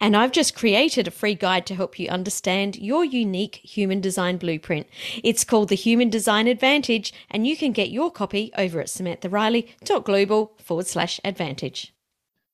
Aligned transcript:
And 0.00 0.16
I've 0.16 0.32
just 0.32 0.56
created 0.56 1.06
a 1.06 1.12
free 1.12 1.34
guide 1.34 1.66
to 1.66 1.74
help 1.74 1.98
you 1.98 2.08
understand 2.08 2.76
your 2.76 3.04
unique 3.04 3.60
human 3.62 4.00
design 4.00 4.36
blueprint. 4.36 4.86
It's 5.22 5.44
called 5.44 5.68
the 5.68 5.76
Human 5.76 6.10
Design 6.10 6.48
Advantage, 6.48 7.12
and 7.30 7.46
you 7.46 7.56
can 7.56 7.72
get 7.72 7.90
your 7.90 8.10
copy 8.10 8.50
over 8.58 8.80
at 8.80 8.88
samanthariley.global 8.88 10.52
forward 10.58 10.86
slash 10.86 11.20
advantage. 11.24 11.94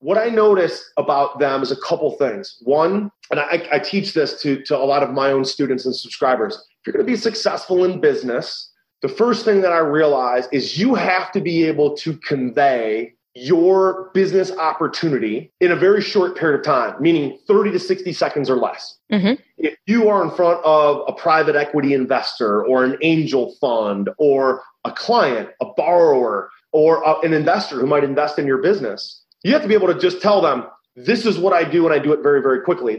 What 0.00 0.18
I 0.18 0.28
notice 0.28 0.92
about 0.96 1.40
them 1.40 1.62
is 1.62 1.72
a 1.72 1.80
couple 1.80 2.12
things. 2.12 2.58
One, 2.62 3.10
and 3.30 3.40
I, 3.40 3.66
I 3.72 3.78
teach 3.80 4.14
this 4.14 4.40
to, 4.42 4.62
to 4.64 4.76
a 4.76 4.84
lot 4.84 5.02
of 5.02 5.10
my 5.10 5.32
own 5.32 5.44
students 5.44 5.86
and 5.86 5.94
subscribers. 5.94 6.54
If 6.54 6.86
you're 6.86 6.92
going 6.92 7.04
to 7.04 7.10
be 7.10 7.16
successful 7.16 7.84
in 7.84 8.00
business, 8.00 8.70
the 9.02 9.08
first 9.08 9.44
thing 9.44 9.60
that 9.62 9.72
I 9.72 9.78
realize 9.78 10.48
is 10.52 10.78
you 10.78 10.94
have 10.94 11.32
to 11.32 11.40
be 11.40 11.64
able 11.64 11.96
to 11.96 12.16
convey 12.18 13.14
your 13.38 14.10
business 14.14 14.50
opportunity 14.52 15.52
in 15.60 15.70
a 15.70 15.76
very 15.76 16.02
short 16.02 16.36
period 16.36 16.58
of 16.58 16.64
time, 16.64 16.94
meaning 17.00 17.38
30 17.46 17.72
to 17.72 17.78
60 17.78 18.12
seconds 18.12 18.50
or 18.50 18.56
less. 18.56 18.98
Mm-hmm. 19.12 19.40
If 19.56 19.76
you 19.86 20.08
are 20.08 20.22
in 20.24 20.30
front 20.30 20.64
of 20.64 21.02
a 21.06 21.12
private 21.12 21.56
equity 21.56 21.94
investor 21.94 22.64
or 22.64 22.84
an 22.84 22.96
angel 23.02 23.54
fund 23.60 24.10
or 24.18 24.62
a 24.84 24.92
client, 24.92 25.50
a 25.60 25.66
borrower, 25.76 26.50
or 26.72 27.02
a, 27.02 27.20
an 27.20 27.32
investor 27.32 27.76
who 27.76 27.86
might 27.86 28.04
invest 28.04 28.38
in 28.38 28.46
your 28.46 28.58
business, 28.58 29.22
you 29.42 29.52
have 29.52 29.62
to 29.62 29.68
be 29.68 29.74
able 29.74 29.88
to 29.88 29.98
just 29.98 30.20
tell 30.20 30.40
them, 30.40 30.66
this 30.96 31.24
is 31.24 31.38
what 31.38 31.52
I 31.52 31.64
do, 31.64 31.86
and 31.86 31.94
I 31.94 31.98
do 31.98 32.12
it 32.12 32.22
very, 32.22 32.42
very 32.42 32.60
quickly. 32.62 32.98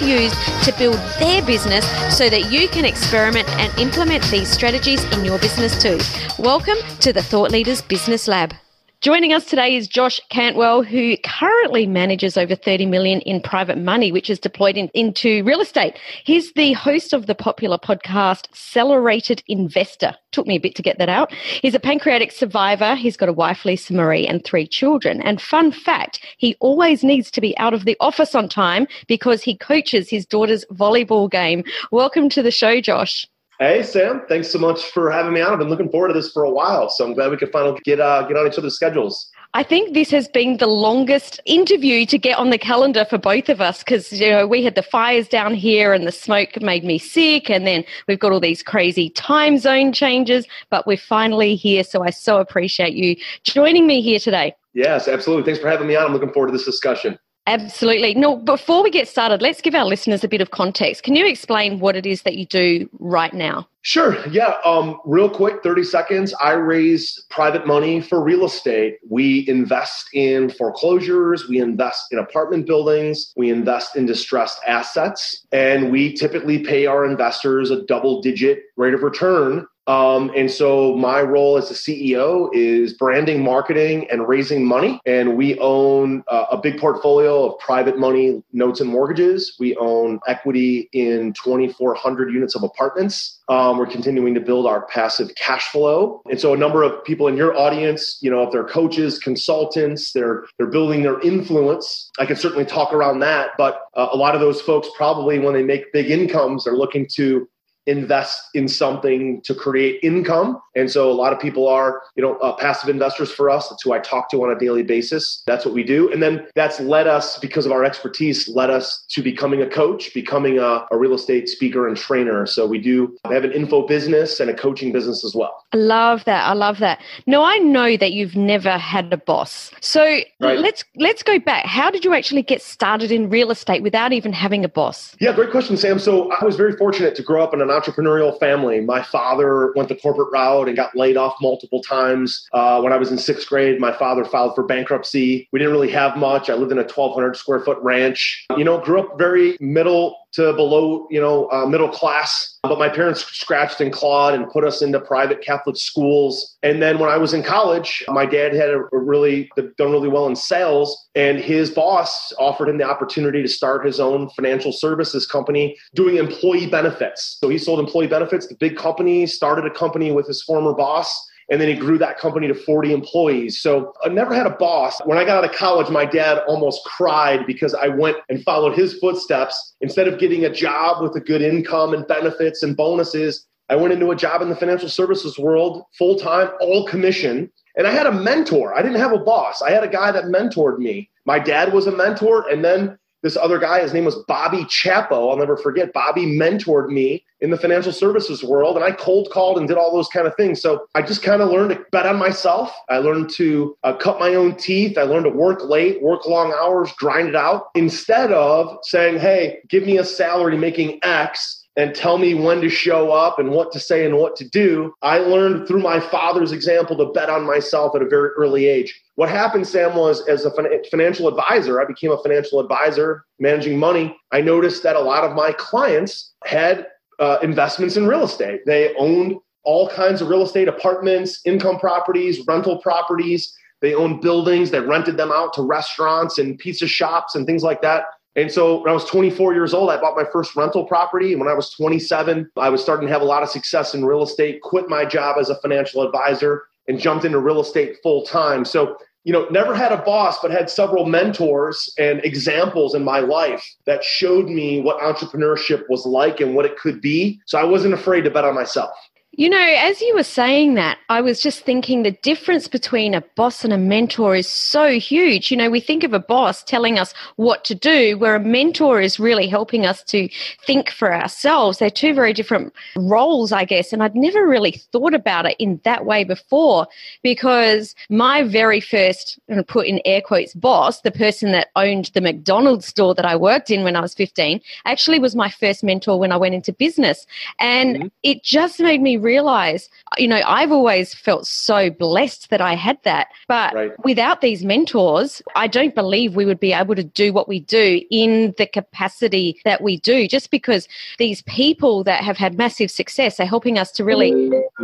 used 0.01 0.35
to 0.63 0.73
build 0.77 0.97
their 1.19 1.41
business 1.45 1.85
so 2.15 2.29
that 2.29 2.51
you 2.51 2.67
can 2.67 2.85
experiment 2.85 3.47
and 3.59 3.77
implement 3.79 4.23
these 4.25 4.49
strategies 4.49 5.03
in 5.13 5.23
your 5.23 5.39
business 5.39 5.81
too. 5.81 5.99
Welcome 6.41 6.77
to 6.99 7.13
the 7.13 7.21
Thought 7.21 7.51
Leaders 7.51 7.81
Business 7.81 8.27
Lab. 8.27 8.53
Joining 9.01 9.33
us 9.33 9.45
today 9.45 9.75
is 9.75 9.87
Josh 9.87 10.21
Cantwell, 10.29 10.83
who 10.83 11.17
currently 11.25 11.87
manages 11.87 12.37
over 12.37 12.53
30 12.53 12.85
million 12.85 13.19
in 13.21 13.41
private 13.41 13.79
money, 13.79 14.11
which 14.11 14.29
is 14.29 14.37
deployed 14.37 14.77
in, 14.77 14.89
into 14.93 15.43
real 15.43 15.59
estate. 15.59 15.97
He's 16.23 16.53
the 16.53 16.73
host 16.73 17.11
of 17.11 17.25
the 17.25 17.33
popular 17.33 17.79
podcast 17.79 18.47
Accelerated 18.51 19.41
Investor. 19.47 20.13
Took 20.31 20.45
me 20.45 20.57
a 20.57 20.59
bit 20.59 20.75
to 20.75 20.83
get 20.83 20.99
that 20.99 21.09
out. 21.09 21.33
He's 21.33 21.73
a 21.73 21.79
pancreatic 21.79 22.31
survivor. 22.31 22.93
He's 22.93 23.17
got 23.17 23.27
a 23.27 23.33
wife, 23.33 23.65
Lisa 23.65 23.91
Marie, 23.91 24.27
and 24.27 24.45
three 24.45 24.67
children. 24.67 25.19
And 25.23 25.41
fun 25.41 25.71
fact, 25.71 26.23
he 26.37 26.55
always 26.59 27.03
needs 27.03 27.31
to 27.31 27.41
be 27.41 27.57
out 27.57 27.73
of 27.73 27.85
the 27.85 27.97
office 27.99 28.35
on 28.35 28.47
time 28.47 28.85
because 29.07 29.41
he 29.41 29.57
coaches 29.57 30.11
his 30.11 30.27
daughter's 30.27 30.63
volleyball 30.71 31.27
game. 31.27 31.63
Welcome 31.91 32.29
to 32.29 32.43
the 32.43 32.51
show, 32.51 32.79
Josh. 32.79 33.25
Hey 33.61 33.83
Sam, 33.83 34.23
thanks 34.27 34.49
so 34.49 34.57
much 34.57 34.85
for 34.85 35.11
having 35.11 35.33
me 35.33 35.41
on. 35.41 35.53
I've 35.53 35.59
been 35.59 35.69
looking 35.69 35.91
forward 35.91 36.07
to 36.07 36.15
this 36.15 36.31
for 36.31 36.41
a 36.41 36.49
while, 36.49 36.89
so 36.89 37.05
I'm 37.05 37.13
glad 37.13 37.29
we 37.29 37.37
could 37.37 37.51
finally 37.51 37.79
get 37.83 37.99
uh, 37.99 38.23
get 38.23 38.35
on 38.35 38.47
each 38.47 38.57
other's 38.57 38.73
schedules. 38.73 39.29
I 39.53 39.61
think 39.61 39.93
this 39.93 40.09
has 40.09 40.27
been 40.27 40.57
the 40.57 40.65
longest 40.65 41.39
interview 41.45 42.07
to 42.07 42.17
get 42.17 42.39
on 42.39 42.49
the 42.49 42.57
calendar 42.57 43.05
for 43.05 43.19
both 43.19 43.49
of 43.49 43.61
us 43.61 43.83
because 43.83 44.11
you 44.19 44.31
know 44.31 44.47
we 44.47 44.63
had 44.63 44.73
the 44.73 44.81
fires 44.81 45.27
down 45.27 45.53
here 45.53 45.93
and 45.93 46.07
the 46.07 46.11
smoke 46.11 46.59
made 46.59 46.83
me 46.83 46.97
sick, 46.97 47.51
and 47.51 47.67
then 47.67 47.83
we've 48.07 48.17
got 48.17 48.31
all 48.31 48.39
these 48.39 48.63
crazy 48.63 49.11
time 49.11 49.59
zone 49.59 49.93
changes. 49.93 50.47
But 50.71 50.87
we're 50.87 50.97
finally 50.97 51.53
here, 51.55 51.83
so 51.83 52.01
I 52.01 52.09
so 52.09 52.39
appreciate 52.39 52.93
you 52.95 53.15
joining 53.43 53.85
me 53.85 54.01
here 54.01 54.17
today. 54.17 54.55
Yes, 54.73 55.07
absolutely. 55.07 55.45
Thanks 55.45 55.61
for 55.61 55.69
having 55.69 55.85
me 55.85 55.95
on. 55.95 56.07
I'm 56.07 56.13
looking 56.13 56.33
forward 56.33 56.47
to 56.47 56.53
this 56.53 56.65
discussion. 56.65 57.19
Absolutely. 57.47 58.13
No, 58.13 58.35
before 58.37 58.83
we 58.83 58.91
get 58.91 59.07
started, 59.07 59.41
let's 59.41 59.61
give 59.61 59.73
our 59.73 59.85
listeners 59.85 60.23
a 60.23 60.27
bit 60.27 60.41
of 60.41 60.51
context. 60.51 61.01
Can 61.03 61.15
you 61.15 61.25
explain 61.25 61.79
what 61.79 61.95
it 61.95 62.05
is 62.05 62.21
that 62.21 62.35
you 62.35 62.45
do 62.45 62.87
right 62.99 63.33
now? 63.33 63.67
Sure. 63.81 64.15
Yeah. 64.27 64.57
Um, 64.63 64.99
real 65.05 65.27
quick, 65.27 65.63
30 65.63 65.83
seconds. 65.83 66.35
I 66.35 66.51
raise 66.51 67.25
private 67.31 67.65
money 67.65 67.99
for 67.99 68.23
real 68.23 68.45
estate. 68.45 68.97
We 69.09 69.47
invest 69.49 70.09
in 70.13 70.51
foreclosures. 70.51 71.49
We 71.49 71.59
invest 71.59 72.11
in 72.11 72.19
apartment 72.19 72.67
buildings. 72.67 73.33
We 73.35 73.49
invest 73.49 73.95
in 73.95 74.05
distressed 74.05 74.59
assets. 74.67 75.43
And 75.51 75.91
we 75.91 76.13
typically 76.13 76.59
pay 76.59 76.85
our 76.85 77.05
investors 77.05 77.71
a 77.71 77.81
double 77.85 78.21
digit 78.21 78.59
rate 78.77 78.93
of 78.93 79.01
return 79.01 79.65
um, 79.91 80.31
and 80.37 80.49
so 80.49 80.95
my 80.95 81.21
role 81.21 81.57
as 81.57 81.69
a 81.69 81.73
CEO 81.73 82.49
is 82.53 82.93
branding, 82.93 83.43
marketing, 83.43 84.07
and 84.09 84.25
raising 84.25 84.65
money. 84.65 85.01
And 85.05 85.35
we 85.35 85.59
own 85.59 86.23
uh, 86.29 86.45
a 86.49 86.57
big 86.57 86.79
portfolio 86.79 87.49
of 87.49 87.59
private 87.59 87.99
money 87.99 88.41
notes 88.53 88.79
and 88.79 88.89
mortgages. 88.89 89.57
We 89.59 89.75
own 89.75 90.21
equity 90.29 90.87
in 90.93 91.33
2,400 91.33 92.33
units 92.33 92.55
of 92.55 92.63
apartments. 92.63 93.41
Um, 93.49 93.77
we're 93.77 93.85
continuing 93.85 94.33
to 94.33 94.39
build 94.39 94.65
our 94.65 94.85
passive 94.85 95.35
cash 95.35 95.67
flow. 95.67 96.21
And 96.29 96.39
so 96.39 96.53
a 96.53 96.57
number 96.57 96.83
of 96.83 97.03
people 97.03 97.27
in 97.27 97.35
your 97.35 97.57
audience, 97.57 98.17
you 98.21 98.31
know, 98.31 98.43
if 98.43 98.51
they're 98.53 98.63
coaches, 98.63 99.19
consultants, 99.19 100.13
they're 100.13 100.45
they're 100.57 100.71
building 100.71 101.03
their 101.03 101.19
influence. 101.19 102.09
I 102.17 102.25
can 102.25 102.37
certainly 102.37 102.63
talk 102.63 102.93
around 102.93 103.19
that, 103.19 103.49
but 103.57 103.81
uh, 103.97 104.07
a 104.13 104.15
lot 104.15 104.35
of 104.35 104.41
those 104.41 104.61
folks 104.61 104.87
probably 104.95 105.37
when 105.39 105.53
they 105.53 105.63
make 105.63 105.91
big 105.91 106.09
incomes 106.09 106.65
are 106.65 106.77
looking 106.77 107.07
to 107.15 107.49
invest 107.87 108.41
in 108.53 108.67
something 108.67 109.41
to 109.41 109.55
create 109.55 109.99
income. 110.03 110.61
And 110.75 110.89
so 110.89 111.11
a 111.11 111.13
lot 111.13 111.33
of 111.33 111.39
people 111.39 111.67
are, 111.67 112.01
you 112.15 112.23
know, 112.23 112.37
uh, 112.37 112.55
passive 112.55 112.89
investors 112.89 113.31
for 113.31 113.49
us. 113.49 113.69
That's 113.69 113.81
who 113.83 113.91
I 113.91 113.99
talk 113.99 114.29
to 114.31 114.43
on 114.43 114.51
a 114.51 114.59
daily 114.59 114.83
basis. 114.83 115.43
That's 115.47 115.65
what 115.65 115.73
we 115.73 115.83
do. 115.83 116.11
And 116.11 116.21
then 116.21 116.47
that's 116.55 116.79
led 116.79 117.07
us, 117.07 117.39
because 117.39 117.65
of 117.65 117.71
our 117.71 117.83
expertise, 117.83 118.47
led 118.47 118.69
us 118.69 119.03
to 119.09 119.21
becoming 119.21 119.61
a 119.61 119.67
coach, 119.67 120.13
becoming 120.13 120.59
a, 120.59 120.85
a 120.91 120.97
real 120.97 121.13
estate 121.13 121.49
speaker 121.49 121.87
and 121.87 121.97
trainer. 121.97 122.45
So 122.45 122.67
we 122.67 122.79
do 122.79 123.17
have 123.25 123.43
an 123.43 123.51
info 123.51 123.87
business 123.87 124.39
and 124.39 124.49
a 124.49 124.53
coaching 124.53 124.91
business 124.91 125.25
as 125.25 125.33
well. 125.33 125.65
I 125.73 125.77
love 125.77 126.23
that. 126.25 126.47
I 126.47 126.53
love 126.53 126.79
that. 126.79 127.01
No, 127.25 127.43
I 127.43 127.57
know 127.57 127.97
that 127.97 128.11
you've 128.11 128.35
never 128.35 128.77
had 128.77 129.11
a 129.11 129.17
boss. 129.17 129.71
So 129.81 130.01
right. 130.39 130.59
let's 130.59 130.83
let's 130.97 131.23
go 131.23 131.39
back. 131.39 131.65
How 131.65 131.89
did 131.89 132.05
you 132.05 132.13
actually 132.13 132.43
get 132.43 132.61
started 132.61 133.11
in 133.11 133.29
real 133.29 133.51
estate 133.51 133.81
without 133.81 134.13
even 134.13 134.33
having 134.33 134.63
a 134.63 134.69
boss? 134.69 135.15
Yeah, 135.19 135.33
great 135.33 135.51
question, 135.51 135.77
Sam. 135.77 135.97
So 135.99 136.31
I 136.31 136.45
was 136.45 136.55
very 136.55 136.73
fortunate 136.77 137.15
to 137.15 137.23
grow 137.23 137.43
up 137.43 137.53
in 137.53 137.61
an 137.61 137.70
entrepreneurial 137.71 138.37
family. 138.39 138.81
My 138.81 139.01
father 139.01 139.73
went 139.75 139.89
the 139.89 139.95
corporate 139.95 140.31
route 140.31 140.67
and 140.67 140.75
got 140.75 140.95
laid 140.95 141.17
off 141.17 141.35
multiple 141.41 141.81
times. 141.81 142.47
Uh, 142.53 142.81
when 142.81 142.93
I 142.93 142.97
was 142.97 143.11
in 143.11 143.17
sixth 143.17 143.47
grade, 143.47 143.79
my 143.79 143.91
father 143.91 144.25
filed 144.25 144.55
for 144.55 144.63
bankruptcy. 144.63 145.47
We 145.51 145.59
didn't 145.59 145.73
really 145.73 145.91
have 145.91 146.17
much. 146.17 146.49
I 146.49 146.53
lived 146.53 146.71
in 146.71 146.77
a 146.77 146.83
1,200 146.83 147.35
square 147.35 147.59
foot 147.59 147.77
ranch. 147.81 148.45
You 148.57 148.63
know, 148.63 148.79
grew 148.79 148.99
up 148.99 149.17
very 149.17 149.57
middle 149.59 150.17
to 150.33 150.53
below, 150.53 151.07
you 151.09 151.19
know, 151.19 151.49
uh, 151.51 151.65
middle 151.65 151.89
class. 151.89 152.57
But 152.63 152.77
my 152.77 152.89
parents 152.89 153.25
scratched 153.25 153.81
and 153.81 153.91
clawed 153.91 154.33
and 154.33 154.47
put 154.49 154.63
us 154.63 154.81
into 154.81 154.99
private 154.99 155.41
Catholic 155.41 155.77
schools. 155.77 156.57
And 156.61 156.81
then 156.81 156.99
when 156.99 157.09
I 157.09 157.17
was 157.17 157.33
in 157.33 157.41
college, 157.41 158.03
my 158.07 158.25
dad 158.25 158.53
had 158.53 158.69
a 158.69 158.83
really 158.91 159.49
done 159.77 159.91
really 159.91 160.07
well 160.07 160.27
in 160.27 160.35
sales, 160.35 161.09
and 161.15 161.39
his 161.39 161.71
boss 161.71 162.31
offered 162.39 162.69
him 162.69 162.77
the 162.77 162.83
opportunity 162.83 163.41
to 163.41 163.47
start 163.47 163.85
his 163.85 163.99
own 163.99 164.29
financial 164.29 164.71
services 164.71 165.25
company 165.25 165.75
doing 165.95 166.17
employee 166.17 166.67
benefits. 166.67 167.37
So 167.41 167.49
he 167.49 167.57
sold 167.57 167.79
employee 167.79 168.07
benefits 168.07 168.45
to 168.47 168.55
big 168.55 168.77
companies, 168.77 169.33
started 169.33 169.65
a 169.65 169.71
company 169.71 170.11
with 170.11 170.27
his 170.27 170.43
former 170.43 170.73
boss 170.73 171.29
and 171.51 171.59
then 171.59 171.67
he 171.67 171.75
grew 171.75 171.97
that 171.97 172.17
company 172.17 172.47
to 172.47 172.55
40 172.55 172.93
employees. 172.93 173.61
So 173.61 173.93
I 174.03 174.07
never 174.07 174.33
had 174.33 174.47
a 174.47 174.51
boss. 174.51 175.01
When 175.03 175.17
I 175.17 175.25
got 175.25 175.43
out 175.43 175.49
of 175.49 175.55
college, 175.55 175.89
my 175.89 176.05
dad 176.05 176.39
almost 176.47 176.83
cried 176.85 177.45
because 177.45 177.75
I 177.75 177.89
went 177.89 178.17
and 178.29 178.41
followed 178.43 178.73
his 178.73 178.97
footsteps. 178.99 179.75
Instead 179.81 180.07
of 180.07 180.17
getting 180.17 180.45
a 180.45 180.49
job 180.49 181.03
with 181.03 181.13
a 181.17 181.19
good 181.19 181.41
income 181.41 181.93
and 181.93 182.07
benefits 182.07 182.63
and 182.63 182.75
bonuses, 182.77 183.45
I 183.67 183.75
went 183.75 183.93
into 183.93 184.11
a 184.11 184.15
job 184.15 184.41
in 184.41 184.47
the 184.47 184.55
financial 184.55 184.87
services 184.87 185.37
world 185.37 185.83
full 185.97 186.17
time, 186.17 186.49
all 186.61 186.87
commission. 186.87 187.51
And 187.75 187.85
I 187.85 187.91
had 187.91 188.07
a 188.07 188.13
mentor. 188.13 188.73
I 188.73 188.81
didn't 188.81 188.99
have 188.99 189.13
a 189.13 189.19
boss. 189.19 189.61
I 189.61 189.71
had 189.71 189.83
a 189.83 189.89
guy 189.89 190.11
that 190.13 190.25
mentored 190.25 190.77
me. 190.77 191.09
My 191.25 191.37
dad 191.37 191.73
was 191.73 191.85
a 191.85 191.91
mentor. 191.91 192.47
And 192.49 192.63
then 192.63 192.97
this 193.23 193.37
other 193.37 193.59
guy, 193.59 193.81
his 193.81 193.93
name 193.93 194.05
was 194.05 194.15
Bobby 194.27 194.63
Chapo. 194.65 195.31
I'll 195.31 195.37
never 195.37 195.57
forget. 195.57 195.93
Bobby 195.93 196.25
mentored 196.25 196.89
me 196.89 197.23
in 197.39 197.49
the 197.49 197.57
financial 197.57 197.91
services 197.91 198.43
world, 198.43 198.75
and 198.75 198.85
I 198.85 198.91
cold 198.91 199.29
called 199.31 199.57
and 199.57 199.67
did 199.67 199.77
all 199.77 199.93
those 199.93 200.07
kind 200.07 200.27
of 200.27 200.35
things. 200.35 200.61
So 200.61 200.87
I 200.95 201.01
just 201.01 201.23
kind 201.23 201.41
of 201.41 201.49
learned 201.49 201.71
to 201.71 201.85
bet 201.91 202.05
on 202.05 202.17
myself. 202.17 202.73
I 202.89 202.97
learned 202.97 203.29
to 203.31 203.75
uh, 203.83 203.93
cut 203.93 204.19
my 204.19 204.35
own 204.35 204.55
teeth. 204.55 204.97
I 204.97 205.03
learned 205.03 205.25
to 205.25 205.31
work 205.31 205.63
late, 205.63 206.01
work 206.01 206.25
long 206.25 206.53
hours, 206.53 206.91
grind 206.93 207.29
it 207.29 207.35
out 207.35 207.69
instead 207.75 208.31
of 208.31 208.77
saying, 208.83 209.19
hey, 209.19 209.59
give 209.69 209.85
me 209.85 209.97
a 209.97 210.03
salary 210.03 210.57
making 210.57 210.99
X 211.03 211.61
and 211.77 211.95
tell 211.95 212.17
me 212.17 212.33
when 212.33 212.61
to 212.61 212.69
show 212.69 213.11
up 213.11 213.39
and 213.39 213.51
what 213.51 213.71
to 213.71 213.79
say 213.79 214.05
and 214.05 214.17
what 214.17 214.35
to 214.35 214.47
do. 214.47 214.93
I 215.01 215.19
learned 215.19 215.67
through 215.67 215.81
my 215.81 215.99
father's 215.99 216.51
example 216.51 216.97
to 216.97 217.11
bet 217.13 217.29
on 217.29 217.45
myself 217.45 217.95
at 217.95 218.01
a 218.01 218.09
very 218.09 218.29
early 218.31 218.67
age. 218.67 218.99
What 219.21 219.29
happened, 219.29 219.67
Sam, 219.67 219.95
was 219.95 220.27
as 220.27 220.45
a 220.45 220.51
financial 220.89 221.27
advisor, 221.27 221.79
I 221.79 221.85
became 221.85 222.11
a 222.11 222.17
financial 222.23 222.59
advisor 222.59 223.23
managing 223.37 223.77
money. 223.77 224.17
I 224.31 224.41
noticed 224.41 224.81
that 224.81 224.95
a 224.95 224.99
lot 224.99 225.23
of 225.23 225.35
my 225.35 225.51
clients 225.51 226.33
had 226.43 226.87
uh, 227.19 227.37
investments 227.43 227.97
in 227.97 228.07
real 228.07 228.23
estate. 228.23 228.61
They 228.65 228.95
owned 228.95 229.35
all 229.61 229.87
kinds 229.89 230.23
of 230.23 230.29
real 230.29 230.41
estate 230.41 230.67
apartments, 230.67 231.39
income 231.45 231.77
properties, 231.77 232.43
rental 232.47 232.79
properties. 232.79 233.55
They 233.81 233.93
owned 233.93 234.21
buildings. 234.21 234.71
They 234.71 234.79
rented 234.79 235.17
them 235.17 235.31
out 235.31 235.53
to 235.53 235.61
restaurants 235.61 236.39
and 236.39 236.57
pizza 236.57 236.87
shops 236.87 237.35
and 237.35 237.45
things 237.45 237.61
like 237.61 237.83
that. 237.83 238.05
And 238.35 238.51
so 238.51 238.79
when 238.79 238.89
I 238.89 238.93
was 238.93 239.05
24 239.05 239.53
years 239.53 239.75
old, 239.75 239.91
I 239.91 240.01
bought 240.01 240.17
my 240.17 240.25
first 240.33 240.55
rental 240.55 240.85
property. 240.85 241.33
And 241.33 241.39
when 241.39 241.47
I 241.47 241.53
was 241.53 241.69
27, 241.75 242.49
I 242.57 242.69
was 242.69 242.81
starting 242.81 243.05
to 243.05 243.13
have 243.13 243.21
a 243.21 243.25
lot 243.25 243.43
of 243.43 243.49
success 243.49 243.93
in 243.93 244.03
real 244.03 244.23
estate, 244.23 244.63
quit 244.63 244.89
my 244.89 245.05
job 245.05 245.35
as 245.39 245.51
a 245.51 245.61
financial 245.61 246.01
advisor, 246.01 246.63
and 246.87 246.99
jumped 246.99 247.23
into 247.23 247.37
real 247.37 247.61
estate 247.61 247.97
full 248.01 248.23
time. 248.25 248.65
So, 248.65 248.97
you 249.23 249.31
know, 249.31 249.47
never 249.49 249.75
had 249.75 249.91
a 249.91 249.97
boss, 249.97 250.39
but 250.41 250.51
had 250.51 250.69
several 250.69 251.05
mentors 251.05 251.93
and 251.99 252.23
examples 252.23 252.95
in 252.95 253.03
my 253.03 253.19
life 253.19 253.63
that 253.85 254.03
showed 254.03 254.47
me 254.47 254.81
what 254.81 254.99
entrepreneurship 254.99 255.83
was 255.89 256.05
like 256.05 256.39
and 256.39 256.55
what 256.55 256.65
it 256.65 256.77
could 256.77 257.01
be. 257.01 257.39
So 257.45 257.59
I 257.59 257.63
wasn't 257.63 257.93
afraid 257.93 258.23
to 258.23 258.31
bet 258.31 258.45
on 258.45 258.55
myself. 258.55 258.91
You 259.33 259.49
know, 259.49 259.75
as 259.79 260.01
you 260.01 260.13
were 260.13 260.23
saying 260.23 260.73
that, 260.73 260.97
I 261.07 261.21
was 261.21 261.41
just 261.41 261.61
thinking 261.63 262.03
the 262.03 262.11
difference 262.11 262.67
between 262.67 263.13
a 263.13 263.21
boss 263.21 263.63
and 263.63 263.71
a 263.71 263.77
mentor 263.77 264.35
is 264.35 264.49
so 264.49 264.99
huge. 264.99 265.49
You 265.49 265.55
know, 265.55 265.69
we 265.69 265.79
think 265.79 266.03
of 266.03 266.11
a 266.13 266.19
boss 266.19 266.61
telling 266.63 266.99
us 266.99 267.13
what 267.37 267.63
to 267.65 267.73
do, 267.73 268.17
where 268.17 268.35
a 268.35 268.41
mentor 268.41 268.99
is 268.99 269.21
really 269.21 269.47
helping 269.47 269.85
us 269.85 270.03
to 270.03 270.27
think 270.67 270.91
for 270.91 271.13
ourselves. 271.13 271.77
They're 271.77 271.89
two 271.89 272.13
very 272.13 272.33
different 272.33 272.73
roles, 272.97 273.53
I 273.53 273.63
guess. 273.63 273.93
And 273.93 274.03
I'd 274.03 274.17
never 274.17 274.45
really 274.45 274.73
thought 274.91 275.13
about 275.13 275.45
it 275.45 275.55
in 275.59 275.79
that 275.85 276.05
way 276.05 276.25
before 276.25 276.87
because 277.23 277.95
my 278.09 278.43
very 278.43 278.81
first, 278.81 279.39
to 279.47 279.63
put 279.63 279.87
in 279.87 280.01
air 280.03 280.19
quotes, 280.19 280.53
boss, 280.53 281.01
the 281.01 281.11
person 281.11 281.53
that 281.53 281.69
owned 281.77 282.11
the 282.13 282.21
McDonald's 282.21 282.87
store 282.87 283.15
that 283.15 283.25
I 283.25 283.37
worked 283.37 283.69
in 283.69 283.85
when 283.85 283.95
I 283.95 284.01
was 284.01 284.13
15, 284.13 284.59
actually 284.83 285.19
was 285.19 285.37
my 285.37 285.49
first 285.49 285.85
mentor 285.85 286.19
when 286.19 286.33
I 286.33 286.37
went 286.37 286.53
into 286.53 286.73
business. 286.73 287.25
And 287.59 287.95
mm-hmm. 287.95 288.07
it 288.23 288.43
just 288.43 288.81
made 288.81 289.01
me 289.01 289.20
realize, 289.21 289.89
you 290.17 290.27
know, 290.27 290.41
I've 290.45 290.71
always 290.71 291.13
felt 291.13 291.47
so 291.47 291.89
blessed 291.89 292.49
that 292.49 292.61
I 292.61 292.75
had 292.75 292.97
that. 293.03 293.27
But 293.47 293.73
right. 293.73 293.91
without 294.03 294.41
these 294.41 294.63
mentors, 294.63 295.41
I 295.55 295.67
don't 295.67 295.95
believe 295.95 296.35
we 296.35 296.45
would 296.45 296.59
be 296.59 296.73
able 296.73 296.95
to 296.95 297.03
do 297.03 297.33
what 297.33 297.47
we 297.47 297.59
do 297.59 298.01
in 298.09 298.53
the 298.57 298.65
capacity 298.65 299.59
that 299.65 299.81
we 299.81 299.97
do, 299.97 300.27
just 300.27 300.51
because 300.51 300.87
these 301.17 301.41
people 301.43 302.03
that 302.03 302.23
have 302.23 302.37
had 302.37 302.57
massive 302.57 302.91
success 302.91 303.39
are 303.39 303.45
helping 303.45 303.77
us 303.77 303.91
to 303.93 304.03
really 304.03 304.31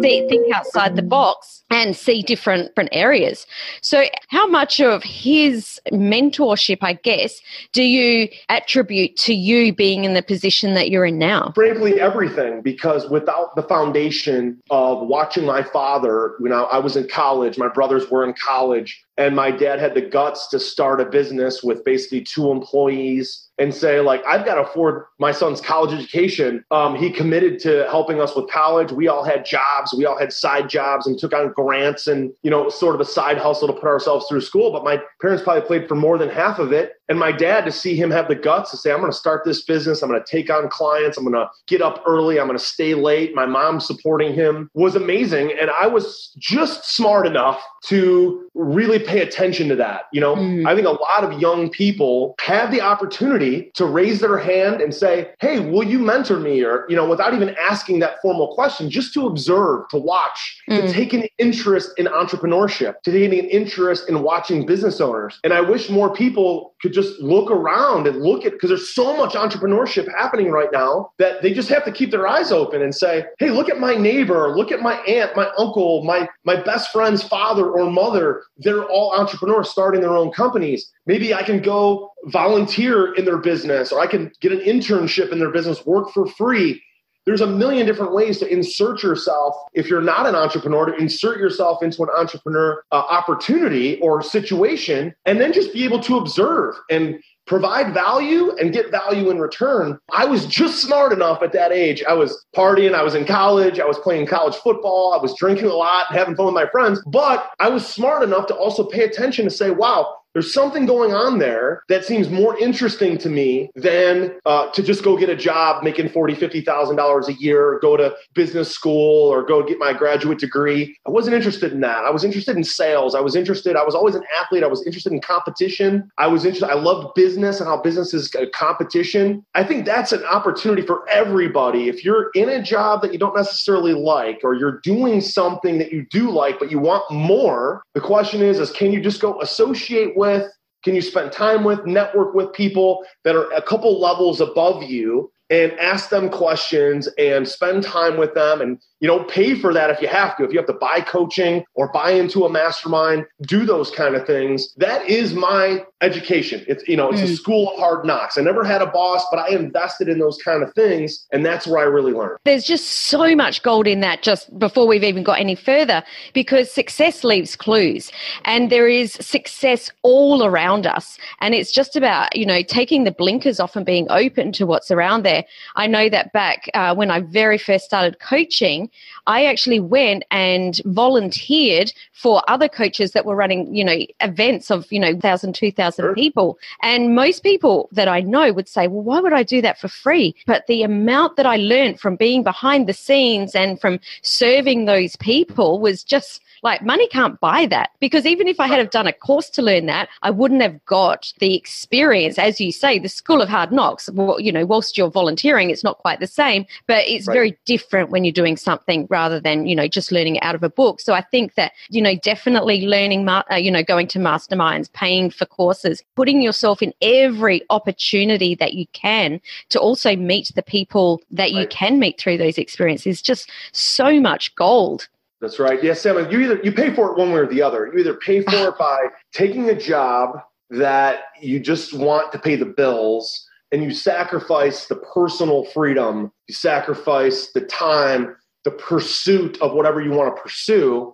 see, 0.02 0.28
think 0.28 0.54
outside 0.54 0.96
the 0.96 1.02
box 1.02 1.64
and 1.70 1.96
see 1.96 2.22
different, 2.22 2.70
different 2.70 2.90
areas. 2.92 3.46
So, 3.82 4.06
how 4.30 4.48
much 4.48 4.80
of 4.80 5.04
his 5.04 5.80
mentorship, 5.92 6.80
I 6.82 6.94
guess, 6.94 7.42
do 7.72 7.84
you 7.84 8.30
attribute 8.50 9.18
to 9.18 9.34
you 9.34 9.74
being 9.74 10.06
in 10.06 10.14
the 10.14 10.22
position 10.22 10.74
that 10.74 10.90
you're 10.90 11.06
in 11.06 11.18
now? 11.18 11.52
Frankly, 11.56 12.00
everything, 12.00 12.62
because 12.62 13.10
without 13.10 13.56
the 13.56 13.64
foundation 13.64 14.27
of 14.70 15.08
watching 15.08 15.46
my 15.46 15.64
father, 15.64 16.36
when 16.40 16.52
I, 16.52 16.62
I 16.62 16.78
was 16.80 16.96
in 16.96 17.08
college, 17.08 17.58
my 17.58 17.68
brothers 17.68 18.10
were 18.10 18.24
in 18.24 18.34
college, 18.34 19.04
and 19.18 19.36
my 19.36 19.52
dad 19.52 19.80
had 19.80 19.94
the 19.94 20.02
guts 20.02 20.48
to 20.50 20.60
start 20.60 21.02
a 21.02 21.06
business 21.06 21.64
with 21.64 21.84
basically 21.84 22.22
two 22.22 22.52
employees 22.52 23.48
and 23.60 23.74
say 23.74 24.00
like 24.00 24.24
i've 24.28 24.46
got 24.46 24.56
to 24.56 24.62
afford 24.62 25.06
my 25.20 25.32
son's 25.32 25.60
college 25.60 25.92
education. 25.94 26.64
Um, 26.70 26.96
he 26.96 27.10
committed 27.10 27.60
to 27.62 27.88
helping 27.90 28.22
us 28.22 28.36
with 28.36 28.50
college. 28.50 28.92
We 28.92 29.08
all 29.08 29.24
had 29.24 29.46
jobs. 29.46 29.94
We 29.98 30.06
all 30.06 30.18
had 30.18 30.32
side 30.32 30.70
jobs 30.70 31.08
and 31.08 31.18
took 31.18 31.34
on 31.34 31.54
grants 31.54 32.06
and 32.08 32.32
you 32.44 32.52
know 32.52 32.70
sort 32.70 32.96
of 32.96 33.02
a 33.02 33.06
side 33.06 33.38
hustle 33.38 33.68
to 33.68 33.74
put 33.74 33.86
ourselves 33.86 34.28
through 34.28 34.42
school. 34.42 34.72
But 34.72 34.84
my 34.84 35.02
parents 35.22 35.44
probably 35.44 35.64
played 35.64 35.88
for 35.88 35.96
more 35.96 36.18
than 36.18 36.30
half 36.30 36.60
of 36.60 36.72
it 36.72 36.94
and 37.10 37.20
my 37.20 37.32
dad 37.32 37.66
to 37.66 37.72
see 37.72 37.96
him 37.96 38.12
have 38.12 38.28
the 38.28 38.36
guts 38.36 38.72
to 38.72 38.78
say 38.78 38.92
i'm 38.92 39.00
going 39.00 39.12
to 39.12 39.18
start 39.18 39.44
this 39.46 39.64
business 39.64 40.02
i'm 40.02 40.10
going 40.10 40.22
to 40.22 40.32
take 40.32 40.50
on 40.50 40.70
clients 40.70 41.18
i'm 41.18 41.24
going 41.24 41.34
to 41.34 41.50
get 41.68 41.82
up 41.82 42.04
early 42.06 42.40
i'm 42.40 42.48
going 42.48 42.58
to 42.58 42.64
stay 42.64 42.94
late 42.94 43.36
my 43.36 43.46
mom 43.46 43.80
supporting 43.80 44.34
him 44.34 44.70
was 44.74 44.96
amazing 44.96 45.52
and 45.60 45.70
i 45.80 45.88
was 45.88 46.34
just 46.38 46.96
smart 46.96 47.26
enough 47.26 47.62
to 47.84 48.50
really 48.54 49.00
pay 49.00 49.22
attention 49.22 49.68
to 49.68 49.76
that 49.76 50.04
you 50.12 50.22
know 50.22 50.36
mm. 50.36 50.66
i 50.68 50.76
think 50.76 50.88
a 50.88 50.92
lot 50.92 51.24
of 51.24 51.40
young 51.40 51.70
people 51.70 52.36
have 52.40 52.72
the 52.72 52.82
opportunity 52.82 53.72
to 53.74 53.86
raise 53.86 54.20
their 54.20 54.38
hand 54.38 54.82
and 54.82 54.94
say, 54.94 55.32
Hey, 55.40 55.60
will 55.60 55.84
you 55.84 56.00
mentor 56.00 56.40
me? 56.40 56.64
Or, 56.64 56.86
you 56.90 56.96
know, 56.96 57.08
without 57.08 57.34
even 57.34 57.56
asking 57.60 58.00
that 58.00 58.22
formal 58.22 58.54
question, 58.54 58.90
just 58.90 59.14
to 59.16 59.28
observe, 59.28 59.88
to 59.90 59.98
watch, 59.98 60.62
mm. 60.70 60.82
to 60.82 60.92
take 60.92 61.14
an 61.14 61.26
interest 61.38 61.92
in 61.98 62.06
entrepreneurship, 62.06 63.02
to 63.04 63.12
take 63.12 63.26
an 63.26 63.46
interest 63.50 64.10
in 64.10 64.24
watching 64.24 64.66
business 64.66 65.02
owners. 65.02 65.40
And 65.44 65.54
I 65.54 65.62
wish 65.62 65.90
more 65.90 66.14
people 66.14 66.74
could 66.82 66.94
just 66.94 67.20
look 67.20 67.50
around 67.50 68.08
and 68.08 68.22
look 68.22 68.46
at, 68.46 68.54
because 68.54 68.70
there's 68.70 68.94
so 68.94 69.16
much 69.18 69.34
entrepreneurship 69.34 70.08
happening 70.16 70.52
right 70.52 70.70
now 70.72 71.12
that 71.18 71.42
they 71.42 71.54
just 71.54 71.70
have 71.70 71.84
to 71.86 71.92
keep 71.92 72.12
their 72.12 72.28
eyes 72.28 72.52
open 72.52 72.82
and 72.82 72.94
say, 72.94 73.26
Hey, 73.40 73.50
look 73.50 73.70
at 73.70 73.80
my 73.80 73.96
neighbor, 73.96 74.56
look 74.56 74.72
at 74.72 74.82
my 74.82 74.96
aunt, 75.02 75.36
my 75.36 75.50
uncle, 75.58 76.04
my, 76.04 76.28
my 76.44 76.56
best 76.62 76.92
friend's 76.92 77.24
father 77.24 77.70
or 77.70 77.90
mother. 77.90 78.44
They're 78.58 78.86
all 78.86 79.14
entrepreneurs 79.14 79.70
starting 79.70 80.02
their 80.02 80.16
own 80.16 80.32
companies. 80.32 80.92
Maybe 81.06 81.34
I 81.34 81.44
can 81.44 81.62
go 81.62 82.12
volunteer 82.26 83.14
in 83.14 83.26
their 83.26 83.38
business 83.38 83.92
or 83.92 84.00
I 84.00 84.08
can 84.08 84.32
get 84.42 84.52
an 84.52 84.60
internship 84.60 85.32
in 85.32 85.40
their 85.40 85.52
business, 85.52 85.86
work 85.86 86.12
for 86.14 86.28
free. 86.28 86.82
There's 87.28 87.42
a 87.42 87.48
million 87.48 87.86
different 87.86 88.14
ways 88.14 88.40
to 88.40 88.48
insert 88.48 89.04
yourself 89.04 89.54
if 89.74 89.90
you're 89.90 90.02
not 90.02 90.26
an 90.26 90.34
entrepreneur 90.34 90.86
to 90.86 90.96
insert 90.96 91.40
yourself 91.40 91.84
into 91.84 92.02
an 92.04 92.10
entrepreneur 92.18 92.82
uh, 92.94 92.96
opportunity 92.96 94.00
or 94.00 94.22
situation 94.22 95.14
and 95.26 95.42
then 95.42 95.52
just 95.52 95.74
be 95.74 95.84
able 95.84 96.00
to 96.04 96.18
observe 96.18 96.76
and 96.90 97.20
provide 97.46 97.94
value 97.94 98.56
and 98.58 98.72
get 98.72 98.92
value 98.92 99.30
in 99.30 99.40
return. 99.40 100.00
I 100.14 100.24
was 100.24 100.46
just 100.46 100.82
smart 100.82 101.12
enough 101.12 101.44
at 101.44 101.52
that 101.52 101.74
age. 101.74 102.02
I 102.08 102.14
was 102.14 102.46
partying, 102.56 102.94
I 102.94 103.04
was 103.04 103.14
in 103.14 103.26
college, 103.26 103.80
I 103.80 103.86
was 103.86 103.98
playing 104.00 104.28
college 104.28 104.56
football, 104.56 105.14
I 105.14 105.22
was 105.22 105.36
drinking 105.36 105.68
a 105.68 105.74
lot, 105.74 106.08
having 106.08 106.36
fun 106.36 106.46
with 106.46 106.56
my 106.56 106.68
friends, 106.68 107.02
but 107.08 107.50
I 107.60 107.70
was 107.70 107.86
smart 107.86 108.24
enough 108.24 108.48
to 108.48 108.56
also 108.56 108.86
pay 108.86 109.04
attention 109.04 109.44
to 109.46 109.52
say, 109.52 109.72
wow, 109.72 110.16
there's 110.38 110.54
something 110.54 110.86
going 110.86 111.16
on 111.16 111.40
there 111.40 111.82
that 111.90 112.06
seems 112.06 112.30
more 112.30 112.56
interesting 112.60 113.18
to 113.18 113.28
me 113.28 113.72
than 113.74 114.38
uh, 114.46 114.70
to 114.70 114.84
just 114.84 115.04
go 115.04 115.18
get 115.18 115.30
a 115.30 115.36
job 115.36 115.84
making 115.84 116.08
forty, 116.10 116.36
fifty 116.36 116.62
thousand 116.62 116.96
dollars 116.96 117.28
a 117.28 117.34
year, 117.34 117.80
go 117.82 117.98
to 117.98 118.16
business 118.36 118.70
school, 118.70 119.34
or 119.34 119.44
go 119.44 119.64
get 119.64 119.80
my 119.80 119.94
graduate 119.94 120.38
degree. 120.38 120.96
I 121.08 121.10
wasn't 121.10 121.36
interested 121.36 121.72
in 121.72 121.80
that. 121.80 122.06
I 122.06 122.12
was 122.12 122.24
interested 122.24 122.56
in 122.56 122.64
sales. 122.64 123.16
I 123.16 123.20
was 123.20 123.36
interested. 123.36 123.76
I 123.76 123.84
was 123.84 123.96
always 123.96 124.14
an 124.14 124.22
athlete. 124.40 124.62
I 124.62 124.68
was 124.68 124.86
interested 124.86 125.12
in 125.12 125.22
competition. 125.22 126.08
I 126.20 126.28
was 126.28 126.46
interested. 126.46 126.70
I 126.70 126.76
loved 126.76 127.16
business 127.16 127.60
and 127.60 127.68
how 127.68 127.82
business 127.82 128.14
is 128.14 128.32
a 128.36 128.46
competition. 128.46 129.44
I 129.56 129.64
think 129.64 129.88
that's 129.88 130.12
an 130.12 130.24
opportunity 130.26 130.84
for 130.84 131.10
everybody. 131.10 131.90
If 131.90 132.06
you're 132.06 132.30
in 132.36 132.48
a 132.48 132.62
job 132.62 133.02
that 133.02 133.12
you 133.12 133.18
don't 133.18 133.36
necessarily 133.36 133.94
like, 133.94 134.42
or 134.44 134.54
you're 134.54 134.82
doing 134.82 135.20
something 135.20 135.80
that 135.80 135.92
you 135.92 136.06
do 136.12 136.30
like 136.30 136.60
but 136.60 136.70
you 136.70 136.78
want 136.78 137.10
more, 137.10 137.82
the 137.96 138.02
question 138.02 138.44
is: 138.44 138.60
is 138.60 138.70
can 138.70 138.92
you 138.92 139.02
just 139.02 139.20
go 139.20 139.42
associate 139.42 140.16
with 140.16 140.27
with? 140.28 140.52
Can 140.84 140.96
you 140.96 141.02
spend 141.02 141.32
time 141.32 141.64
with, 141.64 141.86
network 141.86 142.34
with 142.34 142.54
people 142.54 143.04
that 143.24 143.36
are 143.36 143.52
a 143.52 143.62
couple 143.62 144.00
levels 144.00 144.42
above 144.42 144.84
you 144.84 145.32
and 145.50 145.72
ask 145.80 146.10
them 146.10 146.30
questions 146.30 147.08
and 147.18 147.48
spend 147.48 147.84
time 147.84 148.18
with 148.18 148.34
them. 148.34 148.62
And 148.62 148.80
you 149.00 149.08
know 149.08 149.24
pay 149.26 149.54
for 149.56 149.74
that 149.74 149.90
if 149.90 150.02
you 150.02 150.08
have 150.08 150.36
to. 150.38 150.44
If 150.44 150.52
you 150.52 150.58
have 150.58 150.68
to 150.68 150.74
buy 150.74 151.02
coaching 151.02 151.64
or 151.76 151.92
buy 151.92 152.12
into 152.12 152.46
a 152.46 152.50
mastermind 152.50 153.26
do 153.42 153.66
those 153.66 153.92
kind 153.92 154.16
of 154.16 154.26
things. 154.26 154.74
That 154.78 155.08
is 155.08 155.34
my 155.34 155.86
education. 156.02 156.66
It's 156.68 156.88
you 156.88 156.98
know 156.98 157.10
it's 157.10 157.22
mm. 157.22 157.26
a 157.26 157.36
school 157.36 157.70
of 157.72 157.80
hard 157.80 158.06
knocks. 158.06 158.38
I 158.38 158.42
never 158.42 158.64
had 158.64 158.82
a 158.82 158.88
boss 158.88 159.26
but 159.30 159.40
i 159.40 159.50
invested 159.50 160.08
in 160.08 160.20
those 160.20 160.38
kind 160.38 160.64
of 160.64 160.74
things 160.74 161.26
and 161.32 161.46
that's 161.46 161.68
where 161.68 161.80
i 161.80 161.84
really 161.84 162.14
learned. 162.14 162.38
There's 162.44 162.64
just 162.64 162.88
so 162.88 163.36
much 163.36 163.62
gold 163.62 163.88
in 163.88 164.00
that 164.02 164.24
just 164.24 164.58
before 164.58 164.88
we've 164.88 165.04
even 165.04 165.24
got 165.24 165.40
any 165.40 165.56
further 165.56 166.04
because 166.34 166.72
success 166.72 167.24
leaves 167.24 167.56
clues 167.56 168.12
and 168.46 168.70
there 168.70 168.88
is 168.88 169.14
success 169.14 169.92
all 170.02 170.44
around 170.44 170.88
us. 170.88 171.18
And 171.42 171.54
it's 171.54 171.72
just 171.72 171.96
about 171.96 172.36
you 172.36 172.46
know 172.46 172.62
taking 172.64 173.04
the 173.04 173.12
blinkers 173.12 173.60
off 173.60 173.76
and 173.76 173.86
being 173.86 174.08
open 174.10 174.52
to 174.54 174.66
what's 174.66 174.92
around 174.92 175.24
there 175.24 175.37
there. 175.38 175.46
I 175.76 175.88
know 175.88 176.10
that 176.10 176.34
back 176.34 176.70
uh, 176.74 176.96
when 176.96 177.12
I 177.12 177.22
very 177.22 177.58
first 177.58 177.86
started 177.86 178.20
coaching, 178.20 178.90
I 179.26 179.46
actually 179.46 179.80
went 179.80 180.24
and 180.32 180.80
volunteered 180.86 181.92
for 182.14 182.42
other 182.48 182.68
coaches 182.68 183.12
that 183.12 183.26
were 183.26 183.36
running, 183.36 183.74
you 183.74 183.84
know, 183.84 183.98
events 184.22 184.72
of, 184.72 184.92
you 184.92 185.00
know, 185.00 185.12
1,000, 185.12 185.54
2,000 185.54 186.04
sure. 186.04 186.16
people. 186.16 186.58
And 186.82 187.16
most 187.16 187.44
people 187.44 187.90
that 187.92 188.08
I 188.08 188.22
know 188.22 188.52
would 188.54 188.68
say, 188.68 188.88
well, 188.88 189.04
why 189.04 189.20
would 189.20 189.34
I 189.34 189.44
do 189.44 189.62
that 189.62 189.80
for 189.80 189.88
free? 189.88 190.36
But 190.46 190.68
the 190.68 190.84
amount 190.84 191.36
that 191.38 191.46
I 191.46 191.58
learned 191.58 192.00
from 192.00 192.16
being 192.16 192.44
behind 192.44 192.88
the 192.88 192.94
scenes 192.94 193.56
and 193.56 193.80
from 193.80 194.00
serving 194.22 194.86
those 194.86 195.16
people 195.18 195.80
was 195.80 196.04
just 196.04 196.42
like 196.64 196.82
money 196.82 197.08
can't 197.10 197.40
buy 197.40 197.68
that 197.68 197.92
because 198.00 198.26
even 198.26 198.48
if 198.48 198.60
I 198.60 198.68
had 198.68 198.80
have 198.80 198.90
done 198.90 199.08
a 199.08 199.14
course 199.14 199.50
to 199.52 199.62
learn 199.62 199.86
that, 199.88 200.10
I 200.24 200.32
wouldn't 200.32 200.62
have 200.62 200.84
got 200.86 201.34
the 201.40 201.56
experience, 201.56 202.40
as 202.40 202.60
you 202.60 202.72
say, 202.72 203.00
the 203.00 203.10
school 203.10 203.42
of 203.42 203.50
hard 203.50 203.72
knocks. 203.72 204.10
Well, 204.10 204.40
you 204.40 204.52
know, 204.52 204.66
whilst 204.66 204.98
you're 204.98 205.10
volunteering, 205.10 205.27
it's 205.36 205.84
not 205.84 205.98
quite 205.98 206.20
the 206.20 206.28
same, 206.28 206.66
but 206.88 207.08
it's 207.08 207.28
right. 207.28 207.34
very 207.34 207.58
different 207.66 208.10
when 208.10 208.24
you're 208.24 208.32
doing 208.32 208.58
something 208.58 209.08
rather 209.10 209.40
than 209.40 209.66
you 209.66 209.76
know 209.76 209.88
just 209.88 210.12
learning 210.12 210.40
out 210.42 210.56
of 210.56 210.64
a 210.64 210.70
book. 210.70 211.02
So 211.02 211.14
I 211.14 211.22
think 211.22 211.56
that 211.56 211.74
you 211.90 212.02
know 212.02 212.16
definitely 212.16 212.88
learning, 212.88 213.28
uh, 213.28 213.44
you 213.56 213.72
know, 213.72 213.84
going 213.84 214.08
to 214.08 214.20
masterminds, 214.20 214.92
paying 214.94 215.30
for 215.30 215.46
courses, 215.46 216.04
putting 216.16 216.42
yourself 216.42 216.82
in 216.82 216.94
every 217.02 217.64
opportunity 217.70 218.56
that 218.56 218.74
you 218.74 218.86
can 218.94 219.42
to 219.70 219.80
also 219.80 220.16
meet 220.16 220.52
the 220.56 220.64
people 220.64 221.22
that 221.32 221.52
you 221.52 221.60
right. 221.60 221.70
can 221.70 222.00
meet 222.00 222.20
through 222.20 222.38
those 222.38 222.58
experiences. 222.58 223.22
Just 223.22 223.50
so 223.72 224.20
much 224.20 224.56
gold. 224.56 225.08
That's 225.40 225.60
right. 225.60 225.84
Yes, 225.84 226.02
Sam. 226.02 226.32
You 226.32 226.40
either 226.40 226.60
you 226.64 226.72
pay 226.72 226.94
for 226.94 227.12
it 227.12 227.18
one 227.18 227.32
way 227.32 227.40
or 227.40 227.48
the 227.48 227.62
other. 227.62 227.92
You 227.94 228.00
either 228.00 228.16
pay 228.16 228.42
for 228.42 228.56
it 228.70 228.78
by 228.78 229.08
taking 229.34 229.70
a 229.70 229.76
job 229.76 230.42
that 230.70 231.20
you 231.42 231.60
just 231.60 231.94
want 231.94 232.32
to 232.32 232.40
pay 232.40 232.56
the 232.56 232.66
bills, 232.66 233.47
and 233.72 233.84
you 233.84 233.92
sacrifice 233.92 234.88
the 234.88 234.96
personal 234.96 235.66
freedom, 235.66 236.32
you 236.48 236.56
sacrifice 236.56 237.52
the 237.54 237.62
time, 237.62 238.36
the 238.64 238.72
pursuit 238.72 239.58
of 239.62 239.74
whatever 239.74 240.02
you 240.02 240.12
want 240.12 240.36
to 240.36 240.42
pursue. 240.42 241.14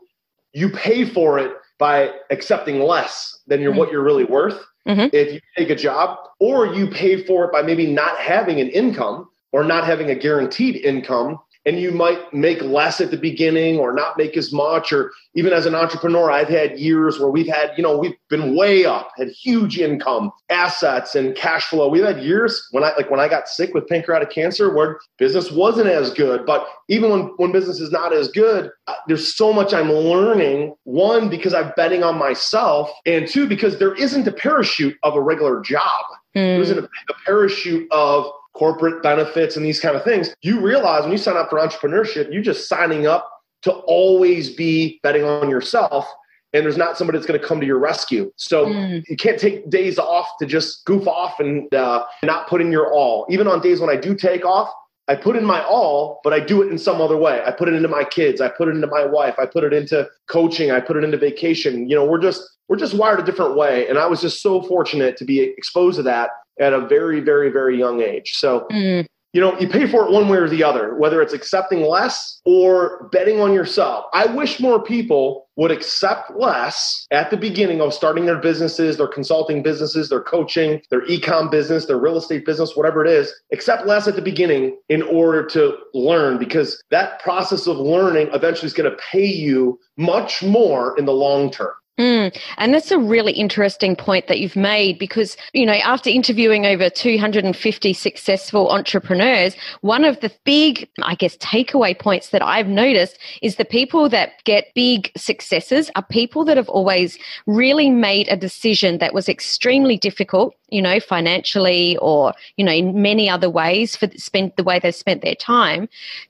You 0.54 0.70
pay 0.70 1.06
for 1.06 1.40
it 1.40 1.52
by 1.80 2.12
accepting 2.30 2.82
less 2.82 3.40
than 3.48 3.62
you're, 3.62 3.72
mm-hmm. 3.72 3.80
what 3.80 3.92
you're 3.92 4.04
really 4.04 4.24
worth. 4.24 4.64
Mm-hmm. 4.88 5.16
If 5.16 5.34
you 5.34 5.40
take 5.58 5.70
a 5.70 5.76
job, 5.76 6.18
or 6.40 6.68
you 6.68 6.88
pay 6.88 7.24
for 7.24 7.46
it 7.46 7.52
by 7.52 7.62
maybe 7.62 7.88
not 7.88 8.18
having 8.18 8.60
an 8.60 8.70
income 8.70 9.30
or 9.52 9.64
not 9.64 9.86
having 9.86 10.10
a 10.10 10.16
guaranteed 10.16 10.76
income 10.76 11.40
and 11.66 11.80
you 11.80 11.92
might 11.92 12.34
make 12.34 12.62
less 12.62 13.00
at 13.00 13.12
the 13.12 13.18
beginning 13.18 13.78
or 13.78 13.94
not 13.94 14.18
make 14.18 14.36
as 14.38 14.52
much 14.52 14.92
or 14.92 15.12
even 15.36 15.54
as 15.54 15.66
an 15.66 15.76
entrepreneur 15.76 16.32
i've 16.32 16.50
had 16.50 16.80
years 16.80 17.20
where 17.20 17.30
we've 17.30 17.48
had 17.48 17.72
you 17.78 17.84
know 17.84 17.98
we've 17.98 18.16
been 18.30 18.56
way 18.56 18.86
up 18.86 19.12
had 19.18 19.30
huge 19.30 19.80
income 19.80 20.32
assets 20.50 21.16
and 21.16 21.36
cash 21.36 21.66
flow. 21.66 21.88
We've 21.88 22.04
had 22.04 22.24
years 22.24 22.68
when 22.72 22.84
i 22.84 22.94
like 22.96 23.10
when 23.10 23.20
i 23.20 23.28
got 23.28 23.48
sick 23.48 23.74
with 23.74 23.88
pancreatic 23.88 24.30
cancer 24.30 24.74
where 24.74 25.00
business 25.18 25.52
wasn't 25.52 25.88
as 25.88 26.12
good. 26.14 26.46
But 26.46 26.68
even 26.88 27.10
when 27.10 27.22
when 27.38 27.52
business 27.52 27.80
is 27.80 27.92
not 27.92 28.14
as 28.14 28.30
good 28.30 28.70
uh, 28.88 28.94
there's 29.08 29.36
so 29.36 29.54
much 29.54 29.74
i'm 29.74 29.92
learning 29.92 30.76
one 30.84 31.30
because 31.30 31.54
i'm 31.54 31.72
betting 31.76 32.04
on 32.04 32.18
myself 32.18 32.92
and 33.06 33.28
two 33.28 33.48
because 33.48 33.80
there 33.80 33.96
isn't 33.96 34.28
a 34.28 34.32
parachute 34.32 34.96
of 35.04 35.16
a 35.16 35.22
regular 35.22 35.62
job. 35.62 36.06
Mm. 36.36 36.56
there 36.56 36.62
isn't 36.62 36.80
a, 36.80 36.84
a 36.84 37.14
parachute 37.26 37.88
of 37.92 38.32
corporate 38.54 39.02
benefits 39.02 39.56
and 39.58 39.66
these 39.66 39.80
kind 39.80 39.96
of 39.96 40.04
things, 40.04 40.34
you 40.42 40.60
realize 40.60 41.04
when 41.04 41.12
you 41.12 41.18
sign 41.18 41.38
up 41.38 41.50
for 41.50 41.60
entrepreneurship, 41.60 42.32
you're 42.32 42.44
just 42.44 42.68
signing 42.68 43.08
up 43.08 43.30
to 43.64 43.72
always 43.72 44.50
be 44.50 45.00
betting 45.04 45.24
on 45.24 45.50
yourself. 45.50 46.08
And 46.54 46.64
there's 46.64 46.78
not 46.78 46.98
somebody 46.98 47.18
that's 47.18 47.26
going 47.26 47.40
to 47.40 47.46
come 47.46 47.60
to 47.60 47.66
your 47.66 47.80
rescue. 47.80 48.32
So 48.36 48.68
mm. 48.68 49.04
you 49.08 49.18
can't 49.18 49.40
take 49.40 49.70
days 49.72 49.98
off 49.98 50.28
to 50.40 50.46
just 50.46 50.86
goof 50.86 51.08
off 51.08 51.40
and 51.40 51.74
uh, 51.74 52.06
not 52.24 52.48
put 52.48 52.62
in 52.62 52.72
your 52.72 52.94
all. 52.94 53.26
Even 53.30 53.48
on 53.48 53.60
days 53.60 53.80
when 53.80 53.90
I 53.90 53.96
do 53.96 54.14
take 54.14 54.46
off, 54.46 54.72
I 55.08 55.16
put 55.16 55.36
in 55.36 55.44
my 55.44 55.64
all, 55.64 56.22
but 56.24 56.32
I 56.32 56.40
do 56.40 56.62
it 56.62 56.72
in 56.72 56.78
some 56.78 57.02
other 57.02 57.18
way. 57.18 57.42
I 57.44 57.52
put 57.52 57.68
it 57.68 57.74
into 57.74 57.90
my 57.90 58.04
kids. 58.04 58.40
I 58.40 58.50
put 58.50 58.68
it 58.68 58.72
into 58.72 58.88
my 58.88 59.04
wife. 59.04 59.36
I 59.40 59.48
put 59.48 59.64
it 59.64 59.74
into 59.74 60.08
coaching. 60.28 60.72
I 60.72 60.80
put 60.80 60.96
it 60.96 61.04
into 61.04 61.18
vacation. 61.18 61.90
You 61.90 61.96
know, 61.96 62.06
we're 62.06 62.22
just 62.22 62.42
we're 62.70 62.78
just 62.78 62.94
wired 62.94 63.20
a 63.20 63.24
different 63.24 63.58
way. 63.58 63.88
And 63.90 63.98
I 63.98 64.06
was 64.06 64.22
just 64.22 64.42
so 64.42 64.62
fortunate 64.62 65.18
to 65.18 65.26
be 65.26 65.42
exposed 65.42 65.98
to 65.98 66.04
that 66.04 66.30
at 66.60 66.74
a 66.74 66.82
very, 66.88 67.20
very, 67.20 67.50
very 67.50 67.78
young 67.78 68.02
age. 68.02 68.34
So, 68.36 68.68
mm. 68.72 69.06
you 69.34 69.42
know, 69.42 69.58
you 69.60 69.68
pay 69.68 69.88
for 69.88 70.06
it 70.06 70.12
one 70.12 70.30
way 70.30 70.38
or 70.38 70.50
the 70.50 70.64
other, 70.64 70.96
whether 70.96 71.22
it's 71.22 71.34
accepting 71.34 71.82
less 71.82 72.42
or 72.46 73.10
betting 73.12 73.40
on 73.40 73.54
yourself. 73.54 74.06
I 74.14 74.28
wish 74.28 74.60
more 74.60 74.82
people 74.82 75.48
would 75.56 75.72
accept 75.72 76.32
less 76.36 77.06
at 77.12 77.30
the 77.30 77.38
beginning 77.38 77.80
of 77.80 77.94
starting 77.94 78.26
their 78.26 78.40
businesses, 78.40 78.98
their 78.98 79.08
consulting 79.08 79.62
businesses, 79.62 80.10
their 80.10 80.22
coaching, 80.22 80.82
their 80.90 81.06
ecom 81.08 81.50
business, 81.52 81.86
their 81.86 82.00
real 82.00 82.18
estate 82.18 82.46
business, 82.46 82.76
whatever 82.76 83.06
it 83.06 83.12
is, 83.12 83.34
accept 83.52 83.86
less 83.86 84.08
at 84.08 84.16
the 84.16 84.22
beginning 84.22 84.78
in 84.90 85.04
order 85.04 85.46
to 85.46 85.78
learn 85.94 86.38
because 86.38 86.82
that 86.90 87.20
process 87.22 87.68
of 87.68 87.78
learning 87.78 88.30
eventually 88.34 88.66
is 88.66 88.74
going 88.74 88.90
to 88.90 88.98
pay 89.12 89.26
you 89.26 89.80
much 89.98 90.42
more 90.42 90.98
in 90.98 91.06
the 91.06 91.14
long 91.14 91.52
term. 91.52 91.74
Mm, 92.00 92.36
and 92.58 92.74
that's 92.74 92.90
a 92.90 92.98
really 92.98 93.34
interesting 93.34 93.96
point 93.96 94.28
that 94.28 94.40
you've 94.40 94.56
made 94.56 94.98
because, 94.98 95.38
you 95.54 95.64
know, 95.64 95.74
after 95.74 96.10
interviewing 96.10 96.66
over 96.66 96.90
250 96.90 97.94
successful 97.94 98.72
entrepreneurs, 98.72 99.56
one 99.82 100.04
of 100.04 100.20
the 100.22 100.32
big, 100.44 100.90
I 101.04 101.14
guess, 101.14 101.38
takeaway 101.38 101.98
points 101.98 102.30
that 102.30 102.42
I've 102.42 102.68
noticed 102.68 103.20
is 103.44 103.58
the 103.58 103.66
people 103.66 104.10
that 104.10 104.44
get 104.44 104.74
big 104.74 105.12
successes 105.16 105.92
are 105.96 106.04
people 106.04 106.44
that 106.46 106.58
have 106.58 106.70
always 106.70 107.20
really 107.46 107.92
made 107.92 108.28
a 108.28 108.38
decision 108.38 108.98
that 108.98 109.14
was 109.14 109.30
extremely 109.30 109.96
difficult 109.96 110.56
you 110.74 110.82
know, 110.82 111.00
financially 111.00 111.98
or, 111.98 112.34
you 112.58 112.66
know, 112.66 112.72
in 112.72 113.00
many 113.00 113.30
other 113.30 113.50
ways 113.50 113.96
for 113.96 114.08
spent 114.18 114.58
the 114.58 114.64
way 114.64 114.80
they've 114.80 114.96
spent 114.96 115.22
their 115.22 115.36
time 115.36 115.88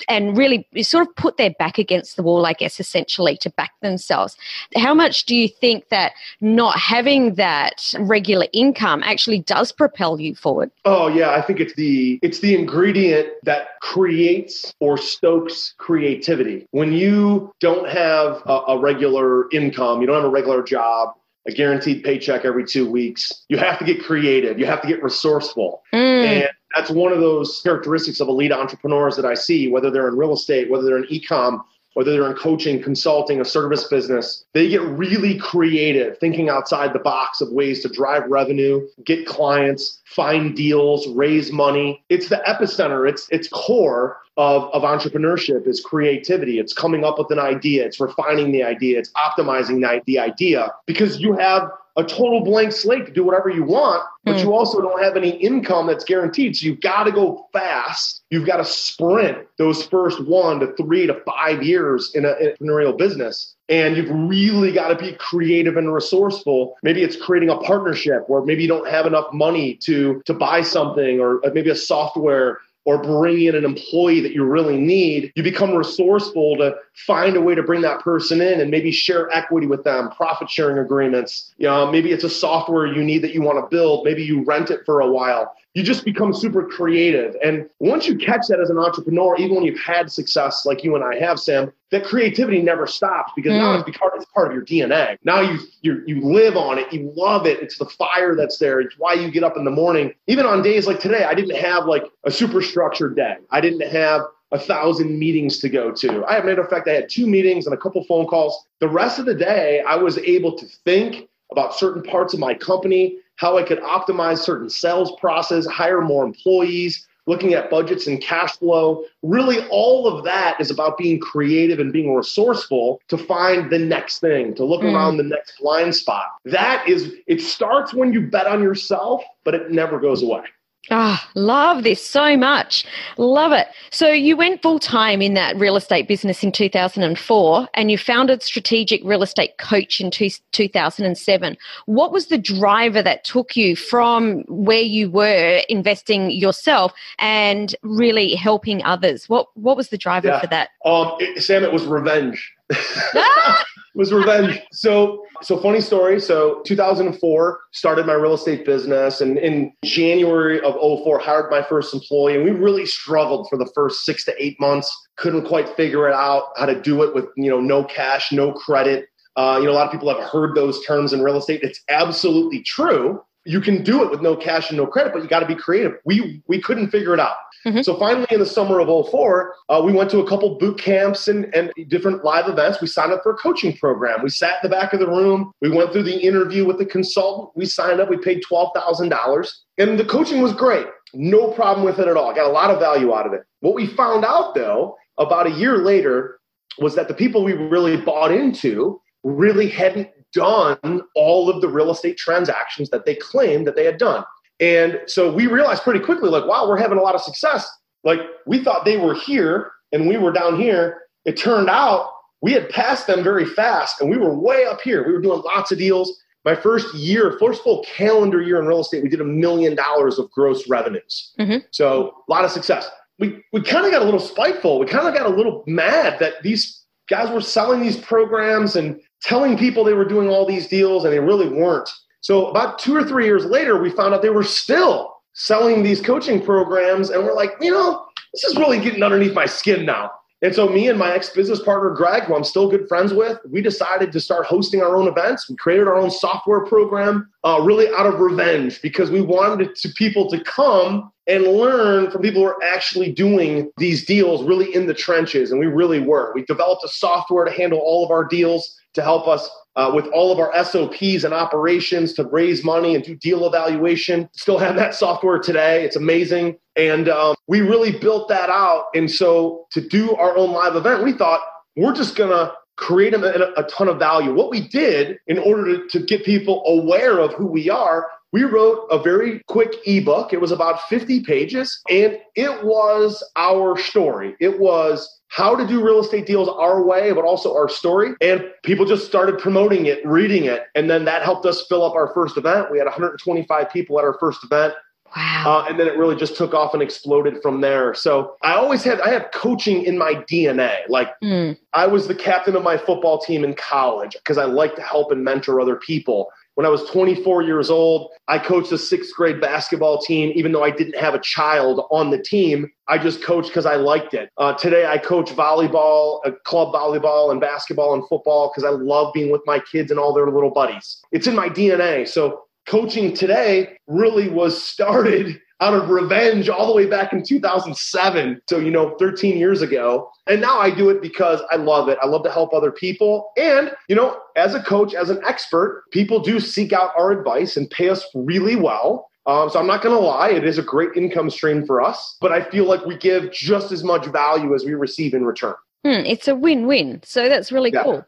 and 0.09 0.37
really 0.37 0.67
sort 0.81 1.07
of 1.07 1.15
put 1.15 1.37
their 1.37 1.51
back 1.51 1.77
against 1.77 2.17
the 2.17 2.23
wall, 2.23 2.45
I 2.45 2.51
guess, 2.51 2.77
essentially 2.77 3.37
to 3.37 3.49
back 3.51 3.71
themselves. 3.81 4.35
How 4.75 4.93
much 4.93 5.25
do 5.25 5.33
you 5.33 5.47
think 5.59 5.89
that 5.89 6.13
not 6.41 6.77
having 6.77 7.35
that 7.35 7.93
regular 7.99 8.47
income 8.53 9.01
actually 9.03 9.39
does 9.39 9.71
propel 9.71 10.19
you 10.19 10.35
forward? 10.35 10.71
Oh 10.85 11.07
yeah, 11.07 11.31
I 11.31 11.41
think 11.41 11.59
it's 11.59 11.73
the 11.75 12.19
it's 12.21 12.39
the 12.39 12.55
ingredient 12.55 13.29
that 13.43 13.79
creates 13.81 14.73
or 14.79 14.97
stokes 14.97 15.73
creativity. 15.77 16.67
When 16.71 16.93
you 16.93 17.53
don't 17.59 17.89
have 17.89 18.41
a, 18.45 18.61
a 18.69 18.79
regular 18.79 19.49
income, 19.51 20.01
you 20.01 20.07
don't 20.07 20.15
have 20.17 20.25
a 20.25 20.29
regular 20.29 20.63
job, 20.63 21.09
a 21.47 21.51
guaranteed 21.51 22.03
paycheck 22.03 22.45
every 22.45 22.65
two 22.65 22.89
weeks. 22.89 23.43
You 23.49 23.57
have 23.57 23.79
to 23.79 23.85
get 23.85 24.03
creative. 24.03 24.59
You 24.59 24.65
have 24.65 24.81
to 24.81 24.87
get 24.87 25.03
resourceful. 25.03 25.83
Mm. 25.93 26.25
And 26.25 26.49
that's 26.75 26.89
one 26.89 27.11
of 27.11 27.19
those 27.19 27.61
characteristics 27.61 28.19
of 28.19 28.27
elite 28.27 28.51
entrepreneurs 28.51 29.15
that 29.15 29.25
I 29.25 29.33
see, 29.33 29.67
whether 29.69 29.91
they're 29.91 30.07
in 30.07 30.17
real 30.17 30.33
estate, 30.33 30.69
whether 30.69 30.83
they're 30.83 30.97
in 30.97 31.05
ecom, 31.05 31.61
whether 31.93 32.11
they're 32.11 32.29
in 32.29 32.35
coaching, 32.35 32.81
consulting, 32.81 33.41
a 33.41 33.45
service 33.45 33.85
business, 33.85 34.45
they 34.53 34.69
get 34.69 34.81
really 34.81 35.37
creative, 35.37 36.17
thinking 36.17 36.49
outside 36.49 36.93
the 36.93 36.99
box 36.99 37.41
of 37.41 37.51
ways 37.51 37.81
to 37.81 37.89
drive 37.89 38.23
revenue, 38.27 38.87
get 39.05 39.25
clients, 39.25 40.01
find 40.05 40.55
deals, 40.55 41.07
raise 41.09 41.51
money. 41.51 42.03
It's 42.09 42.29
the 42.29 42.41
epicenter, 42.47 43.07
it's 43.09 43.27
it's 43.29 43.47
core 43.47 44.17
of, 44.37 44.63
of 44.73 44.81
entrepreneurship 44.81 45.67
is 45.67 45.81
creativity. 45.81 46.59
It's 46.59 46.73
coming 46.73 47.03
up 47.03 47.19
with 47.19 47.31
an 47.31 47.39
idea, 47.39 47.85
it's 47.85 47.99
refining 47.99 48.51
the 48.51 48.63
idea, 48.63 48.99
it's 48.99 49.11
optimizing 49.11 49.81
the, 49.81 50.01
the 50.05 50.19
idea 50.19 50.73
because 50.85 51.19
you 51.19 51.33
have 51.33 51.69
a 51.95 52.03
total 52.03 52.43
blank 52.43 52.71
slate 52.71 53.05
to 53.05 53.11
do 53.11 53.23
whatever 53.23 53.49
you 53.49 53.63
want, 53.63 54.03
but 54.23 54.35
mm. 54.35 54.43
you 54.43 54.53
also 54.53 54.81
don't 54.81 55.01
have 55.01 55.15
any 55.15 55.29
income 55.29 55.85
that's 55.87 56.03
guaranteed. 56.03 56.55
So 56.55 56.65
you've 56.65 56.81
got 56.81 57.03
to 57.03 57.11
go 57.11 57.47
fast. 57.53 58.23
You've 58.31 58.47
got 58.47 58.57
to 58.57 58.65
sprint 58.65 59.47
those 59.57 59.85
first 59.85 60.25
one 60.25 60.59
to 60.59 60.73
three 60.75 61.05
to 61.05 61.21
five 61.25 61.61
years 61.61 62.11
in 62.15 62.25
an 62.25 62.33
entrepreneurial 62.41 62.97
business. 62.97 63.55
And 63.69 63.95
you've 63.95 64.09
really 64.09 64.71
got 64.71 64.89
to 64.89 64.95
be 64.95 65.13
creative 65.13 65.77
and 65.77 65.93
resourceful. 65.93 66.75
Maybe 66.83 67.03
it's 67.03 67.15
creating 67.15 67.49
a 67.49 67.57
partnership 67.57 68.27
where 68.27 68.43
maybe 68.43 68.63
you 68.63 68.67
don't 68.67 68.89
have 68.89 69.05
enough 69.05 69.31
money 69.31 69.75
to, 69.83 70.21
to 70.25 70.33
buy 70.33 70.61
something 70.61 71.19
or 71.19 71.41
maybe 71.53 71.69
a 71.69 71.75
software 71.75 72.59
or 72.85 73.01
bring 73.01 73.41
in 73.43 73.55
an 73.55 73.65
employee 73.65 74.19
that 74.19 74.33
you 74.33 74.43
really 74.43 74.77
need, 74.77 75.31
you 75.35 75.43
become 75.43 75.73
resourceful 75.73 76.57
to 76.57 76.75
find 76.93 77.35
a 77.35 77.41
way 77.41 77.55
to 77.55 77.63
bring 77.63 77.81
that 77.81 78.01
person 78.01 78.41
in 78.41 78.59
and 78.59 78.69
maybe 78.69 78.91
share 78.91 79.29
equity 79.31 79.67
with 79.67 79.83
them, 79.83 80.09
profit 80.11 80.49
sharing 80.49 80.77
agreements. 80.77 81.53
You 81.57 81.67
know, 81.67 81.89
maybe 81.91 82.11
it's 82.11 82.25
a 82.25 82.29
software 82.29 82.85
you 82.85 83.03
need 83.03 83.19
that 83.19 83.33
you 83.33 83.41
want 83.41 83.57
to 83.57 83.75
build. 83.75 84.03
Maybe 84.03 84.23
you 84.23 84.43
rent 84.43 84.69
it 84.69 84.81
for 84.85 84.99
a 84.99 85.07
while 85.07 85.55
you 85.73 85.81
just 85.81 86.05
become 86.05 86.33
super 86.33 86.67
creative. 86.67 87.35
And 87.43 87.67
once 87.79 88.07
you 88.07 88.15
catch 88.15 88.47
that 88.49 88.59
as 88.59 88.69
an 88.69 88.77
entrepreneur, 88.77 89.35
even 89.37 89.55
when 89.55 89.63
you've 89.63 89.79
had 89.79 90.11
success 90.11 90.65
like 90.65 90.83
you 90.83 90.95
and 90.95 91.03
I 91.03 91.19
have, 91.19 91.39
Sam, 91.39 91.73
that 91.89 92.03
creativity 92.05 92.61
never 92.61 92.85
stops 92.85 93.33
because 93.35 93.53
mm. 93.53 93.57
now 93.57 93.79
it's 93.79 93.97
part, 93.97 94.13
it's 94.15 94.25
part 94.33 94.47
of 94.47 94.53
your 94.53 94.63
DNA. 94.63 95.17
Now 95.23 95.41
you 95.41 95.59
you 95.81 96.03
you 96.05 96.21
live 96.21 96.57
on 96.57 96.77
it, 96.77 96.91
you 96.93 97.11
love 97.15 97.47
it. 97.47 97.59
It's 97.59 97.77
the 97.77 97.85
fire 97.85 98.35
that's 98.35 98.57
there. 98.59 98.81
It's 98.81 98.95
why 98.97 99.13
you 99.13 99.31
get 99.31 99.43
up 99.43 99.57
in 99.57 99.65
the 99.65 99.71
morning. 99.71 100.13
Even 100.27 100.45
on 100.45 100.61
days 100.61 100.85
like 100.85 100.99
today, 100.99 101.23
I 101.23 101.33
didn't 101.33 101.55
have 101.55 101.85
like 101.85 102.03
a 102.23 102.31
super 102.31 102.61
structured 102.61 103.15
day. 103.15 103.37
I 103.49 103.59
didn't 103.59 103.87
have 103.91 104.21
a 104.51 104.59
thousand 104.59 105.17
meetings 105.17 105.57
to 105.59 105.69
go 105.69 105.91
to. 105.91 106.23
I, 106.25 106.39
matter 106.43 106.61
of 106.61 106.69
fact, 106.69 106.87
I 106.87 106.93
had 106.93 107.09
two 107.09 107.25
meetings 107.25 107.65
and 107.65 107.73
a 107.73 107.77
couple 107.77 108.03
phone 108.03 108.27
calls. 108.27 108.67
The 108.79 108.87
rest 108.87 109.17
of 109.17 109.25
the 109.25 109.33
day, 109.33 109.81
I 109.87 109.95
was 109.95 110.19
able 110.19 110.55
to 110.57 110.65
think 110.85 111.27
about 111.51 111.73
certain 111.73 112.03
parts 112.03 112.35
of 112.35 112.39
my 112.39 112.53
company 112.53 113.17
how 113.37 113.57
I 113.57 113.63
could 113.63 113.79
optimize 113.79 114.39
certain 114.39 114.69
sales 114.69 115.11
process, 115.19 115.65
hire 115.65 116.01
more 116.01 116.23
employees, 116.23 117.07
looking 117.25 117.53
at 117.53 117.69
budgets 117.69 118.07
and 118.07 118.21
cash 118.21 118.51
flow. 118.57 119.05
Really, 119.21 119.65
all 119.69 120.07
of 120.07 120.23
that 120.25 120.59
is 120.59 120.69
about 120.69 120.97
being 120.97 121.19
creative 121.19 121.79
and 121.79 121.93
being 121.93 122.13
resourceful 122.13 123.01
to 123.07 123.17
find 123.17 123.71
the 123.71 123.79
next 123.79 124.19
thing, 124.19 124.53
to 124.55 124.65
look 124.65 124.81
mm. 124.81 124.93
around 124.93 125.17
the 125.17 125.23
next 125.23 125.59
blind 125.59 125.95
spot. 125.95 126.27
That 126.45 126.87
is, 126.87 127.13
it 127.27 127.41
starts 127.41 127.93
when 127.93 128.13
you 128.13 128.21
bet 128.27 128.47
on 128.47 128.61
yourself, 128.61 129.23
but 129.43 129.55
it 129.55 129.71
never 129.71 129.99
goes 129.99 130.21
away. 130.21 130.43
Ah, 130.91 131.25
oh, 131.25 131.39
love 131.39 131.83
this 131.83 132.05
so 132.05 132.35
much. 132.35 132.85
Love 133.17 133.53
it. 133.53 133.67
So 133.89 134.09
you 134.09 134.35
went 134.35 134.61
full 134.61 134.79
time 134.79 135.21
in 135.21 135.33
that 135.33 135.55
real 135.55 135.77
estate 135.77 136.09
business 136.09 136.43
in 136.43 136.51
2004 136.51 137.69
and 137.73 137.89
you 137.89 137.97
founded 137.97 138.43
Strategic 138.43 139.01
Real 139.05 139.23
Estate 139.23 139.57
Coach 139.57 140.01
in 140.01 140.11
two, 140.11 140.29
2007. 140.51 141.57
What 141.85 142.11
was 142.11 142.27
the 142.27 142.37
driver 142.37 143.01
that 143.01 143.23
took 143.23 143.55
you 143.55 143.77
from 143.77 144.43
where 144.49 144.81
you 144.81 145.09
were 145.09 145.61
investing 145.69 146.31
yourself 146.31 146.91
and 147.17 147.73
really 147.81 148.35
helping 148.35 148.83
others? 148.83 149.29
What 149.29 149.47
what 149.53 149.77
was 149.77 149.87
the 149.87 149.97
driver 149.97 150.27
yeah. 150.27 150.41
for 150.41 150.47
that? 150.47 150.69
Um, 150.83 151.13
it, 151.19 151.41
Sam, 151.41 151.63
it 151.63 151.71
was 151.71 151.85
revenge. 151.85 152.51
Was 153.95 154.11
revenge. 154.11 154.59
So, 154.71 155.23
so 155.43 155.59
funny 155.61 155.79
story. 155.79 156.19
So, 156.19 156.63
2004 156.65 157.59
started 157.73 158.07
my 158.07 158.13
real 158.13 158.33
estate 158.33 158.65
business, 158.65 159.21
and 159.21 159.37
in 159.37 159.71
January 159.85 160.59
of 160.61 160.73
04 160.73 161.19
hired 161.19 161.51
my 161.51 161.61
first 161.61 161.93
employee, 161.93 162.35
and 162.35 162.43
we 162.43 162.49
really 162.49 162.87
struggled 162.87 163.47
for 163.49 163.57
the 163.57 163.69
first 163.75 164.03
six 164.03 164.25
to 164.25 164.33
eight 164.43 164.59
months. 164.59 164.91
Couldn't 165.17 165.45
quite 165.45 165.69
figure 165.75 166.07
it 166.07 166.15
out 166.15 166.45
how 166.57 166.65
to 166.65 166.79
do 166.81 167.03
it 167.03 167.13
with 167.13 167.25
you 167.37 167.51
know 167.51 167.61
no 167.61 167.83
cash, 167.83 168.31
no 168.31 168.51
credit. 168.51 169.09
Uh, 169.35 169.57
you 169.59 169.65
know, 169.65 169.71
a 169.71 169.75
lot 169.75 169.85
of 169.85 169.91
people 169.91 170.09
have 170.09 170.27
heard 170.27 170.55
those 170.55 170.83
terms 170.85 171.13
in 171.13 171.21
real 171.21 171.37
estate. 171.37 171.61
It's 171.61 171.81
absolutely 171.87 172.63
true 172.63 173.21
you 173.45 173.59
can 173.59 173.83
do 173.83 174.03
it 174.03 174.09
with 174.09 174.21
no 174.21 174.35
cash 174.35 174.69
and 174.69 174.77
no 174.77 174.87
credit, 174.87 175.13
but 175.13 175.21
you 175.21 175.27
got 175.27 175.41
to 175.41 175.45
be 175.45 175.55
creative. 175.55 175.93
We 176.05 176.41
we 176.47 176.61
couldn't 176.61 176.89
figure 176.89 177.13
it 177.13 177.19
out. 177.19 177.35
Mm-hmm. 177.65 177.81
So 177.81 177.97
finally, 177.97 178.27
in 178.29 178.39
the 178.39 178.45
summer 178.45 178.79
of 178.79 179.09
04, 179.09 179.55
uh, 179.69 179.81
we 179.83 179.93
went 179.93 180.09
to 180.11 180.19
a 180.19 180.27
couple 180.27 180.57
boot 180.57 180.77
camps 180.77 181.27
and, 181.27 181.53
and 181.55 181.71
different 181.87 182.23
live 182.23 182.49
events. 182.49 182.81
We 182.81 182.87
signed 182.87 183.13
up 183.13 183.23
for 183.23 183.31
a 183.31 183.37
coaching 183.37 183.75
program. 183.77 184.21
We 184.21 184.29
sat 184.29 184.63
in 184.63 184.69
the 184.69 184.75
back 184.75 184.93
of 184.93 184.99
the 184.99 185.07
room. 185.07 185.51
We 185.61 185.69
went 185.69 185.93
through 185.93 186.03
the 186.03 186.19
interview 186.19 186.65
with 186.65 186.77
the 186.77 186.85
consultant. 186.85 187.49
We 187.55 187.65
signed 187.65 188.01
up. 188.01 188.09
We 188.09 188.17
paid 188.17 188.41
twelve 188.41 188.71
thousand 188.75 189.09
dollars, 189.09 189.63
and 189.77 189.97
the 189.97 190.05
coaching 190.05 190.41
was 190.41 190.53
great. 190.53 190.87
No 191.13 191.51
problem 191.51 191.85
with 191.85 191.99
it 191.99 192.07
at 192.07 192.17
all. 192.17 192.33
Got 192.33 192.47
a 192.47 192.51
lot 192.51 192.69
of 192.69 192.79
value 192.79 193.13
out 193.13 193.25
of 193.25 193.33
it. 193.33 193.43
What 193.61 193.75
we 193.75 193.87
found 193.87 194.25
out 194.25 194.55
though, 194.55 194.97
about 195.17 195.47
a 195.47 195.51
year 195.51 195.77
later, 195.77 196.39
was 196.79 196.95
that 196.95 197.07
the 197.07 197.13
people 197.13 197.43
we 197.43 197.53
really 197.53 197.97
bought 197.97 198.31
into 198.31 198.99
really 199.23 199.69
hadn't 199.69 200.09
done 200.33 201.01
all 201.15 201.49
of 201.49 201.61
the 201.61 201.69
real 201.69 201.91
estate 201.91 202.17
transactions 202.17 202.89
that 202.89 203.05
they 203.05 203.15
claimed 203.15 203.67
that 203.67 203.75
they 203.75 203.85
had 203.85 203.97
done. 203.97 204.23
And 204.63 205.01
so 205.07 205.29
we 205.33 205.47
realized 205.47 205.83
pretty 205.83 205.99
quickly, 205.99 206.29
like, 206.29 206.45
wow, 206.45 206.65
we're 206.69 206.77
having 206.77 206.97
a 206.97 207.01
lot 207.01 207.15
of 207.15 207.21
success. 207.21 207.69
Like, 208.05 208.21
we 208.47 208.63
thought 208.63 208.85
they 208.85 208.95
were 208.95 209.13
here 209.13 209.71
and 209.91 210.07
we 210.07 210.15
were 210.15 210.31
down 210.31 210.57
here. 210.57 211.01
It 211.25 211.35
turned 211.35 211.69
out 211.69 212.09
we 212.41 212.53
had 212.53 212.69
passed 212.69 213.05
them 213.07 213.25
very 213.25 213.43
fast 213.43 213.99
and 213.99 214.09
we 214.09 214.15
were 214.15 214.33
way 214.33 214.63
up 214.63 214.79
here. 214.79 215.05
We 215.05 215.11
were 215.11 215.19
doing 215.19 215.41
lots 215.41 215.73
of 215.73 215.77
deals. 215.77 216.17
My 216.45 216.55
first 216.55 216.93
year, 216.95 217.35
first 217.41 217.61
full 217.61 217.83
calendar 217.83 218.41
year 218.41 218.57
in 218.57 218.65
real 218.65 218.79
estate, 218.79 219.03
we 219.03 219.09
did 219.09 219.19
a 219.19 219.25
million 219.25 219.75
dollars 219.75 220.17
of 220.17 220.31
gross 220.31 220.67
revenues. 220.69 221.33
Mm-hmm. 221.37 221.57
So, 221.71 222.13
a 222.29 222.31
lot 222.31 222.45
of 222.45 222.51
success. 222.51 222.89
We, 223.19 223.43
we 223.51 223.61
kind 223.61 223.85
of 223.85 223.91
got 223.91 224.01
a 224.01 224.05
little 224.05 224.19
spiteful. 224.19 224.79
We 224.79 224.85
kind 224.85 225.07
of 225.09 225.13
got 225.13 225.25
a 225.25 225.35
little 225.35 225.65
mad 225.67 226.19
that 226.19 226.41
these 226.41 226.81
guys 227.09 227.29
were 227.29 227.41
selling 227.41 227.81
these 227.81 227.97
programs 227.97 228.77
and 228.77 229.01
telling 229.21 229.57
people 229.57 229.83
they 229.83 229.93
were 229.93 230.05
doing 230.05 230.29
all 230.29 230.45
these 230.45 230.67
deals 230.67 231.03
and 231.03 231.13
they 231.13 231.19
really 231.19 231.49
weren't. 231.49 231.89
So 232.23 232.47
about 232.47 232.79
two 232.79 232.95
or 232.95 233.03
three 233.03 233.25
years 233.25 233.45
later, 233.45 233.81
we 233.81 233.89
found 233.89 234.13
out 234.13 234.21
they 234.21 234.29
were 234.29 234.43
still 234.43 235.17
selling 235.33 235.83
these 235.83 235.99
coaching 235.99 236.41
programs. 236.41 237.09
And 237.09 237.21
we're 237.25 237.35
like, 237.35 237.51
you 237.59 237.69
know, 237.69 238.05
this 238.33 238.45
is 238.45 238.55
really 238.55 238.79
getting 238.79 239.03
underneath 239.03 239.33
my 239.33 239.45
skin 239.45 239.85
now. 239.85 240.09
And 240.41 240.55
so 240.55 240.67
me 240.69 240.87
and 240.87 240.97
my 240.97 241.13
ex-business 241.13 241.63
partner, 241.63 241.89
Greg, 241.89 242.23
who 242.23 242.35
I'm 242.35 242.45
still 242.45 242.69
good 242.69 242.87
friends 242.87 243.13
with, 243.13 243.39
we 243.49 243.61
decided 243.61 244.13
to 244.13 244.21
start 244.21 244.45
hosting 244.45 244.81
our 244.81 244.95
own 244.95 245.07
events. 245.07 245.49
We 245.49 245.57
created 245.57 245.87
our 245.87 245.95
own 245.95 246.11
software 246.11 246.65
program, 246.65 247.29
uh, 247.43 247.61
really 247.61 247.87
out 247.89 248.05
of 248.05 248.19
revenge, 248.19 248.81
because 248.81 249.11
we 249.11 249.21
wanted 249.21 249.75
to 249.75 249.89
people 249.89 250.29
to 250.29 250.41
come 250.43 251.11
and 251.27 251.43
learn 251.43 252.09
from 252.09 252.21
people 252.21 252.41
who 252.41 252.47
are 252.47 252.63
actually 252.63 253.11
doing 253.11 253.69
these 253.77 254.05
deals 254.05 254.43
really 254.43 254.73
in 254.73 254.87
the 254.87 254.93
trenches. 254.93 255.51
And 255.51 255.59
we 255.59 255.67
really 255.67 255.99
were. 255.99 256.31
We 256.33 256.43
developed 256.45 256.85
a 256.85 256.89
software 256.89 257.43
to 257.45 257.51
handle 257.51 257.79
all 257.79 258.05
of 258.05 258.11
our 258.11 258.23
deals 258.25 258.77
to 258.93 259.01
help 259.01 259.27
us 259.27 259.49
uh, 259.75 259.91
with 259.93 260.05
all 260.07 260.31
of 260.31 260.39
our 260.39 260.51
SOPs 260.63 261.23
and 261.23 261.33
operations 261.33 262.13
to 262.13 262.23
raise 262.23 262.63
money 262.63 262.95
and 262.95 263.03
do 263.03 263.15
deal 263.15 263.45
evaluation. 263.45 264.29
Still 264.33 264.57
have 264.57 264.75
that 264.75 264.93
software 264.95 265.39
today. 265.39 265.83
It's 265.83 265.95
amazing. 265.95 266.57
And 266.75 267.09
um, 267.09 267.35
we 267.47 267.61
really 267.61 267.97
built 267.97 268.29
that 268.29 268.49
out. 268.49 268.85
And 268.95 269.09
so 269.09 269.65
to 269.71 269.81
do 269.87 270.15
our 270.15 270.35
own 270.37 270.51
live 270.51 270.75
event, 270.75 271.03
we 271.03 271.13
thought 271.13 271.41
we're 271.75 271.93
just 271.93 272.15
going 272.15 272.31
to 272.31 272.53
create 272.75 273.13
a, 273.13 273.59
a, 273.59 273.63
ton 273.63 273.87
of 273.87 273.99
value. 273.99 274.33
What 274.33 274.49
we 274.49 274.67
did 274.67 275.19
in 275.27 275.37
order 275.37 275.77
to, 275.77 275.87
to 275.99 276.05
get 276.05 276.25
people 276.25 276.63
aware 276.65 277.19
of 277.19 277.33
who 277.33 277.45
we 277.45 277.69
are 277.69 278.07
we 278.33 278.43
wrote 278.43 278.87
a 278.89 278.97
very 278.97 279.43
quick 279.47 279.75
ebook. 279.85 280.33
It 280.33 280.41
was 280.41 280.51
about 280.51 280.81
50 280.89 281.21
pages, 281.21 281.79
and 281.87 282.17
it 282.35 282.63
was 282.65 283.23
our 283.35 283.77
story. 283.77 284.35
It 284.39 284.59
was 284.59 285.07
how 285.33 285.55
to 285.55 285.65
do 285.65 285.83
real 285.83 285.99
estate 285.99 286.27
deals 286.27 286.47
our 286.47 286.83
way, 286.83 287.11
but 287.11 287.25
also 287.25 287.55
our 287.55 287.67
story. 287.67 288.13
And 288.21 288.45
people 288.61 288.85
just 288.85 289.07
started 289.07 289.39
promoting 289.39 289.87
it, 289.87 290.05
reading 290.05 290.43
it. 290.43 290.67
And 290.75 290.87
then 290.87 291.05
that 291.05 291.23
helped 291.23 291.47
us 291.47 291.65
fill 291.65 291.83
up 291.83 291.95
our 291.95 292.13
first 292.13 292.37
event. 292.37 292.69
We 292.71 292.77
had 292.77 292.85
125 292.85 293.71
people 293.71 293.97
at 293.97 294.05
our 294.05 294.15
first 294.19 294.43
event. 294.43 294.75
Wow. 295.17 295.43
Uh, 295.65 295.69
and 295.69 295.79
then 295.79 295.87
it 295.87 295.97
really 295.97 296.15
just 296.15 296.37
took 296.37 296.53
off 296.53 296.75
and 296.75 296.83
exploded 296.83 297.41
from 297.41 297.61
there. 297.61 297.95
So 297.95 298.35
I 298.43 298.53
always 298.53 298.83
had 298.83 299.01
I 299.01 299.09
have 299.09 299.31
coaching 299.33 299.83
in 299.83 299.97
my 299.97 300.13
DNA. 300.29 300.75
Like 300.87 301.19
mm. 301.23 301.57
I 301.73 301.87
was 301.87 302.07
the 302.07 302.15
captain 302.15 302.55
of 302.55 302.61
my 302.61 302.77
football 302.77 303.17
team 303.17 303.43
in 303.43 303.55
college 303.55 304.13
because 304.13 304.37
I 304.37 304.45
like 304.45 304.75
to 304.75 304.83
help 304.83 305.11
and 305.11 305.23
mentor 305.23 305.59
other 305.59 305.77
people. 305.77 306.29
When 306.55 306.65
I 306.65 306.69
was 306.69 306.87
24 306.89 307.41
years 307.41 307.71
old, 307.71 308.11
I 308.27 308.37
coached 308.37 308.71
a 308.71 308.77
sixth 308.77 309.15
grade 309.15 309.41
basketball 309.41 309.99
team, 309.99 310.31
even 310.35 310.51
though 310.51 310.63
I 310.63 310.69
didn't 310.69 310.97
have 310.97 311.15
a 311.15 311.19
child 311.19 311.85
on 311.89 312.11
the 312.11 312.21
team. 312.21 312.69
I 312.87 312.99
just 312.99 313.23
coached 313.23 313.49
because 313.49 313.65
I 313.65 313.75
liked 313.75 314.13
it. 314.13 314.29
Uh, 314.37 314.53
today, 314.53 314.85
I 314.85 314.99
coach 314.99 315.29
volleyball, 315.31 316.19
uh, 316.25 316.31
club 316.43 316.73
volleyball, 316.73 317.31
and 317.31 317.41
basketball 317.41 317.93
and 317.95 318.07
football 318.07 318.51
because 318.51 318.63
I 318.63 318.69
love 318.69 319.13
being 319.13 319.31
with 319.31 319.41
my 319.45 319.59
kids 319.59 319.89
and 319.89 319.99
all 319.99 320.13
their 320.13 320.29
little 320.29 320.51
buddies. 320.51 321.01
It's 321.11 321.25
in 321.25 321.35
my 321.35 321.49
DNA. 321.49 322.07
So, 322.07 322.43
coaching 322.67 323.13
today 323.13 323.77
really 323.87 324.29
was 324.29 324.61
started 324.63 325.41
out 325.63 325.73
of 325.73 325.89
revenge 325.89 326.49
all 326.49 326.67
the 326.67 326.73
way 326.73 326.85
back 326.85 327.13
in 327.13 327.23
2007. 327.23 328.41
So, 328.49 328.59
you 328.59 328.69
know, 328.69 328.95
13 328.99 329.37
years 329.37 329.61
ago. 329.61 330.11
And 330.27 330.41
now 330.41 330.59
I 330.59 330.69
do 330.69 330.89
it 330.89 331.01
because 331.01 331.41
I 331.51 331.55
love 331.55 331.87
it. 331.87 331.97
I 332.01 332.07
love 332.07 332.23
to 332.23 332.31
help 332.31 332.53
other 332.53 332.71
people. 332.71 333.31
And, 333.37 333.71
you 333.87 333.95
know, 333.95 334.19
as 334.35 334.53
a 334.53 334.61
coach, 334.61 334.93
as 334.93 335.09
an 335.09 335.21
expert, 335.25 335.85
people 335.91 336.19
do 336.19 336.41
seek 336.41 336.73
out 336.73 336.91
our 336.97 337.11
advice 337.11 337.55
and 337.55 337.69
pay 337.69 337.89
us 337.89 338.05
really 338.13 338.57
well. 338.57 339.09
Um, 339.25 339.49
so 339.49 339.57
I'm 339.57 339.67
not 339.67 339.81
going 339.81 339.95
to 339.95 340.01
lie, 340.01 340.31
it 340.31 340.43
is 340.43 340.57
a 340.57 340.61
great 340.61 340.89
income 340.97 341.29
stream 341.29 341.65
for 341.65 341.81
us, 341.81 342.17
but 342.19 342.33
I 342.33 342.43
feel 342.43 342.65
like 342.65 342.85
we 342.85 342.97
give 342.97 343.31
just 343.31 343.71
as 343.71 343.81
much 343.81 344.05
value 344.07 344.53
as 344.53 344.65
we 344.65 344.73
receive 344.73 345.13
in 345.13 345.23
return. 345.23 345.53
Hmm, 345.85 346.05
it's 346.05 346.27
a 346.27 346.35
win 346.35 346.67
win. 346.67 346.99
So 347.03 347.29
that's 347.29 347.49
really 347.49 347.71
yeah. 347.73 347.83
cool. 347.83 348.05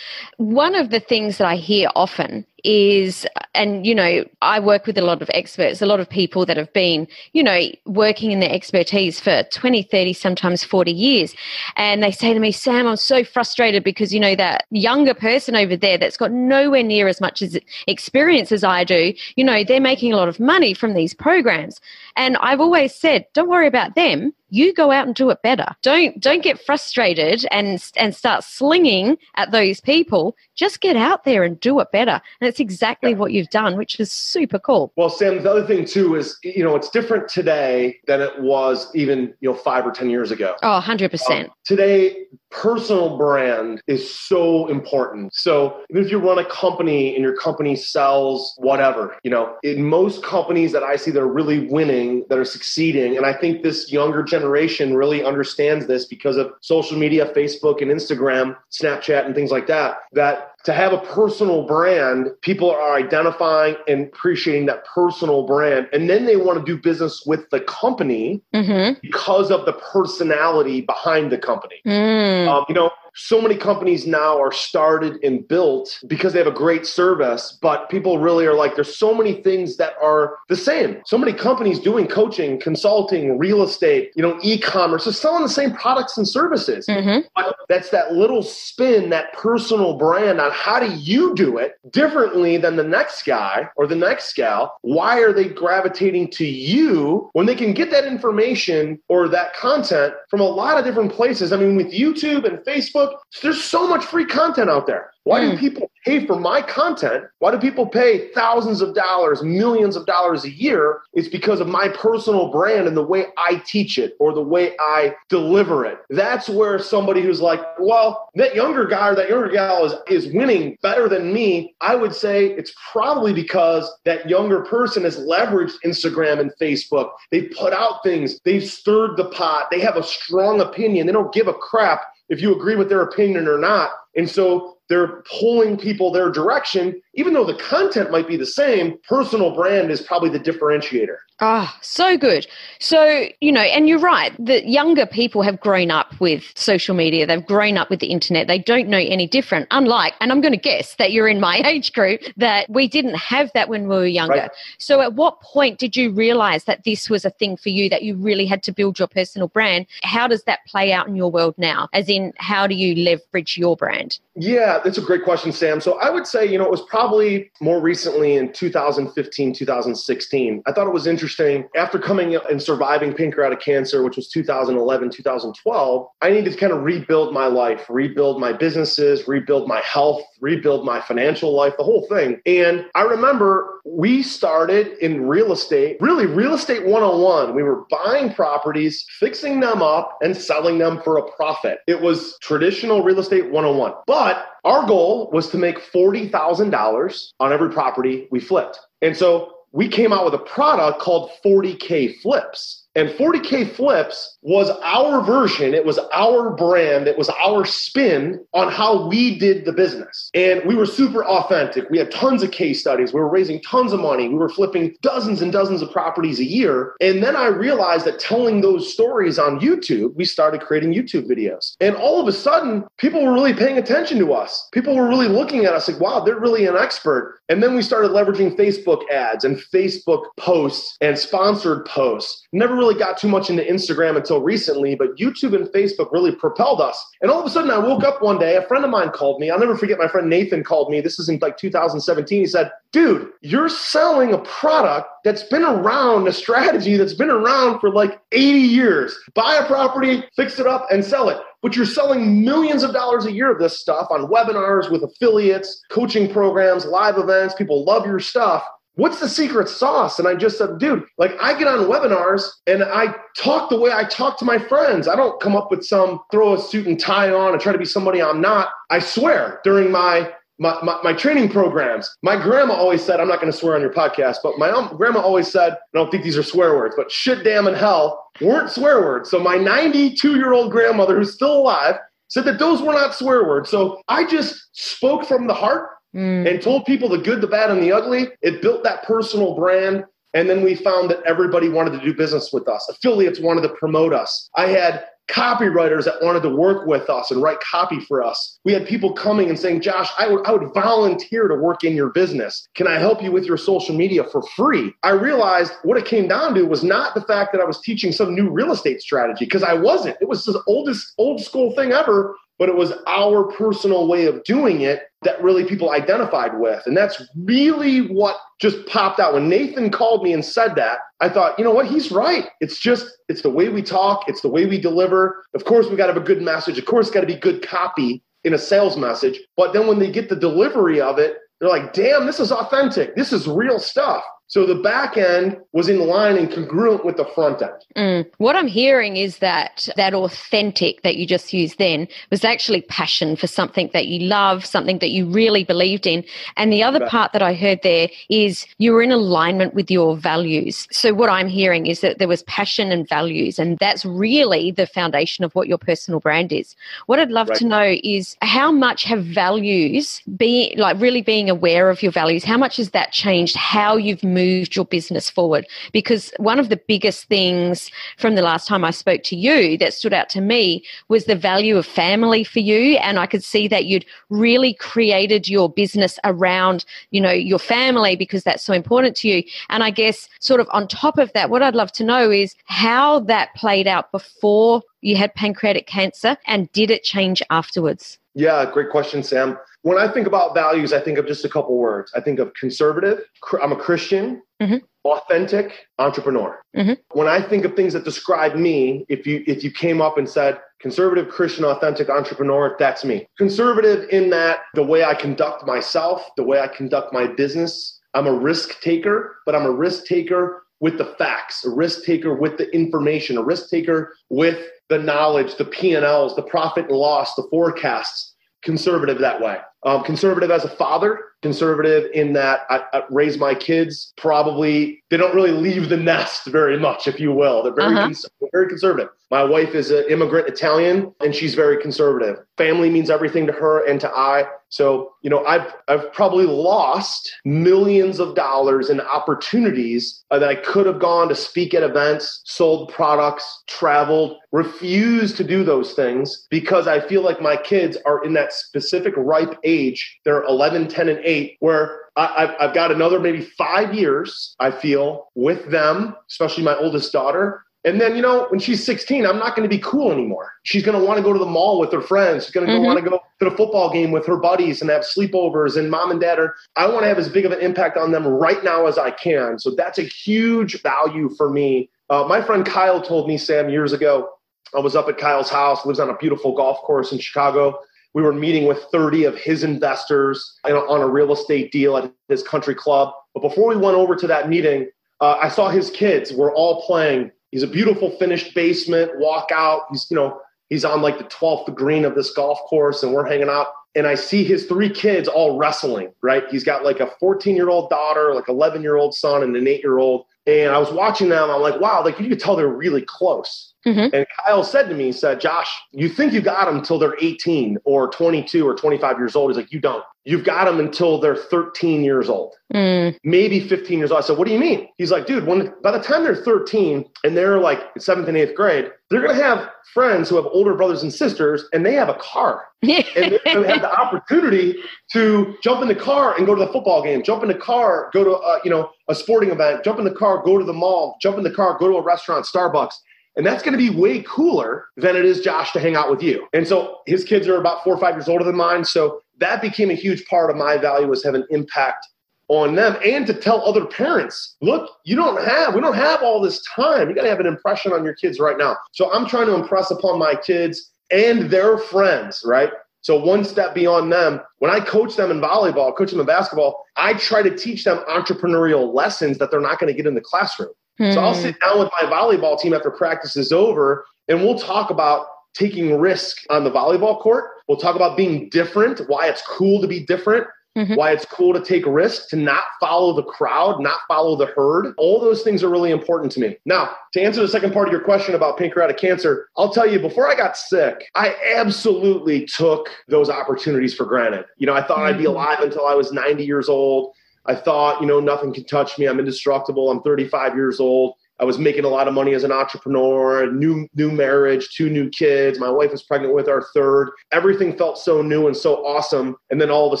One 0.36 0.76
of 0.76 0.90
the 0.90 1.00
things 1.00 1.38
that 1.38 1.48
I 1.48 1.56
hear 1.56 1.90
often 1.96 2.46
is, 2.64 3.26
and 3.54 3.86
you 3.86 3.94
know, 3.94 4.24
I 4.40 4.60
work 4.60 4.86
with 4.86 4.96
a 4.96 5.02
lot 5.02 5.22
of 5.22 5.30
experts, 5.34 5.82
a 5.82 5.86
lot 5.86 6.00
of 6.00 6.08
people 6.08 6.46
that 6.46 6.56
have 6.56 6.72
been, 6.72 7.08
you 7.32 7.42
know, 7.42 7.60
working 7.86 8.30
in 8.30 8.40
their 8.40 8.52
expertise 8.52 9.18
for 9.20 9.42
20, 9.50 9.82
30, 9.82 10.12
sometimes 10.12 10.62
40 10.64 10.92
years. 10.92 11.34
And 11.76 12.02
they 12.02 12.10
say 12.10 12.32
to 12.32 12.40
me, 12.40 12.52
Sam, 12.52 12.86
I'm 12.86 12.96
so 12.96 13.24
frustrated 13.24 13.82
because, 13.82 14.14
you 14.14 14.20
know, 14.20 14.36
that 14.36 14.66
younger 14.70 15.14
person 15.14 15.56
over 15.56 15.76
there 15.76 15.98
that's 15.98 16.16
got 16.16 16.30
nowhere 16.30 16.82
near 16.82 17.08
as 17.08 17.20
much 17.20 17.42
as 17.42 17.58
experience 17.86 18.52
as 18.52 18.64
I 18.64 18.84
do, 18.84 19.12
you 19.36 19.44
know, 19.44 19.64
they're 19.64 19.80
making 19.80 20.12
a 20.12 20.16
lot 20.16 20.28
of 20.28 20.38
money 20.38 20.74
from 20.74 20.94
these 20.94 21.14
programs. 21.14 21.80
And 22.16 22.36
I've 22.38 22.60
always 22.60 22.94
said, 22.94 23.26
don't 23.34 23.48
worry 23.48 23.66
about 23.66 23.94
them 23.94 24.32
you 24.52 24.74
go 24.74 24.90
out 24.90 25.06
and 25.06 25.16
do 25.16 25.30
it 25.30 25.40
better. 25.42 25.74
Don't 25.80 26.20
don't 26.20 26.42
get 26.42 26.60
frustrated 26.60 27.46
and 27.50 27.82
and 27.96 28.14
start 28.14 28.44
slinging 28.44 29.16
at 29.36 29.50
those 29.50 29.80
people. 29.80 30.36
Just 30.54 30.82
get 30.82 30.94
out 30.94 31.24
there 31.24 31.42
and 31.42 31.58
do 31.58 31.80
it 31.80 31.90
better. 31.90 32.20
And 32.40 32.48
it's 32.48 32.60
exactly 32.60 33.12
yeah. 33.12 33.16
what 33.16 33.32
you've 33.32 33.48
done, 33.48 33.78
which 33.78 33.98
is 33.98 34.12
super 34.12 34.58
cool. 34.58 34.92
Well, 34.94 35.08
Sam, 35.08 35.42
the 35.42 35.50
other 35.50 35.66
thing 35.66 35.86
too 35.86 36.16
is 36.16 36.38
you 36.44 36.62
know 36.62 36.76
it's 36.76 36.90
different 36.90 37.28
today 37.28 37.98
than 38.06 38.20
it 38.20 38.42
was 38.42 38.94
even 38.94 39.32
you 39.40 39.50
know 39.50 39.56
five 39.56 39.86
or 39.86 39.90
ten 39.90 40.10
years 40.10 40.30
ago. 40.30 40.54
Oh, 40.62 40.72
100 40.72 41.04
um, 41.04 41.10
percent. 41.10 41.50
Today, 41.64 42.26
personal 42.50 43.16
brand 43.16 43.82
is 43.86 44.14
so 44.14 44.68
important. 44.68 45.34
So 45.34 45.80
even 45.90 46.04
if 46.04 46.10
you 46.10 46.18
run 46.18 46.38
a 46.38 46.44
company 46.44 47.14
and 47.14 47.22
your 47.22 47.36
company 47.36 47.76
sells 47.76 48.54
whatever, 48.58 49.16
you 49.22 49.30
know, 49.30 49.56
in 49.62 49.84
most 49.84 50.22
companies 50.22 50.72
that 50.72 50.82
I 50.82 50.96
see 50.96 51.10
that 51.12 51.20
are 51.20 51.26
really 51.26 51.66
winning, 51.68 52.24
that 52.28 52.38
are 52.38 52.44
succeeding, 52.44 53.16
and 53.16 53.24
I 53.24 53.32
think 53.32 53.62
this 53.62 53.90
younger 53.90 54.22
generation 54.22 54.42
generation 54.42 54.94
really 54.96 55.24
understands 55.24 55.86
this 55.86 56.04
because 56.04 56.36
of 56.36 56.52
social 56.60 56.98
media, 56.98 57.26
Facebook 57.34 57.80
and 57.80 57.90
Instagram, 57.90 58.56
Snapchat, 58.70 59.24
and 59.24 59.34
things 59.34 59.50
like 59.50 59.66
that. 59.66 59.98
That 60.12 60.51
to 60.64 60.72
have 60.72 60.92
a 60.92 60.98
personal 60.98 61.66
brand, 61.66 62.28
people 62.40 62.70
are 62.70 62.94
identifying 62.94 63.76
and 63.88 64.06
appreciating 64.06 64.66
that 64.66 64.84
personal 64.84 65.44
brand. 65.44 65.88
And 65.92 66.08
then 66.08 66.24
they 66.24 66.36
want 66.36 66.58
to 66.58 66.64
do 66.64 66.80
business 66.80 67.24
with 67.26 67.50
the 67.50 67.60
company 67.60 68.40
mm-hmm. 68.54 68.98
because 69.02 69.50
of 69.50 69.66
the 69.66 69.72
personality 69.72 70.80
behind 70.82 71.32
the 71.32 71.38
company. 71.38 71.80
Mm. 71.84 72.48
Um, 72.48 72.64
you 72.68 72.74
know, 72.74 72.90
so 73.14 73.40
many 73.40 73.56
companies 73.56 74.06
now 74.06 74.40
are 74.40 74.52
started 74.52 75.22
and 75.22 75.46
built 75.46 76.00
because 76.06 76.32
they 76.32 76.38
have 76.38 76.48
a 76.48 76.52
great 76.52 76.86
service, 76.86 77.58
but 77.60 77.90
people 77.90 78.18
really 78.18 78.46
are 78.46 78.54
like, 78.54 78.74
there's 78.74 78.96
so 78.96 79.14
many 79.14 79.42
things 79.42 79.76
that 79.76 79.94
are 80.02 80.38
the 80.48 80.56
same. 80.56 81.02
So 81.06 81.18
many 81.18 81.32
companies 81.32 81.78
doing 81.78 82.06
coaching, 82.06 82.58
consulting, 82.60 83.38
real 83.38 83.62
estate, 83.62 84.12
you 84.14 84.22
know, 84.22 84.38
e-commerce, 84.42 85.06
are 85.06 85.12
selling 85.12 85.42
the 85.42 85.48
same 85.48 85.72
products 85.72 86.16
and 86.16 86.26
services. 86.26 86.86
Mm-hmm. 86.86 87.26
But 87.34 87.56
that's 87.68 87.90
that 87.90 88.12
little 88.12 88.42
spin, 88.42 89.10
that 89.10 89.32
personal 89.34 89.96
brand 89.96 90.40
on 90.40 90.50
how 90.52 90.80
do 90.80 90.90
you 90.94 91.34
do 91.34 91.58
it 91.58 91.78
differently 91.90 92.56
than 92.56 92.76
the 92.76 92.84
next 92.84 93.24
guy 93.24 93.68
or 93.76 93.86
the 93.86 93.96
next 93.96 94.34
gal? 94.34 94.76
Why 94.82 95.20
are 95.20 95.32
they 95.32 95.48
gravitating 95.48 96.30
to 96.32 96.46
you 96.46 97.30
when 97.32 97.46
they 97.46 97.54
can 97.54 97.74
get 97.74 97.90
that 97.90 98.04
information 98.04 98.98
or 99.08 99.28
that 99.28 99.54
content 99.54 100.14
from 100.28 100.40
a 100.40 100.44
lot 100.44 100.78
of 100.78 100.84
different 100.84 101.12
places? 101.12 101.52
I 101.52 101.56
mean, 101.56 101.76
with 101.76 101.92
YouTube 101.92 102.46
and 102.46 102.58
Facebook, 102.58 103.01
Facebook, 103.02 103.16
there's 103.42 103.62
so 103.62 103.86
much 103.86 104.04
free 104.04 104.26
content 104.26 104.70
out 104.70 104.86
there. 104.86 105.12
Why 105.24 105.40
mm. 105.40 105.50
do 105.50 105.56
hmm. 105.56 105.60
people 105.60 105.90
pay 106.04 106.26
for 106.26 106.38
my 106.38 106.62
content? 106.62 107.24
Why 107.38 107.52
do 107.52 107.58
people 107.58 107.86
pay 107.86 108.28
thousands 108.32 108.80
of 108.80 108.94
dollars, 108.94 109.42
millions 109.42 109.94
of 109.94 110.04
dollars 110.04 110.44
a 110.44 110.50
year? 110.50 111.00
It's 111.12 111.28
because 111.28 111.60
of 111.60 111.68
my 111.68 111.88
personal 111.88 112.50
brand 112.50 112.88
and 112.88 112.96
the 112.96 113.04
way 113.04 113.26
I 113.38 113.62
teach 113.64 113.98
it 113.98 114.16
or 114.18 114.32
the 114.32 114.42
way 114.42 114.74
I 114.80 115.14
deliver 115.28 115.84
it. 115.84 115.98
That's 116.10 116.48
where 116.48 116.78
somebody 116.80 117.22
who's 117.22 117.40
like, 117.40 117.60
well, 117.78 118.28
that 118.34 118.56
younger 118.56 118.84
guy 118.84 119.10
or 119.10 119.14
that 119.14 119.28
younger 119.28 119.48
gal 119.48 119.84
is, 119.84 119.94
is 120.08 120.32
winning 120.32 120.76
better 120.82 121.08
than 121.08 121.32
me. 121.32 121.74
I 121.80 121.94
would 121.94 122.14
say 122.14 122.46
it's 122.46 122.74
probably 122.90 123.32
because 123.32 123.88
that 124.04 124.28
younger 124.28 124.62
person 124.64 125.04
has 125.04 125.18
leveraged 125.18 125.74
Instagram 125.84 126.40
and 126.40 126.50
Facebook. 126.60 127.12
They 127.30 127.42
put 127.42 127.72
out 127.72 128.02
things, 128.02 128.40
they've 128.44 128.68
stirred 128.68 129.16
the 129.16 129.26
pot, 129.26 129.68
they 129.70 129.80
have 129.80 129.96
a 129.96 130.02
strong 130.02 130.60
opinion, 130.60 131.06
they 131.06 131.12
don't 131.12 131.32
give 131.32 131.46
a 131.46 131.54
crap 131.54 132.02
if 132.32 132.40
you 132.40 132.54
agree 132.54 132.76
with 132.76 132.88
their 132.88 133.02
opinion 133.02 133.46
or 133.46 133.58
not. 133.58 133.90
And 134.16 134.28
so 134.28 134.78
they're 134.88 135.22
pulling 135.38 135.76
people 135.76 136.10
their 136.10 136.30
direction, 136.30 137.00
even 137.14 137.34
though 137.34 137.44
the 137.44 137.56
content 137.56 138.10
might 138.10 138.26
be 138.26 138.38
the 138.38 138.46
same, 138.46 138.98
personal 139.06 139.54
brand 139.54 139.90
is 139.90 140.00
probably 140.00 140.30
the 140.30 140.40
differentiator. 140.40 141.16
Ah, 141.44 141.74
oh, 141.74 141.78
so 141.82 142.16
good. 142.16 142.46
So, 142.78 143.26
you 143.40 143.50
know, 143.50 143.62
and 143.62 143.88
you're 143.88 143.98
right, 143.98 144.32
the 144.38 144.64
younger 144.64 145.06
people 145.06 145.42
have 145.42 145.58
grown 145.58 145.90
up 145.90 146.20
with 146.20 146.44
social 146.54 146.94
media, 146.94 147.26
they've 147.26 147.44
grown 147.44 147.76
up 147.76 147.90
with 147.90 147.98
the 147.98 148.06
internet, 148.06 148.46
they 148.46 148.60
don't 148.60 148.86
know 148.86 148.98
any 148.98 149.26
different. 149.26 149.66
Unlike, 149.72 150.14
and 150.20 150.30
I'm 150.30 150.40
going 150.40 150.52
to 150.52 150.58
guess 150.58 150.94
that 150.96 151.10
you're 151.10 151.26
in 151.26 151.40
my 151.40 151.56
age 151.64 151.92
group, 151.94 152.20
that 152.36 152.70
we 152.70 152.86
didn't 152.86 153.16
have 153.16 153.50
that 153.54 153.68
when 153.68 153.88
we 153.88 153.96
were 153.96 154.06
younger. 154.06 154.34
Right. 154.34 154.50
So, 154.78 155.00
at 155.00 155.14
what 155.14 155.40
point 155.40 155.80
did 155.80 155.96
you 155.96 156.12
realize 156.12 156.62
that 156.64 156.84
this 156.84 157.10
was 157.10 157.24
a 157.24 157.30
thing 157.30 157.56
for 157.56 157.70
you, 157.70 157.88
that 157.88 158.04
you 158.04 158.14
really 158.14 158.46
had 158.46 158.62
to 158.62 158.72
build 158.72 159.00
your 159.00 159.08
personal 159.08 159.48
brand? 159.48 159.86
How 160.04 160.28
does 160.28 160.44
that 160.44 160.60
play 160.68 160.92
out 160.92 161.08
in 161.08 161.16
your 161.16 161.32
world 161.32 161.56
now? 161.58 161.88
As 161.92 162.08
in, 162.08 162.32
how 162.36 162.68
do 162.68 162.76
you 162.76 162.94
leverage 163.02 163.56
your 163.58 163.76
brand? 163.76 164.20
Yeah, 164.36 164.78
that's 164.84 164.98
a 164.98 165.02
great 165.02 165.24
question, 165.24 165.50
Sam. 165.50 165.80
So, 165.80 165.98
I 165.98 166.08
would 166.08 166.28
say, 166.28 166.46
you 166.46 166.56
know, 166.56 166.66
it 166.66 166.70
was 166.70 166.82
probably 166.82 167.50
more 167.60 167.80
recently 167.80 168.36
in 168.36 168.52
2015, 168.52 169.54
2016. 169.54 170.62
I 170.66 170.72
thought 170.72 170.86
it 170.86 170.92
was 170.92 171.08
interesting 171.08 171.31
interesting. 171.32 171.68
After 171.76 171.98
coming 171.98 172.36
and 172.50 172.62
surviving 172.62 173.14
pancreatic 173.14 173.60
cancer, 173.60 174.02
which 174.02 174.16
was 174.16 174.28
2011, 174.28 175.10
2012, 175.10 176.06
I 176.20 176.30
needed 176.30 176.52
to 176.52 176.58
kind 176.58 176.72
of 176.72 176.82
rebuild 176.82 177.32
my 177.32 177.46
life, 177.46 177.86
rebuild 177.88 178.40
my 178.40 178.52
businesses, 178.52 179.26
rebuild 179.26 179.68
my 179.68 179.80
health, 179.80 180.22
rebuild 180.40 180.84
my 180.84 181.00
financial 181.00 181.54
life, 181.54 181.74
the 181.78 181.84
whole 181.84 182.06
thing. 182.08 182.40
And 182.46 182.86
I 182.94 183.02
remember 183.02 183.80
we 183.84 184.22
started 184.22 184.98
in 184.98 185.26
real 185.26 185.52
estate, 185.52 185.96
really 186.00 186.26
real 186.26 186.54
estate 186.54 186.84
101. 186.84 187.54
We 187.54 187.62
were 187.62 187.84
buying 187.90 188.32
properties, 188.32 189.04
fixing 189.18 189.60
them 189.60 189.82
up, 189.82 190.18
and 190.22 190.36
selling 190.36 190.78
them 190.78 191.00
for 191.02 191.18
a 191.18 191.32
profit. 191.32 191.78
It 191.86 192.00
was 192.00 192.36
traditional 192.42 193.02
real 193.02 193.18
estate 193.18 193.50
101. 193.50 193.92
But 194.06 194.46
our 194.64 194.86
goal 194.86 195.30
was 195.32 195.48
to 195.50 195.58
make 195.58 195.78
$40,000 195.92 197.26
on 197.40 197.52
every 197.52 197.70
property 197.70 198.28
we 198.30 198.38
flipped. 198.38 198.78
And 199.00 199.16
so 199.16 199.52
we 199.72 199.88
came 199.88 200.12
out 200.12 200.24
with 200.24 200.34
a 200.34 200.38
product 200.38 201.00
called 201.00 201.30
40K 201.44 202.20
Flips. 202.20 202.81
And 202.94 203.08
40K 203.10 203.74
Flips 203.74 204.38
was 204.42 204.68
our 204.82 205.22
version, 205.22 205.72
it 205.72 205.86
was 205.86 205.98
our 206.12 206.50
brand, 206.50 207.08
it 207.08 207.16
was 207.16 207.30
our 207.30 207.64
spin 207.64 208.44
on 208.52 208.70
how 208.70 209.06
we 209.06 209.38
did 209.38 209.64
the 209.64 209.72
business. 209.72 210.30
And 210.34 210.62
we 210.66 210.74
were 210.74 210.84
super 210.84 211.24
authentic. 211.24 211.88
We 211.88 211.98
had 211.98 212.10
tons 212.10 212.42
of 212.42 212.50
case 212.50 212.80
studies. 212.80 213.12
We 213.14 213.20
were 213.20 213.28
raising 213.28 213.62
tons 213.62 213.92
of 213.92 214.00
money. 214.00 214.28
We 214.28 214.34
were 214.34 214.48
flipping 214.48 214.94
dozens 215.00 215.40
and 215.40 215.52
dozens 215.52 215.80
of 215.80 215.90
properties 215.90 216.38
a 216.38 216.44
year. 216.44 216.94
And 217.00 217.22
then 217.22 217.36
I 217.36 217.46
realized 217.46 218.04
that 218.06 218.18
telling 218.18 218.60
those 218.60 218.92
stories 218.92 219.38
on 219.38 219.60
YouTube, 219.60 220.14
we 220.14 220.24
started 220.24 220.60
creating 220.60 220.92
YouTube 220.92 221.26
videos. 221.28 221.74
And 221.80 221.96
all 221.96 222.20
of 222.20 222.28
a 222.28 222.32
sudden, 222.32 222.84
people 222.98 223.24
were 223.24 223.32
really 223.32 223.54
paying 223.54 223.78
attention 223.78 224.18
to 224.18 224.32
us. 224.32 224.68
People 224.72 224.94
were 224.94 225.08
really 225.08 225.28
looking 225.28 225.64
at 225.64 225.72
us 225.72 225.88
like, 225.88 226.00
wow, 226.00 226.20
they're 226.20 226.38
really 226.38 226.66
an 226.66 226.76
expert. 226.76 227.40
And 227.48 227.62
then 227.62 227.74
we 227.74 227.82
started 227.82 228.10
leveraging 228.10 228.56
Facebook 228.56 229.08
ads 229.10 229.44
and 229.44 229.56
Facebook 229.56 230.24
posts 230.38 230.96
and 231.00 231.18
sponsored 231.18 231.84
posts. 231.84 232.46
Never 232.52 232.81
really 232.82 232.98
got 232.98 233.16
too 233.16 233.28
much 233.28 233.48
into 233.48 233.62
Instagram 233.62 234.16
until 234.16 234.42
recently, 234.42 234.96
but 234.96 235.16
YouTube 235.16 235.54
and 235.54 235.68
Facebook 235.68 236.10
really 236.10 236.34
propelled 236.34 236.80
us. 236.80 237.04
And 237.20 237.30
all 237.30 237.38
of 237.38 237.46
a 237.46 237.50
sudden, 237.50 237.70
I 237.70 237.78
woke 237.78 238.02
up 238.02 238.20
one 238.20 238.40
day, 238.40 238.56
a 238.56 238.62
friend 238.62 238.84
of 238.84 238.90
mine 238.90 239.10
called 239.10 239.40
me. 239.40 239.50
I'll 239.50 239.60
never 239.60 239.76
forget 239.76 239.98
my 239.98 240.08
friend 240.08 240.28
Nathan 240.28 240.64
called 240.64 240.90
me. 240.90 241.00
This 241.00 241.20
is 241.20 241.28
in 241.28 241.38
like 241.38 241.56
2017. 241.56 242.40
He 242.40 242.46
said, 242.46 242.72
Dude, 242.90 243.30
you're 243.40 243.68
selling 243.68 244.34
a 244.34 244.38
product 244.38 245.08
that's 245.24 245.44
been 245.44 245.62
around, 245.62 246.26
a 246.26 246.32
strategy 246.32 246.96
that's 246.96 247.14
been 247.14 247.30
around 247.30 247.78
for 247.78 247.88
like 247.88 248.20
80 248.32 248.58
years. 248.58 249.16
Buy 249.34 249.54
a 249.54 249.66
property, 249.66 250.24
fix 250.34 250.58
it 250.58 250.66
up, 250.66 250.86
and 250.90 251.04
sell 251.04 251.28
it 251.28 251.38
but 251.62 251.76
you're 251.76 251.86
selling 251.86 252.44
millions 252.44 252.82
of 252.82 252.92
dollars 252.92 253.24
a 253.24 253.30
year 253.30 253.48
of 253.48 253.60
this 253.60 253.78
stuff 253.78 254.08
on 254.10 254.26
webinars 254.26 254.90
with 254.90 255.04
affiliates, 255.04 255.80
coaching 255.92 256.28
programs, 256.28 256.84
live 256.84 257.18
events. 257.18 257.54
People 257.54 257.84
love 257.84 258.04
your 258.04 258.18
stuff 258.18 258.66
what's 258.94 259.20
the 259.20 259.28
secret 259.28 259.68
sauce? 259.68 260.18
And 260.18 260.28
I 260.28 260.34
just 260.34 260.58
said, 260.58 260.78
dude, 260.78 261.04
like 261.18 261.32
I 261.40 261.58
get 261.58 261.68
on 261.68 261.86
webinars 261.86 262.48
and 262.66 262.82
I 262.82 263.14
talk 263.36 263.70
the 263.70 263.78
way 263.78 263.90
I 263.92 264.04
talk 264.04 264.38
to 264.38 264.44
my 264.44 264.58
friends. 264.58 265.08
I 265.08 265.16
don't 265.16 265.40
come 265.40 265.56
up 265.56 265.70
with 265.70 265.84
some 265.84 266.20
throw 266.30 266.54
a 266.54 266.60
suit 266.60 266.86
and 266.86 266.98
tie 266.98 267.30
on 267.30 267.52
and 267.52 267.60
try 267.60 267.72
to 267.72 267.78
be 267.78 267.84
somebody 267.84 268.22
I'm 268.22 268.40
not. 268.40 268.68
I 268.90 268.98
swear 268.98 269.60
during 269.64 269.90
my 269.90 270.32
my, 270.58 270.78
my, 270.82 271.00
my, 271.02 271.12
training 271.12 271.48
programs. 271.48 272.08
My 272.22 272.40
grandma 272.40 272.74
always 272.74 273.02
said, 273.02 273.18
I'm 273.18 273.26
not 273.26 273.40
going 273.40 273.50
to 273.50 273.58
swear 273.58 273.74
on 273.74 273.80
your 273.80 273.92
podcast, 273.92 274.36
but 274.44 274.58
my 274.58 274.70
um, 274.70 274.96
grandma 274.96 275.20
always 275.20 275.50
said, 275.50 275.72
I 275.72 275.76
don't 275.92 276.10
think 276.10 276.22
these 276.22 276.38
are 276.38 276.42
swear 276.42 276.76
words, 276.76 276.94
but 276.96 277.10
shit, 277.10 277.42
damn, 277.42 277.66
and 277.66 277.76
hell 277.76 278.24
weren't 278.40 278.70
swear 278.70 279.00
words. 279.00 279.28
So 279.28 279.40
my 279.40 279.56
92 279.56 280.36
year 280.36 280.52
old 280.52 280.70
grandmother, 280.70 281.16
who's 281.16 281.34
still 281.34 281.56
alive, 281.56 281.96
said 282.28 282.44
that 282.44 282.58
those 282.58 282.80
were 282.80 282.92
not 282.92 283.14
swear 283.14 283.44
words. 283.44 283.70
So 283.70 284.00
I 284.08 284.24
just 284.24 284.68
spoke 284.72 285.26
from 285.26 285.48
the 285.48 285.54
heart 285.54 285.88
mm. 286.14 286.48
and 286.48 286.62
told 286.62 286.84
people 286.84 287.08
the 287.08 287.18
good, 287.18 287.40
the 287.40 287.46
bad, 287.46 287.70
and 287.70 287.82
the 287.82 287.92
ugly. 287.92 288.28
It 288.40 288.62
built 288.62 288.84
that 288.84 289.04
personal 289.04 289.54
brand. 289.54 290.04
And 290.34 290.48
then 290.48 290.62
we 290.62 290.74
found 290.74 291.10
that 291.10 291.22
everybody 291.26 291.68
wanted 291.68 291.90
to 291.90 292.00
do 292.00 292.14
business 292.14 292.50
with 292.52 292.66
us. 292.66 292.88
Affiliates 292.88 293.38
wanted 293.38 293.62
to 293.62 293.68
promote 293.68 294.14
us. 294.14 294.48
I 294.56 294.68
had 294.68 295.04
copywriters 295.28 296.04
that 296.04 296.22
wanted 296.22 296.42
to 296.42 296.48
work 296.48 296.86
with 296.86 297.08
us 297.08 297.30
and 297.30 297.42
write 297.42 297.60
copy 297.60 298.00
for 298.00 298.22
us. 298.22 298.58
We 298.64 298.72
had 298.72 298.86
people 298.86 299.12
coming 299.12 299.48
and 299.48 299.58
saying, 299.58 299.80
Josh, 299.80 300.10
I 300.18 300.28
would, 300.28 300.46
I 300.46 300.52
would 300.52 300.74
volunteer 300.74 301.48
to 301.48 301.54
work 301.54 301.84
in 301.84 301.94
your 301.94 302.10
business. 302.10 302.66
Can 302.74 302.86
I 302.86 302.98
help 302.98 303.22
you 303.22 303.30
with 303.30 303.44
your 303.44 303.56
social 303.56 303.94
media 303.94 304.24
for 304.24 304.42
free? 304.56 304.92
I 305.02 305.10
realized 305.10 305.72
what 305.84 305.96
it 305.96 306.06
came 306.06 306.28
down 306.28 306.54
to 306.54 306.64
was 306.64 306.82
not 306.82 307.14
the 307.14 307.22
fact 307.22 307.52
that 307.52 307.60
I 307.60 307.64
was 307.64 307.80
teaching 307.80 308.10
some 308.10 308.34
new 308.34 308.50
real 308.50 308.72
estate 308.72 309.00
strategy, 309.00 309.44
because 309.44 309.62
I 309.62 309.74
wasn't. 309.74 310.16
It 310.20 310.28
was 310.28 310.44
the 310.44 310.62
oldest, 310.66 311.12
old 311.18 311.40
school 311.40 311.74
thing 311.74 311.92
ever 311.92 312.34
but 312.62 312.68
it 312.68 312.76
was 312.76 312.92
our 313.08 313.50
personal 313.50 314.06
way 314.06 314.26
of 314.26 314.44
doing 314.44 314.82
it 314.82 315.02
that 315.22 315.42
really 315.42 315.64
people 315.64 315.90
identified 315.90 316.56
with. 316.60 316.80
And 316.86 316.96
that's 316.96 317.20
really 317.36 318.06
what 318.06 318.36
just 318.60 318.86
popped 318.86 319.18
out. 319.18 319.34
When 319.34 319.48
Nathan 319.48 319.90
called 319.90 320.22
me 320.22 320.32
and 320.32 320.44
said 320.44 320.76
that, 320.76 320.98
I 321.18 321.28
thought, 321.28 321.58
you 321.58 321.64
know 321.64 321.72
what? 321.72 321.88
He's 321.88 322.12
right. 322.12 322.50
It's 322.60 322.78
just, 322.78 323.18
it's 323.28 323.42
the 323.42 323.50
way 323.50 323.68
we 323.68 323.82
talk, 323.82 324.28
it's 324.28 324.42
the 324.42 324.48
way 324.48 324.66
we 324.66 324.80
deliver. 324.80 325.44
Of 325.56 325.64
course, 325.64 325.88
we 325.88 325.96
got 325.96 326.06
to 326.06 326.12
have 326.12 326.22
a 326.22 326.24
good 326.24 326.40
message. 326.40 326.78
Of 326.78 326.84
course, 326.84 327.10
got 327.10 327.22
to 327.22 327.26
be 327.26 327.34
good 327.34 327.66
copy 327.66 328.22
in 328.44 328.54
a 328.54 328.58
sales 328.58 328.96
message. 328.96 329.40
But 329.56 329.72
then 329.72 329.88
when 329.88 329.98
they 329.98 330.12
get 330.12 330.28
the 330.28 330.36
delivery 330.36 331.00
of 331.00 331.18
it, 331.18 331.38
they're 331.58 331.68
like, 331.68 331.92
damn, 331.92 332.26
this 332.26 332.38
is 332.38 332.52
authentic. 332.52 333.16
This 333.16 333.32
is 333.32 333.48
real 333.48 333.80
stuff. 333.80 334.22
So 334.48 334.66
the 334.66 334.74
back 334.74 335.16
end 335.16 335.56
was 335.72 335.88
in 335.88 336.00
line 336.00 336.36
and 336.36 336.50
congruent 336.52 337.06
with 337.06 337.16
the 337.16 337.24
front 337.24 337.62
end. 337.62 337.70
Mm. 337.96 338.30
What 338.36 338.54
I'm 338.54 338.66
hearing 338.66 339.16
is 339.16 339.38
that 339.38 339.88
that 339.96 340.12
authentic 340.12 341.02
that 341.02 341.16
you 341.16 341.26
just 341.26 341.54
used 341.54 341.78
then 341.78 342.06
was 342.30 342.44
actually 342.44 342.82
passion 342.82 343.34
for 343.34 343.46
something 343.46 343.88
that 343.94 344.08
you 344.08 344.20
love, 344.26 344.66
something 344.66 344.98
that 344.98 345.08
you 345.08 345.26
really 345.26 345.64
believed 345.64 346.06
in. 346.06 346.22
And 346.58 346.70
the 346.70 346.82
other 346.82 347.06
part 347.06 347.32
that 347.32 347.40
I 347.40 347.54
heard 347.54 347.80
there 347.82 348.10
is 348.28 348.66
you 348.76 348.92
were 348.92 349.02
in 349.02 349.10
alignment 349.10 349.72
with 349.72 349.90
your 349.90 350.16
values. 350.16 350.86
So 350.90 351.14
what 351.14 351.30
I'm 351.30 351.48
hearing 351.48 351.86
is 351.86 352.00
that 352.00 352.18
there 352.18 352.28
was 352.28 352.42
passion 352.42 352.92
and 352.92 353.08
values, 353.08 353.58
and 353.58 353.78
that's 353.78 354.04
really 354.04 354.70
the 354.70 354.86
foundation 354.86 355.46
of 355.46 355.54
what 355.54 355.66
your 355.66 355.78
personal 355.78 356.20
brand 356.20 356.52
is. 356.52 356.76
What 357.06 357.18
I'd 357.18 357.30
love 357.30 357.48
right. 357.48 357.58
to 357.58 357.66
know 357.66 357.96
is 358.04 358.36
how 358.42 358.70
much 358.70 359.04
have 359.04 359.24
values 359.24 360.20
being 360.36 360.76
like 360.78 361.00
really 361.00 361.22
being 361.22 361.48
aware 361.48 361.88
of 361.88 362.02
your 362.02 362.12
values, 362.12 362.44
how 362.44 362.58
much 362.58 362.76
has 362.76 362.90
that 362.90 363.12
changed 363.12 363.56
how 363.56 363.96
you've 363.96 364.22
moved 364.32 364.76
your 364.76 364.84
business 364.84 365.30
forward? 365.30 365.66
Because 365.92 366.32
one 366.38 366.58
of 366.58 366.68
the 366.68 366.76
biggest 366.76 367.26
things 367.26 367.90
from 368.18 368.34
the 368.34 368.42
last 368.42 368.66
time 368.66 368.84
I 368.84 368.90
spoke 368.90 369.22
to 369.24 369.36
you 369.36 369.76
that 369.78 369.94
stood 369.94 370.12
out 370.12 370.28
to 370.30 370.40
me 370.40 370.84
was 371.08 371.24
the 371.24 371.36
value 371.36 371.76
of 371.76 371.86
family 371.86 372.44
for 372.44 372.60
you. 372.60 372.96
And 372.98 373.18
I 373.18 373.26
could 373.26 373.44
see 373.44 373.68
that 373.68 373.86
you'd 373.86 374.06
really 374.30 374.74
created 374.74 375.48
your 375.48 375.68
business 375.68 376.18
around, 376.24 376.84
you 377.10 377.20
know, 377.20 377.30
your 377.30 377.58
family 377.58 378.16
because 378.16 378.44
that's 378.44 378.62
so 378.62 378.72
important 378.72 379.16
to 379.18 379.28
you. 379.28 379.44
And 379.68 379.82
I 379.82 379.90
guess 379.90 380.28
sort 380.40 380.60
of 380.60 380.68
on 380.72 380.88
top 380.88 381.18
of 381.18 381.32
that, 381.32 381.50
what 381.50 381.62
I'd 381.62 381.74
love 381.74 381.92
to 381.92 382.04
know 382.04 382.30
is 382.30 382.54
how 382.64 383.20
that 383.20 383.54
played 383.54 383.86
out 383.86 384.12
before 384.12 384.82
you 385.02 385.16
had 385.16 385.34
pancreatic 385.34 385.86
cancer 385.86 386.36
and 386.46 386.72
did 386.72 386.90
it 386.90 387.02
change 387.02 387.42
afterwards? 387.50 388.18
Yeah, 388.34 388.68
great 388.72 388.90
question, 388.90 389.22
Sam. 389.22 389.58
When 389.82 389.98
I 389.98 390.10
think 390.10 390.26
about 390.26 390.54
values, 390.54 390.92
I 390.92 391.00
think 391.00 391.18
of 391.18 391.26
just 391.26 391.44
a 391.44 391.48
couple 391.48 391.76
words. 391.76 392.12
I 392.14 392.20
think 392.20 392.38
of 392.38 392.54
conservative, 392.54 393.20
I'm 393.60 393.72
a 393.72 393.76
Christian, 393.76 394.40
mm-hmm. 394.62 394.76
authentic, 395.04 395.86
entrepreneur. 395.98 396.62
Mm-hmm. 396.76 396.92
When 397.12 397.28
I 397.28 397.42
think 397.42 397.64
of 397.64 397.74
things 397.74 397.92
that 397.92 398.04
describe 398.04 398.54
me, 398.54 399.04
if 399.08 399.26
you 399.26 399.42
if 399.46 399.62
you 399.64 399.70
came 399.70 400.00
up 400.00 400.16
and 400.16 400.28
said 400.28 400.60
conservative, 400.80 401.28
Christian, 401.28 401.64
authentic, 401.64 402.08
entrepreneur, 402.08 402.76
that's 402.78 403.04
me. 403.04 403.26
Conservative 403.36 404.08
in 404.10 404.30
that 404.30 404.60
the 404.74 404.84
way 404.84 405.04
I 405.04 405.14
conduct 405.14 405.66
myself, 405.66 406.24
the 406.36 406.44
way 406.44 406.60
I 406.60 406.68
conduct 406.68 407.12
my 407.12 407.26
business, 407.26 408.00
I'm 408.14 408.26
a 408.26 408.32
risk 408.32 408.80
taker, 408.80 409.36
but 409.44 409.54
I'm 409.54 409.66
a 409.66 409.70
risk 409.70 410.06
taker 410.06 410.62
with 410.80 410.98
the 410.98 411.14
facts, 411.16 411.64
a 411.64 411.70
risk 411.70 412.04
taker 412.04 412.34
with 412.34 412.58
the 412.58 412.68
information, 412.74 413.38
a 413.38 413.42
risk 413.42 413.70
taker 413.70 414.14
with 414.30 414.58
the 414.92 414.98
knowledge, 414.98 415.56
the 415.56 415.64
P&Ls, 415.64 416.36
the 416.36 416.42
profit 416.42 416.88
and 416.88 416.96
loss, 416.96 417.34
the 417.34 417.46
forecasts, 417.50 418.34
conservative 418.62 419.18
that 419.18 419.40
way. 419.40 419.56
Um, 419.84 420.04
conservative 420.04 420.50
as 420.50 420.64
a 420.64 420.68
father, 420.68 421.18
conservative 421.42 422.08
in 422.14 422.32
that 422.34 422.60
I, 422.70 422.82
I, 422.92 423.02
raise 423.10 423.36
my 423.36 423.54
kids. 423.54 424.12
Probably 424.16 425.02
they 425.10 425.16
don't 425.16 425.34
really 425.34 425.50
leave 425.50 425.88
the 425.88 425.96
nest 425.96 426.46
very 426.46 426.78
much, 426.78 427.08
if 427.08 427.20
you 427.20 427.32
will. 427.32 427.62
They're 427.62 427.74
very 427.74 427.92
uh-huh. 427.92 428.04
cons- 428.04 428.26
very 428.52 428.68
conservative. 428.68 429.08
My 429.30 429.42
wife 429.42 429.74
is 429.74 429.90
an 429.90 430.04
immigrant 430.08 430.46
Italian, 430.46 431.12
and 431.20 431.34
she's 431.34 431.54
very 431.54 431.80
conservative. 431.80 432.36
Family 432.58 432.90
means 432.90 433.10
everything 433.10 433.46
to 433.46 433.52
her 433.52 433.84
and 433.86 434.00
to 434.00 434.08
I. 434.10 434.44
So 434.68 435.12
you 435.22 435.30
know, 435.30 435.44
I've 435.44 435.74
I've 435.88 436.12
probably 436.12 436.46
lost 436.46 437.30
millions 437.44 438.20
of 438.20 438.34
dollars 438.34 438.88
in 438.88 439.00
opportunities 439.00 440.24
that 440.30 440.44
I 440.44 440.54
could 440.54 440.86
have 440.86 440.98
gone 441.00 441.28
to 441.28 441.34
speak 441.34 441.74
at 441.74 441.82
events, 441.82 442.40
sold 442.44 442.92
products, 442.92 443.64
traveled, 443.66 444.36
refused 444.52 445.36
to 445.38 445.44
do 445.44 445.64
those 445.64 445.94
things 445.94 446.46
because 446.50 446.86
I 446.86 447.00
feel 447.00 447.22
like 447.22 447.40
my 447.40 447.56
kids 447.56 447.96
are 448.06 448.24
in 448.24 448.32
that 448.34 448.52
specific 448.52 449.14
ripe 449.16 449.58
age. 449.72 450.20
They're 450.24 450.42
11, 450.44 450.88
10, 450.88 451.08
and 451.08 451.20
8, 451.22 451.56
where 451.60 452.02
I, 452.16 452.54
have 452.60 452.74
got 452.74 452.92
another 452.92 453.18
maybe 453.18 453.40
five 453.40 453.94
years, 453.94 454.54
I 454.60 454.70
feel, 454.70 455.28
with 455.34 455.70
them, 455.70 456.14
especially 456.28 456.64
my 456.64 456.76
oldest 456.76 457.12
daughter. 457.12 457.64
And 457.84 458.00
then, 458.00 458.14
you 458.14 458.22
know, 458.22 458.46
when 458.48 458.60
she's 458.60 458.84
16, 458.84 459.26
I'm 459.26 459.38
not 459.38 459.56
going 459.56 459.68
to 459.68 459.74
be 459.74 459.82
cool 459.82 460.12
anymore. 460.12 460.52
She's 460.62 460.84
going 460.84 460.98
to 460.98 461.04
want 461.04 461.16
to 461.16 461.22
go 461.22 461.32
to 461.32 461.38
the 461.38 461.46
mall 461.46 461.80
with 461.80 461.90
her 461.92 462.00
friends. 462.00 462.44
She's 462.44 462.52
going 462.52 462.66
to 462.66 462.72
mm-hmm. 462.72 462.84
want 462.84 463.02
to 463.02 463.10
go 463.10 463.18
to 463.40 463.50
the 463.50 463.56
football 463.56 463.92
game 463.92 464.12
with 464.12 464.24
her 464.26 464.36
buddies 464.36 464.80
and 464.80 464.90
have 464.90 465.02
sleepovers. 465.02 465.76
And 465.76 465.90
mom 465.90 466.12
and 466.12 466.20
dad 466.20 466.38
are, 466.38 466.54
I 466.76 466.86
want 466.86 467.02
to 467.02 467.08
have 467.08 467.18
as 467.18 467.28
big 467.28 467.44
of 467.44 467.50
an 467.50 467.60
impact 467.60 467.96
on 467.96 468.12
them 468.12 468.24
right 468.24 468.62
now 468.62 468.86
as 468.86 468.98
I 468.98 469.10
can. 469.10 469.58
So 469.58 469.74
that's 469.74 469.98
a 469.98 470.02
huge 470.02 470.80
value 470.82 471.28
for 471.36 471.50
me. 471.50 471.90
Uh, 472.08 472.24
my 472.24 472.40
friend 472.40 472.64
Kyle 472.64 473.02
told 473.02 473.26
me, 473.26 473.36
Sam, 473.36 473.68
years 473.68 473.92
ago, 473.92 474.30
I 474.76 474.80
was 474.80 474.94
up 474.94 475.08
at 475.08 475.18
Kyle's 475.18 475.50
house, 475.50 475.84
lives 475.84 475.98
on 475.98 476.08
a 476.08 476.16
beautiful 476.16 476.54
golf 476.54 476.78
course 476.82 477.10
in 477.10 477.18
Chicago 477.18 477.78
we 478.14 478.22
were 478.22 478.32
meeting 478.32 478.66
with 478.66 478.78
30 478.92 479.24
of 479.24 479.36
his 479.36 479.64
investors 479.64 480.58
on 480.64 481.00
a 481.00 481.08
real 481.08 481.32
estate 481.32 481.72
deal 481.72 481.96
at 481.96 482.12
his 482.28 482.42
country 482.42 482.74
club. 482.74 483.14
But 483.34 483.40
before 483.40 483.68
we 483.68 483.76
went 483.76 483.96
over 483.96 484.14
to 484.16 484.26
that 484.26 484.48
meeting, 484.48 484.88
uh, 485.20 485.38
I 485.40 485.48
saw 485.48 485.68
his 485.68 485.90
kids 485.90 486.32
were 486.32 486.52
all 486.54 486.82
playing. 486.82 487.30
He's 487.50 487.62
a 487.62 487.68
beautiful 487.68 488.10
finished 488.18 488.54
basement, 488.54 489.12
walk 489.18 489.50
out. 489.52 489.82
He's, 489.90 490.06
you 490.10 490.16
know, 490.16 490.40
he's 490.68 490.84
on 490.84 491.00
like 491.00 491.18
the 491.18 491.24
12th 491.24 491.74
green 491.74 492.04
of 492.04 492.14
this 492.14 492.32
golf 492.32 492.58
course 492.68 493.02
and 493.02 493.12
we're 493.12 493.26
hanging 493.26 493.48
out. 493.48 493.68
And 493.94 494.06
I 494.06 494.14
see 494.14 494.42
his 494.42 494.64
three 494.64 494.88
kids 494.88 495.28
all 495.28 495.58
wrestling, 495.58 496.12
right? 496.22 496.44
He's 496.50 496.64
got 496.64 496.82
like 496.82 497.00
a 497.00 497.10
14 497.20 497.54
year 497.54 497.68
old 497.68 497.90
daughter, 497.90 498.34
like 498.34 498.48
11 498.48 498.82
year 498.82 498.96
old 498.96 499.14
son, 499.14 499.42
and 499.42 499.54
an 499.54 499.68
eight 499.68 499.82
year 499.82 499.98
old. 499.98 500.24
And 500.46 500.72
I 500.72 500.78
was 500.78 500.90
watching 500.90 501.28
them. 501.28 501.50
I'm 501.50 501.60
like, 501.60 501.78
wow, 501.80 502.02
like 502.02 502.18
you 502.18 502.28
could 502.28 502.40
tell 502.40 502.56
they're 502.56 502.68
really 502.68 503.02
close. 503.02 503.71
Mm-hmm. 503.86 504.14
And 504.14 504.26
Kyle 504.44 504.62
said 504.62 504.88
to 504.88 504.94
me, 504.94 505.06
he 505.06 505.12
said, 505.12 505.40
Josh, 505.40 505.68
you 505.90 506.08
think 506.08 506.32
you 506.32 506.40
got 506.40 506.66
them 506.66 506.76
until 506.76 506.98
they're 506.98 507.16
18 507.20 507.78
or 507.84 508.08
22 508.10 508.66
or 508.66 508.74
25 508.74 509.18
years 509.18 509.34
old. 509.34 509.50
He's 509.50 509.56
like, 509.56 509.72
you 509.72 509.80
don't. 509.80 510.04
You've 510.24 510.44
got 510.44 510.66
them 510.66 510.78
until 510.78 511.18
they're 511.18 511.34
13 511.34 512.04
years 512.04 512.28
old, 512.28 512.54
mm. 512.72 513.18
maybe 513.24 513.58
15 513.58 513.98
years 513.98 514.12
old. 514.12 514.22
I 514.22 514.24
said, 514.24 514.38
what 514.38 514.46
do 514.46 514.54
you 514.54 514.60
mean? 514.60 514.88
He's 514.96 515.10
like, 515.10 515.26
dude, 515.26 515.48
when 515.48 515.74
by 515.82 515.90
the 515.90 515.98
time 515.98 516.22
they're 516.22 516.36
13 516.36 517.04
and 517.24 517.36
they're 517.36 517.58
like 517.58 517.80
seventh 517.98 518.28
and 518.28 518.36
eighth 518.36 518.54
grade, 518.54 518.92
they're 519.10 519.20
going 519.20 519.36
to 519.36 519.42
have 519.42 519.68
friends 519.92 520.28
who 520.28 520.36
have 520.36 520.46
older 520.46 520.74
brothers 520.74 521.02
and 521.02 521.12
sisters 521.12 521.64
and 521.72 521.84
they 521.84 521.94
have 521.94 522.08
a 522.08 522.14
car. 522.14 522.66
and 522.82 523.04
they're 523.16 523.40
going 523.46 523.64
to 523.64 523.68
have 523.68 523.82
the 523.82 523.92
opportunity 523.92 524.76
to 525.12 525.56
jump 525.60 525.82
in 525.82 525.88
the 525.88 525.94
car 525.94 526.36
and 526.36 526.46
go 526.46 526.54
to 526.54 526.64
the 526.64 526.72
football 526.72 527.02
game, 527.02 527.24
jump 527.24 527.42
in 527.42 527.48
the 527.48 527.54
car, 527.54 528.08
go 528.12 528.22
to, 528.22 528.30
a, 528.30 528.60
you 528.62 528.70
know, 528.70 528.90
a 529.08 529.16
sporting 529.16 529.50
event, 529.50 529.82
jump 529.82 529.98
in 529.98 530.04
the 530.04 530.14
car, 530.14 530.40
go 530.44 530.56
to 530.56 530.64
the 530.64 530.72
mall, 530.72 531.16
jump 531.20 531.36
in 531.36 531.42
the 531.42 531.50
car, 531.50 531.76
go 531.78 531.88
to 531.88 531.96
a 531.96 532.02
restaurant, 532.02 532.46
Starbucks 532.46 532.94
and 533.36 533.46
that's 533.46 533.62
going 533.62 533.72
to 533.72 533.78
be 533.78 533.90
way 533.90 534.22
cooler 534.22 534.86
than 534.96 535.16
it 535.16 535.24
is 535.24 535.40
Josh 535.40 535.72
to 535.72 535.80
hang 535.80 535.96
out 535.96 536.10
with 536.10 536.22
you. 536.22 536.46
And 536.52 536.66
so 536.66 536.98
his 537.06 537.24
kids 537.24 537.48
are 537.48 537.56
about 537.56 537.82
four 537.82 537.94
or 537.94 538.00
five 538.00 538.14
years 538.14 538.28
older 538.28 538.44
than 538.44 538.56
mine. 538.56 538.84
So 538.84 539.22
that 539.38 539.62
became 539.62 539.90
a 539.90 539.94
huge 539.94 540.24
part 540.26 540.50
of 540.50 540.56
my 540.56 540.76
value 540.76 541.08
was 541.08 541.24
having 541.24 541.42
an 541.42 541.48
impact 541.50 542.06
on 542.48 542.74
them 542.74 542.96
and 543.04 543.26
to 543.26 543.32
tell 543.32 543.66
other 543.66 543.86
parents, 543.86 544.56
look, 544.60 544.90
you 545.04 545.16
don't 545.16 545.42
have, 545.42 545.74
we 545.74 545.80
don't 545.80 545.94
have 545.94 546.22
all 546.22 546.40
this 546.40 546.62
time. 546.64 547.08
You 547.08 547.14
got 547.14 547.22
to 547.22 547.28
have 547.28 547.40
an 547.40 547.46
impression 547.46 547.92
on 547.92 548.04
your 548.04 548.14
kids 548.14 548.38
right 548.38 548.58
now. 548.58 548.76
So 548.92 549.10
I'm 549.12 549.26
trying 549.26 549.46
to 549.46 549.54
impress 549.54 549.90
upon 549.90 550.18
my 550.18 550.34
kids 550.34 550.90
and 551.10 551.50
their 551.50 551.78
friends, 551.78 552.42
right? 552.44 552.70
So 553.00 553.18
one 553.22 553.44
step 553.44 553.74
beyond 553.74 554.12
them, 554.12 554.40
when 554.58 554.70
I 554.70 554.80
coach 554.80 555.16
them 555.16 555.30
in 555.30 555.40
volleyball, 555.40 555.96
coach 555.96 556.10
them 556.10 556.20
in 556.20 556.26
basketball, 556.26 556.84
I 556.96 557.14
try 557.14 557.42
to 557.42 557.56
teach 557.56 557.84
them 557.84 557.98
entrepreneurial 558.08 558.94
lessons 558.94 559.38
that 559.38 559.50
they're 559.50 559.60
not 559.60 559.80
going 559.80 559.92
to 559.92 559.96
get 559.96 560.06
in 560.06 560.14
the 560.14 560.20
classroom. 560.20 560.70
So 560.98 561.20
I'll 561.20 561.34
sit 561.34 561.58
down 561.60 561.78
with 561.78 561.90
my 562.00 562.08
volleyball 562.08 562.60
team 562.60 562.74
after 562.74 562.90
practice 562.90 563.36
is 563.36 563.50
over 563.52 564.04
and 564.28 564.40
we'll 564.40 564.58
talk 564.58 564.90
about 564.90 565.26
taking 565.54 565.98
risk 565.98 566.38
on 566.50 566.64
the 566.64 566.70
volleyball 566.70 567.20
court. 567.20 567.50
We'll 567.68 567.78
talk 567.78 567.96
about 567.96 568.16
being 568.16 568.48
different, 568.50 569.00
why 569.08 569.28
it's 569.28 569.42
cool 569.46 569.80
to 569.80 569.88
be 569.88 570.00
different, 570.00 570.46
mm-hmm. 570.76 570.94
why 570.94 571.12
it's 571.12 571.26
cool 571.26 571.52
to 571.52 571.60
take 571.62 571.84
risk, 571.86 572.28
to 572.30 572.36
not 572.36 572.64
follow 572.80 573.14
the 573.14 573.22
crowd, 573.22 573.80
not 573.80 573.98
follow 574.08 574.36
the 574.36 574.46
herd. 574.46 574.94
All 574.96 575.20
those 575.20 575.42
things 575.42 575.62
are 575.62 575.68
really 575.68 575.90
important 575.90 576.32
to 576.32 576.40
me. 576.40 576.56
Now, 576.64 576.90
to 577.12 577.20
answer 577.20 577.42
the 577.42 577.48
second 577.48 577.72
part 577.72 577.88
of 577.88 577.92
your 577.92 578.02
question 578.02 578.34
about 578.34 578.58
pancreatic 578.58 578.98
cancer, 578.98 579.48
I'll 579.56 579.72
tell 579.72 579.90
you 579.90 579.98
before 579.98 580.28
I 580.28 580.34
got 580.34 580.56
sick, 580.56 581.04
I 581.14 581.34
absolutely 581.54 582.46
took 582.46 582.88
those 583.08 583.28
opportunities 583.28 583.94
for 583.94 584.06
granted. 584.06 584.46
You 584.56 584.66
know, 584.66 584.74
I 584.74 584.82
thought 584.82 584.98
mm-hmm. 584.98 585.06
I'd 585.06 585.18
be 585.18 585.24
mm-hmm. 585.24 585.34
alive 585.34 585.60
until 585.60 585.86
I 585.86 585.94
was 585.94 586.12
90 586.12 586.44
years 586.44 586.68
old. 586.68 587.12
I 587.46 587.54
thought, 587.54 588.00
you 588.00 588.06
know, 588.06 588.20
nothing 588.20 588.52
can 588.52 588.64
touch 588.64 588.98
me. 588.98 589.06
I'm 589.06 589.18
indestructible. 589.18 589.90
I'm 589.90 590.02
35 590.02 590.54
years 590.54 590.80
old. 590.80 591.14
I 591.40 591.44
was 591.44 591.58
making 591.58 591.84
a 591.84 591.88
lot 591.88 592.06
of 592.06 592.14
money 592.14 592.34
as 592.34 592.44
an 592.44 592.52
entrepreneur, 592.52 593.50
new 593.50 593.88
new 593.94 594.12
marriage, 594.12 594.68
two 594.76 594.88
new 594.88 595.08
kids. 595.08 595.58
My 595.58 595.70
wife 595.70 595.90
was 595.90 596.04
pregnant 596.04 596.34
with 596.34 596.48
our 596.48 596.62
third. 596.72 597.10
Everything 597.32 597.76
felt 597.76 597.98
so 597.98 598.22
new 598.22 598.46
and 598.46 598.56
so 598.56 598.86
awesome. 598.86 599.36
And 599.50 599.60
then 599.60 599.68
all 599.68 599.86
of 599.86 599.92
a 599.92 600.00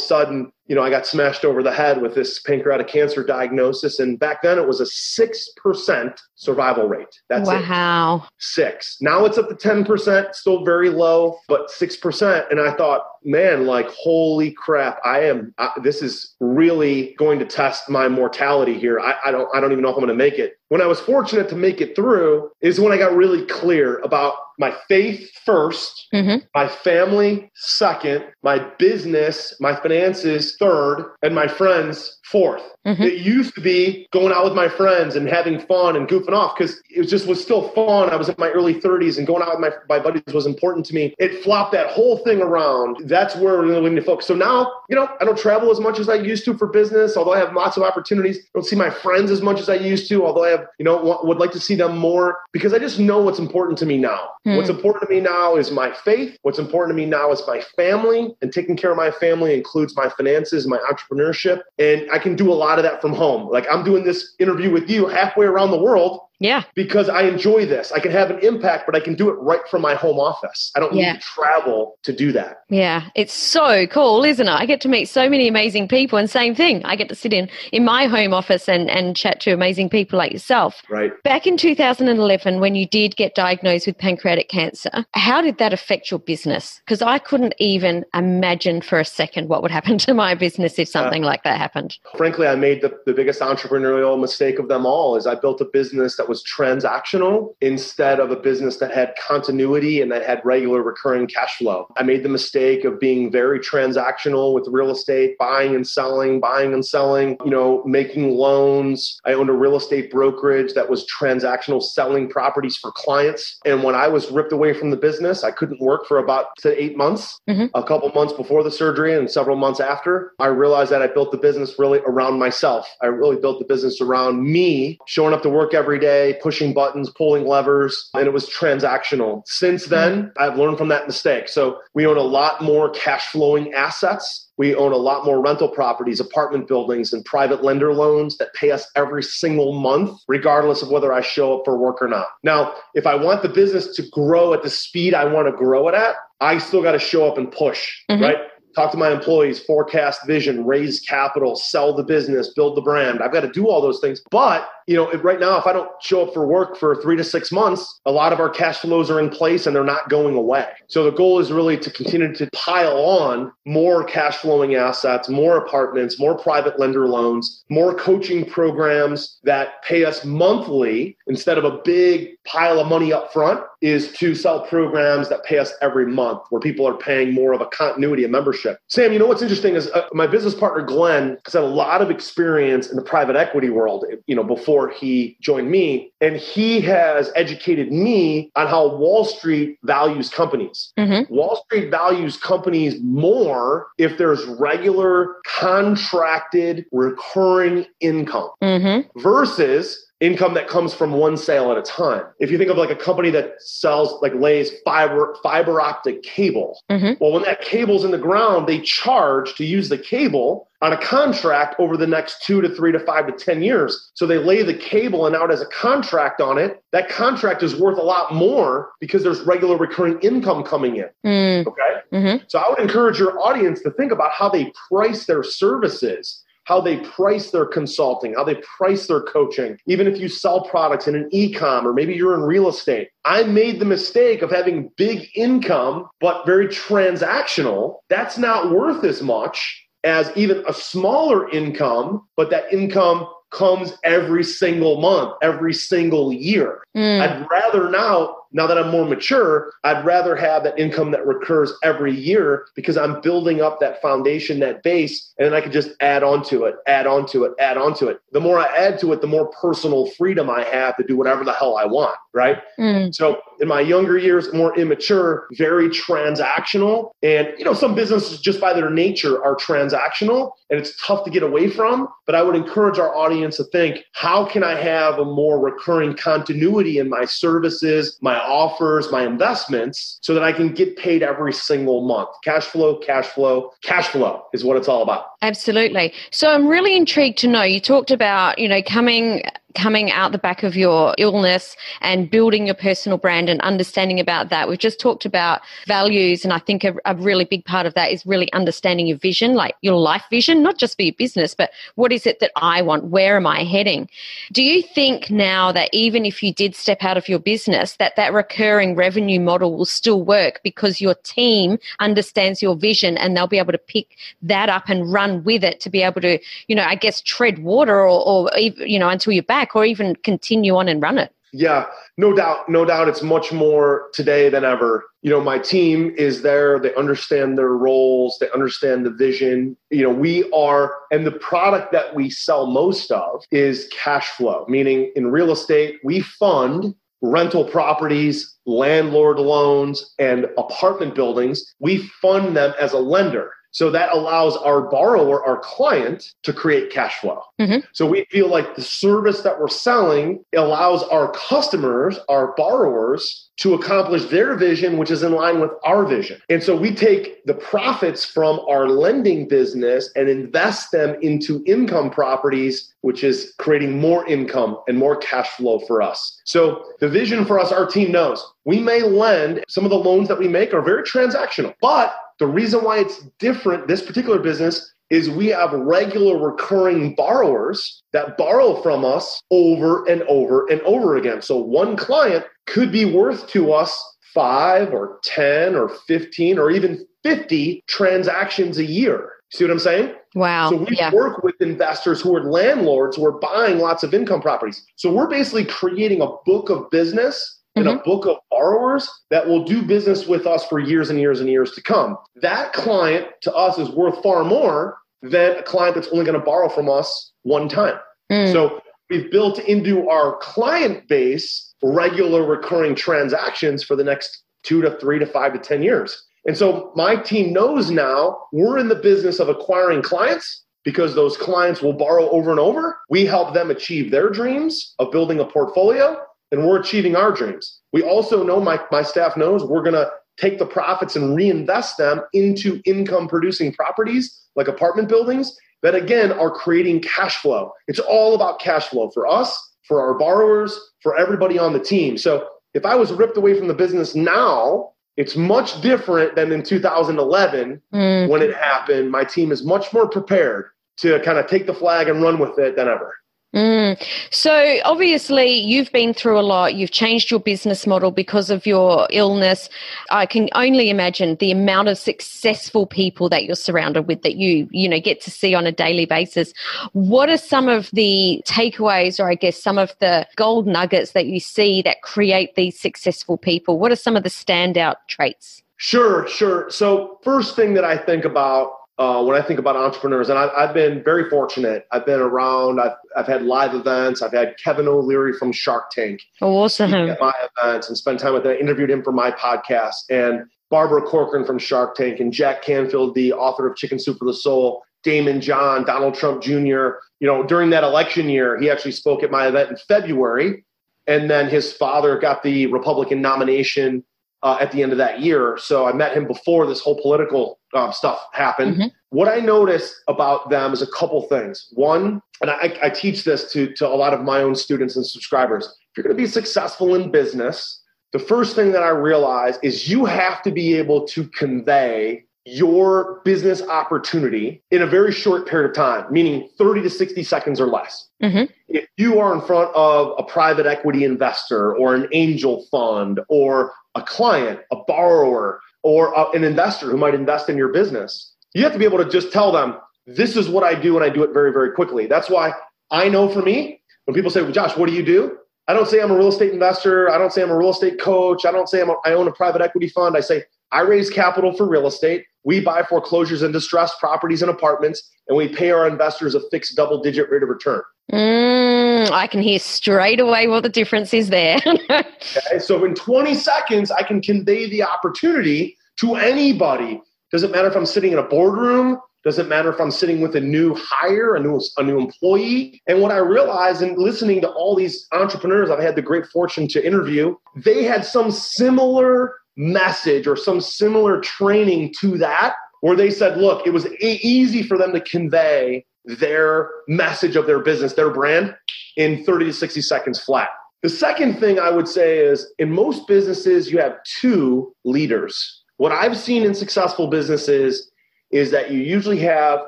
sudden, 0.00 0.52
you 0.72 0.76
know, 0.76 0.82
I 0.82 0.88
got 0.88 1.06
smashed 1.06 1.44
over 1.44 1.62
the 1.62 1.70
head 1.70 2.00
with 2.00 2.14
this 2.14 2.38
pancreatic 2.38 2.88
cancer 2.88 3.22
diagnosis. 3.22 3.98
And 3.98 4.18
back 4.18 4.40
then 4.40 4.58
it 4.58 4.66
was 4.66 4.80
a 4.80 4.84
6% 4.84 6.18
survival 6.34 6.88
rate. 6.88 7.20
That's 7.28 7.46
wow. 7.46 8.22
It. 8.24 8.30
Six. 8.38 8.96
Now 9.02 9.26
it's 9.26 9.36
up 9.36 9.50
to 9.50 9.54
10%, 9.54 10.34
still 10.34 10.64
very 10.64 10.88
low, 10.88 11.36
but 11.46 11.68
6%. 11.68 12.50
And 12.50 12.58
I 12.58 12.72
thought, 12.72 13.02
man, 13.22 13.66
like, 13.66 13.90
holy 13.90 14.52
crap, 14.52 14.98
I 15.04 15.24
am, 15.24 15.52
I, 15.58 15.72
this 15.82 16.00
is 16.00 16.34
really 16.40 17.14
going 17.18 17.38
to 17.40 17.44
test 17.44 17.90
my 17.90 18.08
mortality 18.08 18.78
here. 18.78 18.98
I, 18.98 19.16
I 19.26 19.30
don't, 19.30 19.54
I 19.54 19.60
don't 19.60 19.72
even 19.72 19.82
know 19.82 19.90
if 19.90 19.96
I'm 19.96 20.00
going 20.00 20.08
to 20.08 20.14
make 20.14 20.38
it. 20.38 20.54
When 20.68 20.80
I 20.80 20.86
was 20.86 21.00
fortunate 21.00 21.50
to 21.50 21.54
make 21.54 21.82
it 21.82 21.94
through 21.94 22.50
is 22.62 22.80
when 22.80 22.92
I 22.92 22.96
got 22.96 23.14
really 23.14 23.44
clear 23.44 23.98
about 23.98 24.36
my 24.66 24.72
faith 24.88 25.20
1st 25.46 25.92
Mm-hmm. 26.18 26.38
my 26.54 26.68
family 26.68 27.50
second, 27.54 28.20
my 28.42 28.58
business, 28.78 29.36
my 29.66 29.74
finances 29.84 30.56
third, 30.62 30.96
and 31.22 31.34
my 31.34 31.48
friends 31.58 31.96
4th 32.32 32.62
Mhm. 32.84 33.00
It 33.10 33.18
used 33.36 33.54
to 33.54 33.60
be 33.60 34.08
going 34.12 34.32
out 34.36 34.44
with 34.44 34.54
my 34.62 34.68
friends 34.68 35.14
and 35.14 35.28
having 35.28 35.56
fun 35.72 35.94
and 35.94 36.08
goofing 36.08 36.32
off 36.40 36.56
because 36.56 36.72
it 36.90 36.98
was 37.02 37.08
just 37.14 37.28
was 37.28 37.40
still 37.40 37.62
fun. 37.78 38.10
I 38.10 38.16
was 38.16 38.28
in 38.28 38.34
my 38.38 38.50
early 38.58 38.74
30s 38.74 39.18
and 39.18 39.24
going 39.24 39.40
out 39.40 39.50
with 39.56 39.60
my, 39.66 39.70
my 39.96 40.00
buddies 40.02 40.34
was 40.34 40.46
important 40.46 40.84
to 40.86 40.94
me. 40.98 41.14
It 41.26 41.44
flopped 41.44 41.70
that 41.78 41.86
whole 41.96 42.16
thing 42.26 42.42
around. 42.42 42.90
That's 43.14 43.36
where 43.36 43.54
we're 43.58 43.66
really 43.68 43.90
need 43.90 44.00
to 44.00 44.02
focus. 44.12 44.26
So 44.26 44.34
now, 44.34 44.56
you 44.90 44.96
know, 44.96 45.06
I 45.20 45.24
don't 45.24 45.38
travel 45.38 45.70
as 45.70 45.78
much 45.78 46.00
as 46.00 46.08
I 46.08 46.16
used 46.16 46.44
to 46.46 46.54
for 46.58 46.66
business, 46.66 47.16
although 47.16 47.34
I 47.34 47.38
have 47.44 47.52
lots 47.54 47.76
of 47.76 47.84
opportunities. 47.84 48.36
I 48.38 48.50
don't 48.54 48.66
see 48.72 48.74
my 48.86 48.90
friends 48.90 49.30
as 49.30 49.42
much 49.42 49.60
as 49.60 49.68
I 49.68 49.74
used 49.92 50.08
to, 50.08 50.26
although 50.26 50.44
I 50.44 50.50
have, 50.50 50.66
you 50.80 50.84
know, 50.84 50.96
wa- 50.96 51.20
would 51.22 51.38
like 51.38 51.52
to 51.52 51.60
see 51.60 51.76
them 51.76 51.96
more 51.96 52.38
because 52.52 52.74
I 52.74 52.80
just 52.80 52.98
know 52.98 53.20
what's 53.20 53.38
important 53.38 53.78
to 53.78 53.86
me 53.86 53.96
now. 53.96 54.22
Hmm. 54.52 54.58
What's 54.58 54.68
important 54.68 55.08
to 55.08 55.14
me 55.14 55.20
now 55.20 55.56
is 55.56 55.70
my 55.70 55.92
faith. 55.92 56.36
What's 56.42 56.58
important 56.58 56.96
to 56.96 57.02
me 57.02 57.08
now 57.08 57.32
is 57.32 57.42
my 57.46 57.62
family, 57.74 58.34
and 58.42 58.52
taking 58.52 58.76
care 58.76 58.90
of 58.90 58.96
my 58.96 59.10
family 59.10 59.54
includes 59.54 59.96
my 59.96 60.10
finances, 60.10 60.66
my 60.66 60.78
entrepreneurship, 60.90 61.62
and 61.78 62.10
I 62.12 62.18
can 62.18 62.36
do 62.36 62.52
a 62.52 62.54
lot 62.54 62.78
of 62.78 62.82
that 62.84 63.00
from 63.00 63.14
home. 63.14 63.48
Like 63.50 63.66
I'm 63.70 63.82
doing 63.82 64.04
this 64.04 64.34
interview 64.38 64.70
with 64.70 64.90
you 64.90 65.06
halfway 65.06 65.46
around 65.46 65.70
the 65.70 65.82
world 65.82 66.20
Yeah. 66.42 66.62
because 66.74 67.08
I 67.08 67.22
enjoy 67.22 67.66
this. 67.66 67.92
I 67.92 68.00
can 68.00 68.10
have 68.10 68.30
an 68.30 68.38
impact, 68.40 68.84
but 68.86 68.94
I 68.96 69.00
can 69.00 69.14
do 69.14 69.28
it 69.30 69.34
right 69.34 69.60
from 69.70 69.80
my 69.82 69.94
home 69.94 70.18
office. 70.18 70.70
I 70.76 70.80
don't 70.80 70.92
Yeah. 70.94 71.12
need 71.12 71.20
to 71.20 71.26
travel 71.26 71.96
to 72.02 72.12
do 72.12 72.32
that. 72.32 72.58
Yeah, 72.68 73.02
it's 73.14 73.32
so 73.32 73.86
cool, 73.86 74.24
isn't 74.24 74.48
it? 74.48 74.52
I 74.52 74.66
get 74.66 74.80
to 74.82 74.88
meet 74.88 75.06
so 75.06 75.28
many 75.28 75.46
amazing 75.48 75.88
people, 75.88 76.18
and 76.18 76.28
same 76.28 76.54
thing. 76.54 76.84
I 76.84 76.96
get 76.96 77.08
to 77.10 77.14
sit 77.14 77.32
in 77.32 77.48
in 77.72 77.84
my 77.84 78.06
home 78.06 78.34
office 78.34 78.68
and 78.68 78.90
and 78.90 79.14
chat 79.16 79.40
to 79.42 79.52
amazing 79.52 79.88
people 79.88 80.18
like 80.18 80.32
yourself. 80.32 80.82
Right. 80.90 81.12
Back 81.22 81.46
in 81.46 81.56
2011, 81.56 82.60
when 82.60 82.74
you 82.74 82.86
did 82.86 83.14
get 83.16 83.34
diagnosed 83.34 83.86
with 83.86 83.98
pancreatic 83.98 84.48
cancer, 84.48 85.04
how 85.14 85.40
did 85.42 85.58
that 85.58 85.72
affect 85.72 86.10
your 86.10 86.20
business? 86.20 86.80
Because 86.84 87.02
I 87.02 87.18
couldn't 87.18 87.54
even 87.58 88.04
imagine 88.14 88.80
for 88.80 88.98
a 88.98 89.04
second 89.04 89.48
what 89.48 89.62
would 89.62 89.70
happen 89.70 89.98
to 90.06 90.14
my 90.14 90.34
business 90.34 90.78
if 90.78 90.88
something 90.88 91.22
uh, 91.24 91.26
like 91.26 91.42
that 91.44 91.58
happened. 91.58 91.96
Frankly, 92.16 92.46
I 92.48 92.54
made 92.56 92.82
the, 92.82 92.90
the 93.06 93.12
biggest 93.14 93.40
entrepreneurial 93.40 94.18
mistake 94.20 94.58
of 94.58 94.68
them 94.68 94.86
all 94.86 95.16
is 95.16 95.26
I 95.26 95.34
built 95.34 95.60
a 95.60 95.64
business 95.66 96.16
that 96.16 96.28
was 96.32 96.42
transactional 96.42 97.54
instead 97.60 98.18
of 98.18 98.30
a 98.30 98.36
business 98.36 98.78
that 98.78 98.90
had 98.90 99.12
continuity 99.16 100.00
and 100.00 100.10
that 100.10 100.24
had 100.24 100.40
regular 100.44 100.82
recurring 100.82 101.26
cash 101.26 101.58
flow. 101.58 101.86
I 101.98 102.04
made 102.04 102.22
the 102.22 102.30
mistake 102.30 102.86
of 102.86 102.98
being 102.98 103.30
very 103.30 103.60
transactional 103.60 104.54
with 104.54 104.66
real 104.68 104.90
estate, 104.90 105.36
buying 105.36 105.74
and 105.74 105.86
selling, 105.86 106.40
buying 106.40 106.72
and 106.72 106.84
selling, 106.86 107.36
you 107.44 107.50
know, 107.50 107.82
making 107.84 108.30
loans. 108.30 109.20
I 109.26 109.34
owned 109.34 109.50
a 109.50 109.52
real 109.64 109.76
estate 109.76 110.10
brokerage 110.10 110.72
that 110.72 110.88
was 110.88 111.06
transactional 111.20 111.82
selling 111.82 112.30
properties 112.30 112.78
for 112.78 112.90
clients. 112.92 113.58
And 113.66 113.82
when 113.82 113.94
I 113.94 114.08
was 114.08 114.30
ripped 114.30 114.52
away 114.52 114.72
from 114.72 114.90
the 114.90 114.96
business, 114.96 115.44
I 115.44 115.50
couldn't 115.50 115.82
work 115.82 116.06
for 116.06 116.16
about 116.16 116.46
say, 116.60 116.74
eight 116.78 116.96
months, 116.96 117.38
Mhm. 117.50 117.68
a 117.74 117.82
couple 117.82 118.10
months 118.14 118.32
before 118.32 118.62
the 118.62 118.70
surgery 118.70 119.12
and 119.12 119.30
several 119.30 119.56
months 119.56 119.80
after. 119.80 120.32
I 120.38 120.46
realized 120.46 120.92
that 120.92 121.02
I 121.02 121.08
built 121.08 121.30
the 121.30 121.42
business 121.48 121.78
really 121.78 122.00
around 122.06 122.38
myself. 122.38 122.88
I 123.02 123.08
really 123.08 123.36
built 123.36 123.58
the 123.58 123.66
business 123.66 124.00
around 124.00 124.42
me 124.42 124.98
showing 125.06 125.34
up 125.34 125.42
to 125.42 125.50
work 125.50 125.74
every 125.74 125.98
day, 125.98 126.21
pushing 126.42 126.72
buttons, 126.72 127.10
pulling 127.10 127.46
levers, 127.46 128.10
and 128.14 128.26
it 128.26 128.32
was 128.32 128.48
transactional. 128.48 129.42
Since 129.46 129.86
then, 129.86 130.32
I've 130.38 130.56
learned 130.56 130.78
from 130.78 130.88
that 130.88 131.06
mistake. 131.06 131.48
So 131.48 131.78
we 131.94 132.06
own 132.06 132.16
a 132.16 132.22
lot 132.22 132.62
more 132.62 132.90
cash 132.90 133.26
flowing 133.26 133.72
assets. 133.74 134.48
We 134.58 134.74
own 134.74 134.92
a 134.92 134.96
lot 134.96 135.24
more 135.24 135.40
rental 135.40 135.68
properties, 135.68 136.20
apartment 136.20 136.68
buildings, 136.68 137.12
and 137.12 137.24
private 137.24 137.64
lender 137.64 137.92
loans 137.92 138.36
that 138.38 138.52
pay 138.54 138.70
us 138.70 138.86
every 138.94 139.22
single 139.22 139.72
month, 139.72 140.20
regardless 140.28 140.82
of 140.82 140.90
whether 140.90 141.12
I 141.12 141.20
show 141.22 141.58
up 141.58 141.64
for 141.64 141.76
work 141.76 142.00
or 142.00 142.08
not. 142.08 142.26
Now, 142.42 142.72
if 142.94 143.06
I 143.06 143.14
want 143.14 143.42
the 143.42 143.48
business 143.48 143.94
to 143.96 144.02
grow 144.12 144.52
at 144.54 144.62
the 144.62 144.70
speed 144.70 145.14
I 145.14 145.24
want 145.24 145.48
to 145.48 145.52
grow 145.52 145.88
it 145.88 145.94
at, 145.94 146.14
I 146.40 146.58
still 146.58 146.82
got 146.82 146.92
to 146.92 146.98
show 146.98 147.26
up 147.26 147.38
and 147.38 147.50
push, 147.50 147.90
Mhm. 148.10 148.22
right? 148.22 148.38
Talk 148.74 148.90
to 148.92 148.96
my 148.96 149.10
employees, 149.10 149.60
forecast 149.60 150.26
vision, 150.26 150.64
raise 150.64 151.00
capital, 151.00 151.56
sell 151.56 151.92
the 151.94 152.02
business, 152.02 152.52
build 152.54 152.74
the 152.74 152.80
brand. 152.80 153.22
I've 153.22 153.32
got 153.32 153.40
to 153.42 153.50
do 153.50 153.68
all 153.68 153.82
those 153.82 154.00
things. 154.00 154.22
But, 154.30 154.66
you 154.86 154.96
know, 154.96 155.10
right 155.18 155.40
now, 155.40 155.58
if 155.58 155.66
I 155.66 155.72
don't 155.72 155.90
show 156.00 156.26
up 156.26 156.34
for 156.34 156.46
work 156.46 156.76
for 156.76 157.00
three 157.02 157.16
to 157.16 157.24
six 157.24 157.52
months, 157.52 158.00
a 158.06 158.12
lot 158.12 158.32
of 158.32 158.40
our 158.40 158.50
cash 158.50 158.78
flows 158.78 159.10
are 159.10 159.20
in 159.20 159.30
place 159.30 159.66
and 159.66 159.74
they're 159.74 159.84
not 159.84 160.08
going 160.08 160.34
away. 160.34 160.68
So 160.88 161.04
the 161.04 161.12
goal 161.12 161.38
is 161.38 161.52
really 161.52 161.76
to 161.78 161.90
continue 161.90 162.34
to 162.34 162.48
pile 162.52 162.96
on 162.98 163.52
more 163.64 164.04
cash 164.04 164.36
flowing 164.38 164.74
assets, 164.74 165.28
more 165.28 165.56
apartments, 165.56 166.18
more 166.18 166.36
private 166.36 166.78
lender 166.78 167.06
loans, 167.06 167.64
more 167.70 167.94
coaching 167.94 168.44
programs 168.44 169.38
that 169.44 169.82
pay 169.84 170.04
us 170.04 170.24
monthly 170.24 171.16
instead 171.26 171.58
of 171.58 171.64
a 171.64 171.78
big 171.84 172.30
pile 172.44 172.80
of 172.80 172.88
money 172.88 173.12
up 173.12 173.32
front 173.32 173.60
is 173.80 174.12
to 174.12 174.34
sell 174.34 174.64
programs 174.66 175.28
that 175.28 175.44
pay 175.44 175.58
us 175.58 175.72
every 175.80 176.06
month 176.06 176.40
where 176.50 176.60
people 176.60 176.86
are 176.86 176.96
paying 176.96 177.34
more 177.34 177.52
of 177.52 177.60
a 177.60 177.66
continuity 177.66 178.24
of 178.24 178.30
membership. 178.30 178.78
Sam, 178.88 179.12
you 179.12 179.18
know 179.18 179.26
what's 179.26 179.42
interesting 179.42 179.74
is 179.74 179.88
uh, 179.88 180.06
my 180.12 180.26
business 180.26 180.54
partner 180.54 180.84
Glenn 180.84 181.38
has 181.44 181.54
had 181.54 181.62
a 181.62 181.66
lot 181.66 182.00
of 182.02 182.10
experience 182.10 182.90
in 182.90 182.96
the 182.96 183.02
private 183.02 183.36
equity 183.36 183.70
world, 183.70 184.04
you 184.26 184.36
know, 184.36 184.44
before 184.44 184.71
he 184.90 185.36
joined 185.40 185.70
me, 185.70 186.10
and 186.20 186.36
he 186.36 186.80
has 186.80 187.30
educated 187.36 187.92
me 187.92 188.50
on 188.56 188.66
how 188.66 188.96
Wall 188.96 189.24
Street 189.24 189.78
values 189.82 190.28
companies. 190.28 190.92
Mhm. 190.98 191.28
Wall 191.30 191.56
Street 191.66 191.90
values 191.90 192.36
companies 192.36 192.96
more 193.02 193.86
if 193.98 194.18
there's 194.18 194.44
regular 194.46 195.36
contracted 195.46 196.86
recurring 196.92 197.86
income 198.00 198.50
Mm-hmm. 198.62 199.20
versus 199.20 200.06
income 200.22 200.54
that 200.54 200.68
comes 200.68 200.94
from 200.94 201.12
one 201.12 201.36
sale 201.36 201.72
at 201.72 201.76
a 201.76 201.82
time. 201.82 202.22
If 202.38 202.48
you 202.50 202.56
think 202.56 202.70
of 202.70 202.76
like 202.78 202.90
a 202.90 202.96
company 202.96 203.28
that 203.30 203.56
sells 203.60 204.22
like 204.22 204.32
lays 204.34 204.70
fiber 204.84 205.34
fiber 205.42 205.80
optic 205.80 206.22
cable. 206.22 206.78
Mhm. 206.90 207.18
Well, 207.20 207.32
when 207.32 207.42
that 207.42 207.60
cable's 207.60 208.04
in 208.04 208.12
the 208.12 208.18
ground, 208.18 208.68
they 208.68 208.80
charge 208.80 209.54
to 209.56 209.64
use 209.64 209.88
the 209.88 209.98
cable 209.98 210.68
on 210.80 210.92
a 210.92 210.96
contract 210.96 211.74
over 211.78 211.96
the 211.96 212.06
next 212.06 212.42
2 212.44 212.60
to 212.60 212.68
3 212.68 212.92
to 212.92 212.98
5 213.00 213.26
to 213.26 213.32
10 213.32 213.62
years. 213.62 214.10
So 214.14 214.26
they 214.26 214.38
lay 214.38 214.62
the 214.62 214.74
cable 214.74 215.26
and 215.26 215.34
out 215.36 215.50
as 215.52 215.60
a 215.60 215.66
contract 215.66 216.40
on 216.40 216.56
it. 216.58 216.82
That 216.92 217.08
contract 217.08 217.62
is 217.62 217.76
worth 217.76 217.98
a 217.98 218.02
lot 218.02 218.32
more 218.34 218.90
because 219.00 219.22
there's 219.22 219.40
regular 219.42 219.76
recurring 219.76 220.18
income 220.22 220.62
coming 220.64 220.96
in, 220.96 221.08
Mm. 221.24 221.66
okay? 221.66 221.92
Mm-hmm. 222.12 222.36
So 222.48 222.58
I 222.58 222.68
would 222.68 222.78
encourage 222.80 223.18
your 223.18 223.38
audience 223.40 223.80
to 223.82 223.90
think 223.90 224.10
about 224.12 224.32
how 224.32 224.48
they 224.48 224.72
price 224.88 225.26
their 225.26 225.42
services, 225.44 226.41
how 226.64 226.80
they 226.80 226.98
price 226.98 227.50
their 227.50 227.66
consulting, 227.66 228.34
how 228.34 228.44
they 228.44 228.56
price 228.76 229.06
their 229.06 229.22
coaching. 229.22 229.78
Even 229.86 230.06
if 230.06 230.18
you 230.18 230.28
sell 230.28 230.64
products 230.64 231.08
in 231.08 231.14
an 231.14 231.28
e-com 231.32 231.86
or 231.86 231.92
maybe 231.92 232.14
you're 232.14 232.34
in 232.34 232.42
real 232.42 232.68
estate. 232.68 233.08
I 233.24 233.42
made 233.44 233.80
the 233.80 233.84
mistake 233.84 234.42
of 234.42 234.50
having 234.50 234.90
big 234.96 235.28
income 235.34 236.08
but 236.20 236.46
very 236.46 236.68
transactional. 236.68 237.96
That's 238.08 238.38
not 238.38 238.70
worth 238.70 239.04
as 239.04 239.22
much 239.22 239.86
as 240.04 240.30
even 240.36 240.64
a 240.66 240.74
smaller 240.74 241.48
income, 241.50 242.26
but 242.36 242.50
that 242.50 242.72
income 242.72 243.26
comes 243.52 243.96
every 244.02 244.42
single 244.42 245.00
month, 245.00 245.34
every 245.42 245.74
single 245.74 246.32
year. 246.32 246.82
Mm. 246.96 247.20
I'd 247.20 247.46
rather 247.50 247.90
now, 247.90 248.36
now 248.52 248.66
that 248.66 248.78
I'm 248.78 248.90
more 248.90 249.06
mature, 249.06 249.72
I'd 249.84 250.04
rather 250.04 250.36
have 250.36 250.64
that 250.64 250.78
income 250.78 251.10
that 251.12 251.26
recurs 251.26 251.72
every 251.82 252.14
year 252.14 252.66
because 252.74 252.96
I'm 252.96 253.20
building 253.20 253.60
up 253.60 253.80
that 253.80 254.00
foundation, 254.02 254.60
that 254.60 254.82
base, 254.82 255.32
and 255.38 255.46
then 255.46 255.54
I 255.54 255.60
can 255.60 255.72
just 255.72 255.90
add 256.00 256.22
on 256.22 256.44
to 256.44 256.64
it, 256.64 256.76
add 256.86 257.06
on 257.06 257.26
to 257.28 257.44
it, 257.44 257.52
add 257.58 257.78
on 257.78 257.94
to 257.94 258.08
it. 258.08 258.20
The 258.32 258.40
more 258.40 258.58
I 258.58 258.66
add 258.76 258.98
to 259.00 259.12
it, 259.12 259.20
the 259.20 259.26
more 259.26 259.46
personal 259.48 260.06
freedom 260.06 260.50
I 260.50 260.64
have 260.64 260.96
to 260.96 261.04
do 261.04 261.16
whatever 261.16 261.44
the 261.44 261.52
hell 261.52 261.76
I 261.76 261.86
want, 261.86 262.16
right? 262.34 262.58
Mm. 262.78 263.14
So 263.14 263.40
in 263.60 263.68
my 263.68 263.80
younger 263.80 264.18
years, 264.18 264.52
more 264.52 264.76
immature, 264.78 265.46
very 265.52 265.88
transactional. 265.88 267.10
And, 267.22 267.48
you 267.58 267.64
know, 267.64 267.74
some 267.74 267.94
businesses 267.94 268.40
just 268.40 268.60
by 268.60 268.72
their 268.72 268.90
nature 268.90 269.42
are 269.44 269.54
transactional 269.54 270.52
and 270.70 270.80
it's 270.80 270.94
tough 271.04 271.24
to 271.24 271.30
get 271.30 271.42
away 271.42 271.68
from. 271.68 272.08
But 272.26 272.34
I 272.34 272.42
would 272.42 272.56
encourage 272.56 272.98
our 272.98 273.14
audience 273.14 273.58
to 273.58 273.64
think, 273.64 274.04
how 274.12 274.44
can 274.46 274.64
I 274.64 274.74
have 274.74 275.18
a 275.18 275.24
more 275.24 275.60
recurring 275.60 276.14
continuity 276.14 276.98
in 276.98 277.08
my 277.08 277.24
services, 277.24 278.18
my 278.20 278.38
offers, 278.38 279.10
my 279.12 279.24
investments, 279.24 280.18
so 280.22 280.34
that 280.34 280.42
I 280.42 280.52
can 280.52 280.72
get 280.72 280.96
paid 280.96 281.22
every 281.22 281.52
single 281.52 282.06
month? 282.06 282.30
Cash 282.42 282.64
flow, 282.64 282.96
cash 282.96 283.26
flow, 283.26 283.70
cash 283.82 284.08
flow 284.08 284.44
is 284.52 284.64
what 284.64 284.76
it's 284.76 284.88
all 284.88 285.02
about. 285.02 285.26
Absolutely. 285.42 286.12
So 286.30 286.48
I'm 286.48 286.68
really 286.68 286.96
intrigued 286.96 287.38
to 287.38 287.48
know. 287.48 287.62
You 287.64 287.80
talked 287.80 288.12
about, 288.12 288.60
you 288.60 288.68
know, 288.68 288.80
coming 288.80 289.42
coming 289.74 290.10
out 290.10 290.32
the 290.32 290.38
back 290.38 290.62
of 290.62 290.76
your 290.76 291.14
illness 291.18 291.76
and 292.00 292.30
building 292.30 292.66
your 292.66 292.74
personal 292.74 293.18
brand 293.18 293.48
and 293.48 293.60
understanding 293.62 294.20
about 294.20 294.50
that. 294.50 294.68
We've 294.68 294.78
just 294.78 295.00
talked 295.00 295.24
about 295.24 295.60
values, 295.86 296.44
and 296.44 296.52
I 296.52 296.58
think 296.58 296.84
a, 296.84 296.94
a 297.04 297.14
really 297.14 297.44
big 297.44 297.64
part 297.64 297.86
of 297.86 297.94
that 297.94 298.12
is 298.12 298.26
really 298.26 298.52
understanding 298.52 299.06
your 299.06 299.18
vision, 299.18 299.54
like 299.54 299.74
your 299.82 299.96
life 299.96 300.24
vision, 300.30 300.62
not 300.62 300.78
just 300.78 300.96
for 300.96 301.02
your 301.02 301.14
business, 301.14 301.54
but 301.54 301.70
what 301.94 302.12
is 302.12 302.26
it 302.26 302.40
that 302.40 302.52
I 302.56 302.82
want? 302.82 303.04
Where 303.04 303.36
am 303.36 303.46
I 303.46 303.64
heading? 303.64 304.08
Do 304.52 304.62
you 304.62 304.82
think 304.82 305.30
now 305.30 305.72
that 305.72 305.90
even 305.92 306.24
if 306.24 306.42
you 306.42 306.52
did 306.52 306.74
step 306.74 307.02
out 307.02 307.16
of 307.16 307.28
your 307.28 307.38
business, 307.38 307.96
that 307.96 308.16
that 308.16 308.32
recurring 308.32 308.94
revenue 308.94 309.40
model 309.40 309.76
will 309.76 309.86
still 309.86 310.22
work 310.22 310.60
because 310.62 311.00
your 311.00 311.14
team 311.22 311.78
understands 312.00 312.62
your 312.62 312.76
vision 312.76 313.16
and 313.16 313.36
they'll 313.36 313.46
be 313.46 313.58
able 313.58 313.72
to 313.72 313.78
pick 313.78 314.16
that 314.42 314.68
up 314.68 314.88
and 314.88 315.12
run 315.12 315.31
with 315.40 315.64
it 315.64 315.80
to 315.80 315.90
be 315.90 316.02
able 316.02 316.20
to, 316.20 316.38
you 316.68 316.76
know, 316.76 316.84
I 316.84 316.94
guess 316.94 317.20
tread 317.22 317.58
water 317.60 318.00
or, 318.00 318.08
or 318.26 318.58
you 318.58 318.98
know, 318.98 319.08
until 319.08 319.32
you're 319.32 319.42
back 319.42 319.74
or 319.74 319.84
even 319.84 320.16
continue 320.16 320.76
on 320.76 320.88
and 320.88 321.02
run 321.02 321.18
it? 321.18 321.34
Yeah, 321.54 321.86
no 322.16 322.32
doubt, 322.32 322.68
no 322.68 322.86
doubt. 322.86 323.08
It's 323.08 323.22
much 323.22 323.52
more 323.52 324.08
today 324.14 324.48
than 324.48 324.64
ever. 324.64 325.04
You 325.20 325.30
know, 325.30 325.40
my 325.40 325.58
team 325.58 326.14
is 326.16 326.40
there. 326.40 326.80
They 326.80 326.94
understand 326.94 327.58
their 327.58 327.74
roles. 327.74 328.38
They 328.40 328.50
understand 328.50 329.04
the 329.04 329.10
vision. 329.10 329.76
You 329.90 330.04
know, 330.04 330.10
we 330.10 330.50
are, 330.52 330.94
and 331.10 331.26
the 331.26 331.32
product 331.32 331.92
that 331.92 332.14
we 332.14 332.30
sell 332.30 332.66
most 332.66 333.10
of 333.10 333.44
is 333.50 333.86
cash 333.92 334.28
flow, 334.30 334.64
meaning 334.66 335.12
in 335.14 335.30
real 335.30 335.52
estate, 335.52 336.00
we 336.02 336.20
fund 336.20 336.94
rental 337.20 337.64
properties, 337.64 338.56
landlord 338.66 339.38
loans, 339.38 340.14
and 340.18 340.46
apartment 340.58 341.14
buildings. 341.14 341.74
We 341.78 341.98
fund 342.20 342.56
them 342.56 342.74
as 342.80 342.92
a 342.92 342.98
lender. 342.98 343.52
So 343.72 343.90
that 343.90 344.12
allows 344.12 344.56
our 344.56 344.82
borrower, 344.82 345.44
our 345.44 345.58
client, 345.58 346.34
to 346.42 346.52
create 346.52 346.90
cash 346.90 347.18
flow. 347.18 347.42
Mm-hmm. 347.58 347.86
So 347.92 348.06
we 348.06 348.24
feel 348.30 348.48
like 348.48 348.76
the 348.76 348.82
service 348.82 349.40
that 349.40 349.58
we're 349.58 349.68
selling 349.68 350.44
allows 350.54 351.02
our 351.04 351.32
customers, 351.32 352.18
our 352.28 352.54
borrowers, 352.56 353.48
to 353.58 353.74
accomplish 353.74 354.24
their 354.26 354.56
vision, 354.56 354.98
which 354.98 355.10
is 355.10 355.22
in 355.22 355.32
line 355.32 355.60
with 355.60 355.70
our 355.84 356.04
vision. 356.04 356.40
And 356.48 356.62
so 356.62 356.76
we 356.76 356.94
take 356.94 357.44
the 357.44 357.54
profits 357.54 358.24
from 358.24 358.60
our 358.68 358.88
lending 358.88 359.46
business 359.46 360.10
and 360.16 360.28
invest 360.28 360.90
them 360.90 361.16
into 361.22 361.62
income 361.66 362.10
properties, 362.10 362.92
which 363.02 363.22
is 363.22 363.54
creating 363.58 364.00
more 364.00 364.26
income 364.26 364.78
and 364.88 364.98
more 364.98 365.16
cash 365.16 365.48
flow 365.50 365.78
for 365.80 366.02
us. 366.02 366.40
So 366.44 366.84
the 367.00 367.08
vision 367.08 367.44
for 367.44 367.58
us, 367.60 367.72
our 367.72 367.86
team 367.86 368.10
knows 368.10 368.44
we 368.64 368.80
may 368.80 369.02
lend, 369.02 369.64
some 369.68 369.84
of 369.84 369.90
the 369.90 369.98
loans 369.98 370.28
that 370.28 370.38
we 370.38 370.48
make 370.48 370.72
are 370.72 370.82
very 370.82 371.02
transactional, 371.02 371.74
but 371.80 372.14
the 372.42 372.48
reason 372.48 372.82
why 372.82 372.98
it's 372.98 373.22
different, 373.38 373.86
this 373.86 374.02
particular 374.02 374.40
business, 374.40 374.92
is 375.10 375.30
we 375.30 375.46
have 375.46 375.72
regular 375.72 376.36
recurring 376.36 377.14
borrowers 377.14 378.02
that 378.12 378.36
borrow 378.36 378.82
from 378.82 379.04
us 379.04 379.40
over 379.52 380.04
and 380.06 380.22
over 380.22 380.66
and 380.66 380.80
over 380.80 381.16
again. 381.16 381.40
So 381.40 381.56
one 381.56 381.96
client 381.96 382.44
could 382.66 382.90
be 382.90 383.04
worth 383.04 383.46
to 383.50 383.72
us 383.72 383.96
five 384.34 384.92
or 384.92 385.20
10 385.22 385.76
or 385.76 385.88
15 386.08 386.58
or 386.58 386.72
even 386.72 387.06
50 387.22 387.84
transactions 387.86 388.78
a 388.78 388.84
year. 388.84 389.34
See 389.52 389.62
what 389.62 389.70
I'm 389.70 389.78
saying? 389.78 390.12
Wow. 390.34 390.70
So 390.70 390.76
we 390.78 390.96
yeah. 390.96 391.12
work 391.12 391.44
with 391.44 391.54
investors 391.60 392.20
who 392.20 392.34
are 392.34 392.42
landlords 392.42 393.16
who 393.16 393.24
are 393.24 393.38
buying 393.38 393.78
lots 393.78 394.02
of 394.02 394.14
income 394.14 394.40
properties. 394.40 394.84
So 394.96 395.12
we're 395.12 395.28
basically 395.28 395.66
creating 395.66 396.22
a 396.22 396.32
book 396.44 396.70
of 396.70 396.90
business 396.90 397.60
in 397.74 397.84
mm-hmm. 397.84 397.98
a 397.98 398.02
book 398.02 398.26
of 398.26 398.36
borrowers 398.50 399.10
that 399.30 399.46
will 399.46 399.64
do 399.64 399.82
business 399.82 400.26
with 400.26 400.46
us 400.46 400.64
for 400.66 400.78
years 400.78 401.10
and 401.10 401.18
years 401.18 401.40
and 401.40 401.48
years 401.48 401.72
to 401.72 401.82
come. 401.82 402.16
That 402.36 402.72
client 402.72 403.28
to 403.42 403.54
us 403.54 403.78
is 403.78 403.90
worth 403.90 404.22
far 404.22 404.44
more 404.44 404.98
than 405.22 405.56
a 405.56 405.62
client 405.62 405.94
that's 405.94 406.08
only 406.08 406.24
going 406.24 406.38
to 406.38 406.44
borrow 406.44 406.68
from 406.68 406.90
us 406.90 407.32
one 407.42 407.68
time. 407.68 407.98
Mm. 408.30 408.52
So 408.52 408.80
we've 409.08 409.30
built 409.30 409.58
into 409.60 410.08
our 410.08 410.36
client 410.38 411.08
base 411.08 411.72
regular 411.82 412.44
recurring 412.44 412.94
transactions 412.94 413.82
for 413.82 413.96
the 413.96 414.04
next 414.04 414.42
two 414.62 414.82
to 414.82 414.98
three 414.98 415.18
to 415.18 415.26
five 415.26 415.52
to 415.52 415.58
10 415.58 415.82
years. 415.82 416.22
And 416.44 416.56
so 416.56 416.92
my 416.96 417.16
team 417.16 417.52
knows 417.52 417.90
now 417.90 418.38
we're 418.52 418.78
in 418.78 418.88
the 418.88 418.96
business 418.96 419.38
of 419.38 419.48
acquiring 419.48 420.02
clients 420.02 420.64
because 420.84 421.14
those 421.14 421.36
clients 421.36 421.80
will 421.80 421.92
borrow 421.92 422.28
over 422.30 422.50
and 422.50 422.58
over. 422.58 422.98
We 423.08 423.24
help 423.24 423.54
them 423.54 423.70
achieve 423.70 424.10
their 424.10 424.28
dreams 424.28 424.94
of 424.98 425.12
building 425.12 425.38
a 425.38 425.44
portfolio 425.44 426.20
and 426.52 426.66
we're 426.66 426.78
achieving 426.78 427.16
our 427.16 427.32
dreams. 427.32 427.80
We 427.92 428.02
also 428.02 428.44
know, 428.44 428.60
my, 428.60 428.78
my 428.92 429.02
staff 429.02 429.36
knows, 429.36 429.64
we're 429.64 429.82
going 429.82 429.94
to 429.94 430.10
take 430.38 430.58
the 430.58 430.66
profits 430.66 431.16
and 431.16 431.34
reinvest 431.34 431.96
them 431.96 432.20
into 432.32 432.80
income 432.84 433.26
producing 433.26 433.72
properties 433.72 434.40
like 434.54 434.68
apartment 434.68 435.08
buildings 435.08 435.56
that, 435.82 435.94
again, 435.94 436.30
are 436.30 436.50
creating 436.50 437.00
cash 437.00 437.38
flow. 437.38 437.72
It's 437.88 437.98
all 437.98 438.34
about 438.34 438.60
cash 438.60 438.86
flow 438.86 439.10
for 439.10 439.26
us, 439.26 439.58
for 439.88 440.00
our 440.00 440.14
borrowers, 440.14 440.78
for 441.02 441.16
everybody 441.18 441.58
on 441.58 441.72
the 441.72 441.80
team. 441.80 442.16
So 442.16 442.46
if 442.74 442.84
I 442.84 442.94
was 442.94 443.12
ripped 443.12 443.36
away 443.36 443.58
from 443.58 443.68
the 443.68 443.74
business 443.74 444.14
now, 444.14 444.90
it's 445.16 445.36
much 445.36 445.80
different 445.82 446.36
than 446.36 446.52
in 446.52 446.62
2011 446.62 447.82
mm. 447.92 448.28
when 448.28 448.42
it 448.42 448.54
happened. 448.54 449.10
My 449.10 449.24
team 449.24 449.52
is 449.52 449.64
much 449.64 449.92
more 449.92 450.08
prepared 450.08 450.66
to 450.98 451.20
kind 451.20 451.38
of 451.38 451.46
take 451.46 451.66
the 451.66 451.74
flag 451.74 452.08
and 452.08 452.22
run 452.22 452.38
with 452.38 452.58
it 452.58 452.76
than 452.76 452.88
ever. 452.88 453.14
Mm. 453.54 454.02
So 454.30 454.78
obviously 454.84 455.52
you've 455.52 455.92
been 455.92 456.14
through 456.14 456.38
a 456.38 456.42
lot. 456.42 456.74
You've 456.74 456.90
changed 456.90 457.30
your 457.30 457.40
business 457.40 457.86
model 457.86 458.10
because 458.10 458.48
of 458.48 458.64
your 458.64 459.06
illness. 459.10 459.68
I 460.10 460.24
can 460.24 460.48
only 460.54 460.88
imagine 460.88 461.36
the 461.36 461.50
amount 461.50 461.88
of 461.88 461.98
successful 461.98 462.86
people 462.86 463.28
that 463.28 463.44
you're 463.44 463.54
surrounded 463.54 464.06
with 464.06 464.22
that 464.22 464.36
you, 464.36 464.68
you 464.70 464.88
know, 464.88 465.00
get 465.00 465.20
to 465.22 465.30
see 465.30 465.54
on 465.54 465.66
a 465.66 465.72
daily 465.72 466.06
basis. 466.06 466.54
What 466.92 467.28
are 467.28 467.36
some 467.36 467.68
of 467.68 467.90
the 467.92 468.42
takeaways 468.46 469.20
or 469.20 469.30
I 469.30 469.34
guess 469.34 469.62
some 469.62 469.76
of 469.76 469.94
the 470.00 470.26
gold 470.36 470.66
nuggets 470.66 471.12
that 471.12 471.26
you 471.26 471.38
see 471.38 471.82
that 471.82 472.00
create 472.02 472.54
these 472.54 472.80
successful 472.80 473.36
people? 473.36 473.78
What 473.78 473.92
are 473.92 473.96
some 473.96 474.16
of 474.16 474.22
the 474.22 474.30
standout 474.30 474.96
traits? 475.08 475.62
Sure, 475.76 476.26
sure. 476.28 476.70
So 476.70 477.18
first 477.22 477.54
thing 477.56 477.74
that 477.74 477.84
I 477.84 477.98
think 477.98 478.24
about 478.24 478.70
uh, 479.02 479.20
when 479.20 479.36
I 479.36 479.44
think 479.44 479.58
about 479.58 479.74
entrepreneurs, 479.74 480.28
and 480.28 480.38
I, 480.38 480.66
have 480.66 480.74
been 480.74 481.02
very 481.02 481.28
fortunate. 481.28 481.88
I've 481.90 482.06
been 482.06 482.20
around. 482.20 482.80
I've, 482.80 482.92
I've 483.16 483.26
had 483.26 483.42
live 483.42 483.74
events. 483.74 484.22
I've 484.22 484.32
had 484.32 484.54
Kevin 484.62 484.86
O'Leary 484.86 485.32
from 485.32 485.50
Shark 485.50 485.90
Tank. 485.90 486.22
Awesome. 486.40 486.94
At 486.94 487.20
my 487.20 487.32
events 487.56 487.88
and 487.88 487.98
spent 487.98 488.20
time 488.20 488.32
with 488.32 488.46
him. 488.46 488.52
I 488.52 488.56
interviewed 488.56 488.90
him 488.90 489.02
for 489.02 489.10
my 489.10 489.32
podcast. 489.32 490.04
And 490.08 490.44
Barbara 490.70 491.02
Corcoran 491.02 491.44
from 491.44 491.58
Shark 491.58 491.96
Tank 491.96 492.20
and 492.20 492.32
Jack 492.32 492.62
Canfield, 492.62 493.16
the 493.16 493.32
author 493.32 493.66
of 493.66 493.76
Chicken 493.76 493.98
Soup 493.98 494.16
for 494.16 494.24
the 494.24 494.34
Soul. 494.34 494.84
Daymond 495.04 495.40
John, 495.40 495.84
Donald 495.84 496.14
Trump 496.14 496.40
Jr. 496.40 497.00
You 497.18 497.26
know, 497.26 497.42
during 497.42 497.70
that 497.70 497.82
election 497.82 498.28
year, 498.28 498.56
he 498.60 498.70
actually 498.70 498.92
spoke 498.92 499.24
at 499.24 499.32
my 499.32 499.48
event 499.48 499.70
in 499.70 499.76
February. 499.88 500.64
And 501.08 501.28
then 501.28 501.50
his 501.50 501.72
father 501.72 502.20
got 502.20 502.44
the 502.44 502.68
Republican 502.68 503.20
nomination 503.20 504.04
uh, 504.44 504.58
at 504.60 504.70
the 504.70 504.80
end 504.80 504.92
of 504.92 504.98
that 504.98 505.20
year. 505.20 505.58
So 505.60 505.86
I 505.86 505.92
met 505.92 506.16
him 506.16 506.28
before 506.28 506.66
this 506.66 506.80
whole 506.80 507.00
political 507.02 507.58
uh, 507.74 507.90
stuff 507.90 508.26
happened. 508.32 508.76
Mm-hmm. 508.76 508.86
What 509.10 509.28
I 509.28 509.38
noticed 509.38 509.94
about 510.08 510.50
them 510.50 510.72
is 510.72 510.82
a 510.82 510.86
couple 510.86 511.22
things. 511.28 511.68
One, 511.72 512.20
and 512.40 512.50
I, 512.50 512.76
I 512.82 512.90
teach 512.90 513.24
this 513.24 513.52
to, 513.52 513.72
to 513.74 513.86
a 513.86 513.94
lot 513.94 514.14
of 514.14 514.22
my 514.22 514.40
own 514.40 514.54
students 514.54 514.96
and 514.96 515.06
subscribers. 515.06 515.66
If 515.66 515.96
you're 515.96 516.04
going 516.04 516.16
to 516.16 516.22
be 516.22 516.28
successful 516.28 516.94
in 516.94 517.10
business, 517.10 517.82
the 518.12 518.18
first 518.18 518.56
thing 518.56 518.72
that 518.72 518.82
I 518.82 518.88
realize 518.88 519.58
is 519.62 519.88
you 519.88 520.04
have 520.04 520.42
to 520.42 520.50
be 520.50 520.74
able 520.74 521.06
to 521.08 521.26
convey 521.28 522.24
your 522.44 523.20
business 523.24 523.62
opportunity 523.62 524.62
in 524.70 524.82
a 524.82 524.86
very 524.86 525.12
short 525.12 525.46
period 525.46 525.70
of 525.70 525.76
time, 525.76 526.04
meaning 526.10 526.48
30 526.58 526.82
to 526.82 526.90
60 526.90 527.22
seconds 527.22 527.60
or 527.60 527.66
less. 527.66 528.08
Mm-hmm. 528.22 528.52
If 528.68 528.88
you 528.96 529.20
are 529.20 529.32
in 529.32 529.40
front 529.42 529.70
of 529.74 530.14
a 530.18 530.24
private 530.24 530.66
equity 530.66 531.04
investor 531.04 531.76
or 531.76 531.94
an 531.94 532.08
angel 532.12 532.66
fund 532.70 533.20
or 533.28 533.72
a 533.94 534.02
client, 534.02 534.60
a 534.72 534.76
borrower, 534.88 535.60
or 535.82 536.36
an 536.36 536.44
investor 536.44 536.86
who 536.86 536.96
might 536.96 537.14
invest 537.14 537.48
in 537.48 537.56
your 537.56 537.68
business, 537.68 538.34
you 538.54 538.62
have 538.62 538.72
to 538.72 538.78
be 538.78 538.84
able 538.84 538.98
to 538.98 539.08
just 539.08 539.32
tell 539.32 539.52
them, 539.52 539.76
this 540.06 540.36
is 540.36 540.48
what 540.48 540.64
I 540.64 540.74
do, 540.74 540.96
and 540.96 541.04
I 541.04 541.08
do 541.08 541.22
it 541.22 541.32
very, 541.32 541.52
very 541.52 541.72
quickly. 541.72 542.06
That's 542.06 542.28
why 542.28 542.52
I 542.90 543.08
know 543.08 543.28
for 543.28 543.42
me, 543.42 543.80
when 544.04 544.14
people 544.14 544.30
say, 544.30 544.42
well, 544.42 544.52
Josh, 544.52 544.76
what 544.76 544.88
do 544.88 544.94
you 544.94 545.04
do? 545.04 545.38
I 545.68 545.74
don't 545.74 545.88
say 545.88 546.00
I'm 546.00 546.10
a 546.10 546.16
real 546.16 546.28
estate 546.28 546.52
investor. 546.52 547.08
I 547.08 547.18
don't 547.18 547.32
say 547.32 547.42
I'm 547.42 547.50
a 547.50 547.56
real 547.56 547.70
estate 547.70 548.00
coach. 548.00 548.44
I 548.44 548.50
don't 548.50 548.68
say 548.68 548.80
I'm 548.80 548.90
a, 548.90 548.96
I 549.04 549.12
own 549.12 549.28
a 549.28 549.32
private 549.32 549.62
equity 549.62 549.88
fund. 549.88 550.16
I 550.16 550.20
say 550.20 550.42
I 550.72 550.80
raise 550.80 551.08
capital 551.08 551.52
for 551.52 551.68
real 551.68 551.86
estate. 551.86 552.24
We 552.44 552.60
buy 552.60 552.82
foreclosures 552.82 553.42
and 553.42 553.52
distressed 553.52 554.00
properties 554.00 554.42
and 554.42 554.50
apartments, 554.50 555.08
and 555.28 555.36
we 555.36 555.48
pay 555.48 555.70
our 555.70 555.86
investors 555.86 556.34
a 556.34 556.40
fixed 556.50 556.74
double 556.74 557.00
digit 557.00 557.30
rate 557.30 557.44
of 557.44 557.48
return. 557.48 557.82
Mm, 558.10 558.71
Mm, 559.02 559.10
I 559.10 559.26
can 559.26 559.42
hear 559.42 559.58
straight 559.58 560.20
away 560.20 560.46
what 560.46 560.62
the 560.62 560.68
difference 560.68 561.12
is 561.12 561.30
there. 561.30 561.58
okay, 561.66 562.58
so 562.58 562.84
in 562.84 562.94
20 562.94 563.34
seconds, 563.34 563.90
I 563.90 564.02
can 564.02 564.20
convey 564.20 564.68
the 564.68 564.82
opportunity 564.82 565.76
to 566.00 566.14
anybody. 566.14 567.00
Doesn't 567.30 567.50
matter 567.50 567.68
if 567.68 567.76
I'm 567.76 567.86
sitting 567.86 568.12
in 568.12 568.18
a 568.18 568.22
boardroom, 568.22 568.98
doesn't 569.24 569.48
matter 569.48 569.72
if 569.72 569.80
I'm 569.80 569.90
sitting 569.90 570.20
with 570.20 570.36
a 570.36 570.40
new 570.40 570.74
hire, 570.74 571.34
a 571.34 571.40
new 571.40 571.60
a 571.78 571.82
new 571.82 571.98
employee. 571.98 572.80
And 572.86 573.00
what 573.00 573.12
I 573.12 573.18
realized 573.18 573.82
in 573.82 573.94
listening 573.96 574.40
to 574.42 574.48
all 574.50 574.74
these 574.74 575.06
entrepreneurs 575.12 575.70
I've 575.70 575.78
had 575.78 575.96
the 575.96 576.02
great 576.02 576.26
fortune 576.26 576.68
to 576.68 576.84
interview, 576.84 577.36
they 577.56 577.84
had 577.84 578.04
some 578.04 578.30
similar 578.30 579.34
message 579.56 580.26
or 580.26 580.36
some 580.36 580.60
similar 580.60 581.20
training 581.20 581.94
to 582.00 582.18
that 582.18 582.54
where 582.80 582.96
they 582.96 583.10
said, 583.10 583.38
look, 583.38 583.66
it 583.66 583.70
was 583.70 583.86
easy 584.00 584.62
for 584.62 584.76
them 584.76 584.92
to 584.92 585.00
convey 585.00 585.84
their 586.04 586.68
message 586.88 587.36
of 587.36 587.46
their 587.46 587.60
business, 587.60 587.92
their 587.92 588.10
brand 588.10 588.56
in 588.96 589.24
30 589.24 589.46
to 589.46 589.52
60 589.52 589.80
seconds 589.82 590.18
flat. 590.18 590.48
The 590.82 590.88
second 590.88 591.38
thing 591.38 591.58
I 591.58 591.70
would 591.70 591.88
say 591.88 592.18
is 592.18 592.52
in 592.58 592.72
most 592.72 593.06
businesses, 593.06 593.70
you 593.70 593.78
have 593.78 593.96
two 594.20 594.74
leaders. 594.84 595.62
What 595.76 595.92
I've 595.92 596.16
seen 596.16 596.42
in 596.42 596.54
successful 596.54 597.06
businesses 597.06 597.90
is 598.30 598.50
that 598.50 598.72
you 598.72 598.80
usually 598.80 599.18
have 599.18 599.60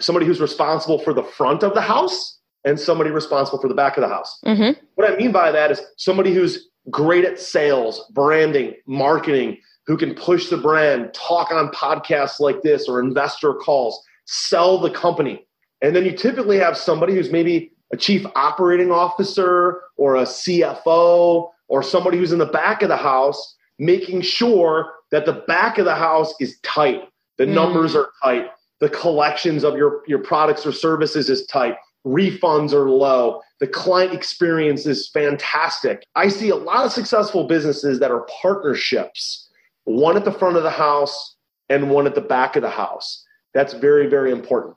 somebody 0.00 0.26
who's 0.26 0.40
responsible 0.40 0.98
for 0.98 1.12
the 1.12 1.22
front 1.22 1.62
of 1.62 1.74
the 1.74 1.80
house 1.80 2.38
and 2.64 2.78
somebody 2.78 3.10
responsible 3.10 3.60
for 3.60 3.68
the 3.68 3.74
back 3.74 3.96
of 3.96 4.02
the 4.02 4.08
house. 4.08 4.38
Mm-hmm. 4.46 4.80
What 4.94 5.10
I 5.10 5.16
mean 5.16 5.32
by 5.32 5.52
that 5.52 5.70
is 5.70 5.80
somebody 5.96 6.32
who's 6.32 6.68
great 6.90 7.24
at 7.24 7.38
sales, 7.38 8.04
branding, 8.14 8.74
marketing, 8.86 9.58
who 9.86 9.96
can 9.96 10.14
push 10.14 10.48
the 10.48 10.56
brand, 10.56 11.12
talk 11.14 11.50
on 11.50 11.68
podcasts 11.68 12.40
like 12.40 12.62
this 12.62 12.88
or 12.88 13.00
investor 13.00 13.54
calls, 13.54 14.02
sell 14.26 14.78
the 14.78 14.90
company. 14.90 15.46
And 15.80 15.94
then 15.94 16.04
you 16.04 16.12
typically 16.12 16.58
have 16.58 16.76
somebody 16.76 17.14
who's 17.14 17.30
maybe 17.30 17.72
a 17.92 17.96
chief 17.96 18.24
operating 18.34 18.90
officer 18.90 19.80
or 19.96 20.16
a 20.16 20.22
CFO 20.22 21.50
or 21.68 21.82
somebody 21.82 22.18
who's 22.18 22.32
in 22.32 22.38
the 22.38 22.46
back 22.46 22.82
of 22.82 22.88
the 22.88 22.96
house, 22.96 23.56
making 23.78 24.20
sure 24.22 24.92
that 25.10 25.26
the 25.26 25.44
back 25.46 25.78
of 25.78 25.84
the 25.84 25.94
house 25.94 26.34
is 26.40 26.58
tight, 26.62 27.02
the 27.38 27.44
mm. 27.44 27.54
numbers 27.54 27.94
are 27.94 28.10
tight, 28.22 28.50
the 28.80 28.88
collections 28.88 29.64
of 29.64 29.76
your, 29.76 30.02
your 30.06 30.18
products 30.18 30.66
or 30.66 30.72
services 30.72 31.30
is 31.30 31.46
tight, 31.46 31.76
refunds 32.06 32.72
are 32.72 32.90
low, 32.90 33.40
the 33.60 33.66
client 33.66 34.12
experience 34.12 34.86
is 34.86 35.08
fantastic. 35.08 36.04
I 36.14 36.28
see 36.28 36.50
a 36.50 36.56
lot 36.56 36.84
of 36.84 36.92
successful 36.92 37.44
businesses 37.44 37.98
that 38.00 38.10
are 38.10 38.26
partnerships, 38.40 39.48
one 39.84 40.16
at 40.16 40.24
the 40.24 40.32
front 40.32 40.56
of 40.56 40.62
the 40.62 40.70
house 40.70 41.36
and 41.68 41.90
one 41.90 42.06
at 42.06 42.14
the 42.14 42.20
back 42.20 42.56
of 42.56 42.62
the 42.62 42.70
house. 42.70 43.24
That's 43.54 43.72
very, 43.74 44.06
very 44.06 44.30
important. 44.30 44.76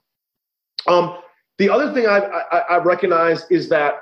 Um, 0.88 1.18
the 1.62 1.70
other 1.70 1.94
thing 1.94 2.08
I, 2.08 2.18
I, 2.52 2.58
I 2.58 2.78
recognize 2.78 3.46
is 3.52 3.70
that, 3.70 3.94